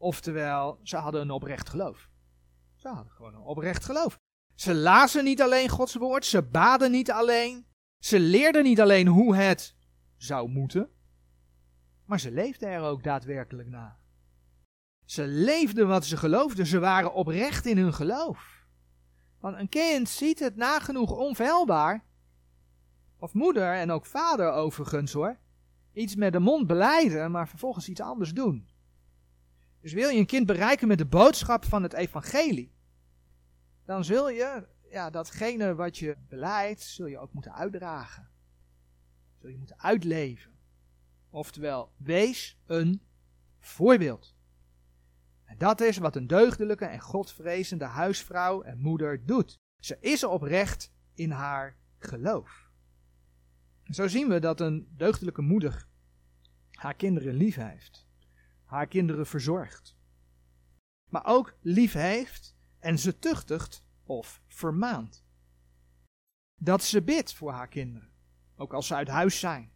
Oftewel, 0.00 0.80
ze 0.82 0.96
hadden 0.96 1.20
een 1.20 1.30
oprecht 1.30 1.68
geloof. 1.68 2.08
Ze 2.74 2.88
hadden 2.88 3.12
gewoon 3.12 3.34
een 3.34 3.40
oprecht 3.40 3.84
geloof. 3.84 4.18
Ze 4.54 4.74
lazen 4.74 5.24
niet 5.24 5.42
alleen 5.42 5.68
Gods 5.68 5.94
woord, 5.94 6.24
ze 6.24 6.42
baden 6.42 6.90
niet 6.90 7.10
alleen. 7.10 7.66
Ze 7.98 8.20
leerden 8.20 8.62
niet 8.62 8.80
alleen 8.80 9.06
hoe 9.06 9.36
het 9.36 9.76
zou 10.16 10.48
moeten, 10.48 10.90
maar 12.04 12.20
ze 12.20 12.30
leefden 12.30 12.68
er 12.68 12.82
ook 12.82 13.02
daadwerkelijk 13.02 13.68
na. 13.68 13.98
Ze 15.04 15.26
leefden 15.26 15.88
wat 15.88 16.04
ze 16.04 16.16
geloofden, 16.16 16.66
ze 16.66 16.78
waren 16.78 17.14
oprecht 17.14 17.66
in 17.66 17.78
hun 17.78 17.94
geloof. 17.94 18.66
Want 19.40 19.56
een 19.56 19.68
kind 19.68 20.08
ziet 20.08 20.38
het 20.38 20.56
nagenoeg 20.56 21.10
onfeilbaar, 21.10 22.04
of 23.18 23.32
moeder 23.32 23.74
en 23.74 23.90
ook 23.90 24.06
vader 24.06 24.50
overigens 24.50 25.12
hoor, 25.12 25.38
iets 25.92 26.14
met 26.14 26.32
de 26.32 26.40
mond 26.40 26.66
beleiden, 26.66 27.30
maar 27.30 27.48
vervolgens 27.48 27.88
iets 27.88 28.00
anders 28.00 28.32
doen. 28.32 28.69
Dus 29.80 29.92
wil 29.92 30.08
je 30.08 30.18
een 30.18 30.26
kind 30.26 30.46
bereiken 30.46 30.88
met 30.88 30.98
de 30.98 31.06
boodschap 31.06 31.64
van 31.64 31.82
het 31.82 31.92
evangelie, 31.92 32.72
dan 33.84 34.04
zul 34.04 34.30
je 34.30 34.66
ja, 34.90 35.10
datgene 35.10 35.74
wat 35.74 35.98
je 35.98 36.16
beleidt, 36.28 36.80
zul 36.80 37.06
je 37.06 37.18
ook 37.18 37.32
moeten 37.32 37.54
uitdragen. 37.54 38.28
Zul 39.40 39.50
je 39.50 39.56
moeten 39.56 39.80
uitleven. 39.80 40.58
Oftewel, 41.30 41.92
wees 41.96 42.58
een 42.66 43.02
voorbeeld. 43.58 44.34
En 45.44 45.58
dat 45.58 45.80
is 45.80 45.96
wat 45.96 46.16
een 46.16 46.26
deugdelijke 46.26 46.84
en 46.84 47.00
godvrezende 47.00 47.84
huisvrouw 47.84 48.62
en 48.62 48.78
moeder 48.78 49.26
doet. 49.26 49.58
Ze 49.78 49.96
is 50.00 50.24
oprecht 50.24 50.92
in 51.14 51.30
haar 51.30 51.76
geloof. 51.98 52.70
zo 53.84 54.08
zien 54.08 54.28
we 54.28 54.38
dat 54.38 54.60
een 54.60 54.88
deugdelijke 54.96 55.42
moeder 55.42 55.86
haar 56.70 56.94
kinderen 56.94 57.34
lief 57.34 57.54
heeft, 57.54 58.08
haar 58.70 58.86
kinderen 58.86 59.26
verzorgt, 59.26 59.96
maar 61.08 61.24
ook 61.24 61.56
lief 61.60 61.92
heeft 61.92 62.56
en 62.78 62.98
ze 62.98 63.18
tuchtigt 63.18 63.84
of 64.04 64.42
vermaant. 64.46 65.24
Dat 66.54 66.82
ze 66.82 67.02
bidt 67.02 67.34
voor 67.34 67.52
haar 67.52 67.68
kinderen, 67.68 68.12
ook 68.56 68.72
als 68.74 68.86
ze 68.86 68.94
uit 68.94 69.08
huis 69.08 69.38
zijn. 69.38 69.72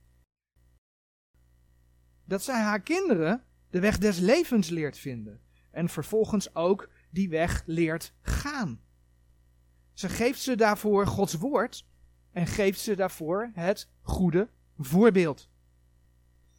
Dat 2.24 2.42
zij 2.42 2.60
haar 2.60 2.80
kinderen 2.80 3.44
de 3.70 3.80
weg 3.80 3.98
des 3.98 4.18
levens 4.18 4.68
leert 4.68 4.98
vinden 4.98 5.40
en 5.70 5.88
vervolgens 5.88 6.54
ook 6.54 6.90
die 7.10 7.28
weg 7.28 7.62
leert 7.66 8.14
gaan. 8.20 8.80
Ze 9.92 10.08
geeft 10.08 10.40
ze 10.40 10.56
daarvoor 10.56 11.06
Gods 11.06 11.34
woord 11.34 11.86
en 12.32 12.46
geeft 12.46 12.80
ze 12.80 12.94
daarvoor 12.94 13.50
het 13.54 13.90
goede 14.00 14.50
voorbeeld. 14.78 15.50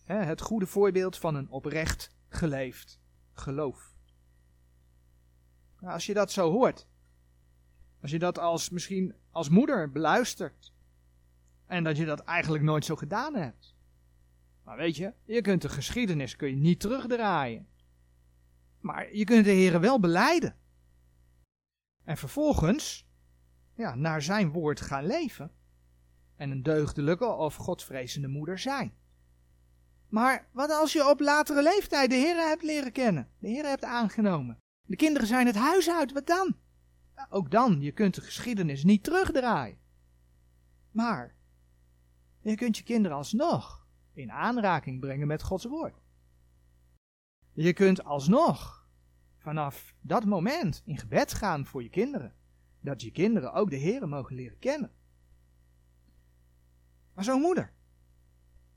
Het 0.03 0.41
goede 0.41 0.67
voorbeeld 0.67 1.17
van 1.17 1.35
een 1.35 1.49
oprecht 1.49 2.14
geleefd 2.27 2.99
geloof. 3.33 3.95
Nou, 5.79 5.93
als 5.93 6.05
je 6.05 6.13
dat 6.13 6.31
zo 6.31 6.51
hoort, 6.51 6.87
als 8.01 8.11
je 8.11 8.19
dat 8.19 8.39
als 8.39 8.69
misschien 8.69 9.15
als 9.31 9.49
moeder 9.49 9.91
beluistert 9.91 10.73
en 11.65 11.83
dat 11.83 11.97
je 11.97 12.05
dat 12.05 12.19
eigenlijk 12.19 12.63
nooit 12.63 12.85
zo 12.85 12.95
gedaan 12.95 13.35
hebt. 13.35 13.75
Maar 14.63 14.77
weet 14.77 14.95
je, 14.95 15.13
je 15.23 15.41
kunt 15.41 15.61
de 15.61 15.69
geschiedenis 15.69 16.35
kun 16.35 16.49
je 16.49 16.55
niet 16.55 16.79
terugdraaien. 16.79 17.67
Maar 18.79 19.15
je 19.15 19.23
kunt 19.23 19.45
de 19.45 19.51
Heer 19.51 19.79
wel 19.79 19.99
beleiden. 19.99 20.55
En 22.03 22.17
vervolgens, 22.17 23.07
ja, 23.73 23.95
naar 23.95 24.21
zijn 24.21 24.51
woord 24.51 24.81
gaan 24.81 25.05
leven. 25.05 25.51
En 26.35 26.51
een 26.51 26.63
deugdelijke 26.63 27.25
of 27.25 27.55
godvrezende 27.55 28.27
moeder 28.27 28.59
zijn. 28.59 28.93
Maar 30.15 30.49
wat 30.51 30.69
als 30.69 30.93
je 30.93 31.09
op 31.09 31.19
latere 31.19 31.63
leeftijd 31.63 32.09
de 32.09 32.15
Heer 32.15 32.35
hebt 32.35 32.63
leren 32.63 32.91
kennen, 32.91 33.29
de 33.39 33.47
Heer 33.47 33.65
hebt 33.65 33.83
aangenomen. 33.83 34.59
De 34.81 34.95
kinderen 34.95 35.27
zijn 35.27 35.45
het 35.45 35.55
huis 35.55 35.89
uit, 35.89 36.11
wat 36.11 36.27
dan? 36.27 36.55
ook 37.29 37.51
dan, 37.51 37.81
je 37.81 37.91
kunt 37.91 38.15
de 38.15 38.21
geschiedenis 38.21 38.83
niet 38.83 39.03
terugdraaien. 39.03 39.77
Maar 40.91 41.35
je 42.41 42.55
kunt 42.55 42.77
je 42.77 42.83
kinderen 42.83 43.17
alsnog 43.17 43.87
in 44.13 44.31
aanraking 44.31 44.99
brengen 44.99 45.27
met 45.27 45.43
Gods 45.43 45.65
woord. 45.65 46.01
Je 47.53 47.73
kunt 47.73 48.03
alsnog 48.03 48.89
vanaf 49.37 49.95
dat 50.01 50.25
moment 50.25 50.81
in 50.85 50.97
gebed 50.97 51.33
gaan 51.33 51.65
voor 51.65 51.83
je 51.83 51.89
kinderen. 51.89 52.35
Dat 52.79 53.01
je 53.01 53.11
kinderen 53.11 53.53
ook 53.53 53.69
de 53.69 53.75
Heer 53.75 54.07
mogen 54.07 54.35
leren 54.35 54.59
kennen. 54.59 54.91
Maar 57.13 57.23
zo'n 57.23 57.41
moeder, 57.41 57.74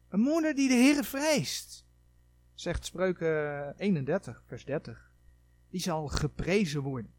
een 0.09 0.21
moeder 0.21 0.55
die 0.55 0.69
de 0.69 0.75
Heer 0.75 1.05
vreest, 1.05 1.87
zegt 2.55 2.85
Spreuken 2.85 3.75
31, 3.77 4.43
vers 4.47 4.65
30, 4.65 5.11
die 5.71 5.81
zal 5.81 6.09
geprezen 6.09 6.83
worden. 6.83 7.13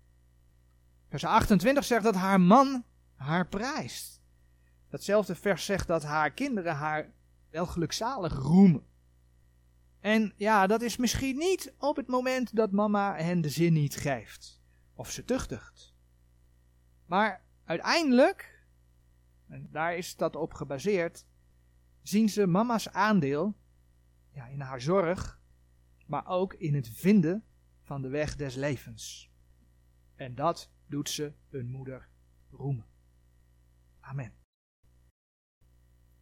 Vers 1.09 1.25
28 1.25 1.83
zegt 1.83 2.03
dat 2.03 2.15
haar 2.15 2.41
man 2.41 2.83
haar 3.15 3.47
prijst. 3.47 4.21
Datzelfde 4.89 5.35
vers 5.35 5.65
zegt 5.65 5.87
dat 5.87 6.03
haar 6.03 6.31
kinderen 6.31 6.75
haar 6.75 7.13
wel 7.49 7.65
gelukzalig 7.65 8.33
roemen. 8.33 8.87
En 9.99 10.33
ja, 10.35 10.67
dat 10.67 10.81
is 10.81 10.97
misschien 10.97 11.37
niet 11.37 11.73
op 11.77 11.95
het 11.95 12.07
moment 12.07 12.55
dat 12.55 12.71
mama 12.71 13.15
hen 13.15 13.41
de 13.41 13.49
zin 13.49 13.73
niet 13.73 13.95
geeft. 13.95 14.61
Of 14.93 15.11
ze 15.11 15.25
tuchtigt. 15.25 15.95
Maar 17.05 17.43
uiteindelijk, 17.63 18.65
en 19.47 19.69
daar 19.71 19.95
is 19.95 20.15
dat 20.15 20.35
op 20.35 20.53
gebaseerd, 20.53 21.25
zien 22.01 22.29
ze 22.29 22.47
mama's 22.47 22.89
aandeel 22.89 23.57
ja, 24.31 24.45
in 24.47 24.59
haar 24.61 24.81
zorg, 24.81 25.41
maar 26.05 26.27
ook 26.27 26.53
in 26.53 26.75
het 26.75 26.89
vinden 26.89 27.43
van 27.81 28.01
de 28.01 28.07
weg 28.07 28.35
des 28.35 28.55
levens. 28.55 29.31
En 30.15 30.35
dat 30.35 30.71
doet 30.85 31.09
ze 31.09 31.33
hun 31.49 31.69
moeder 31.69 32.09
roemen. 32.49 32.85
Amen. 33.99 34.38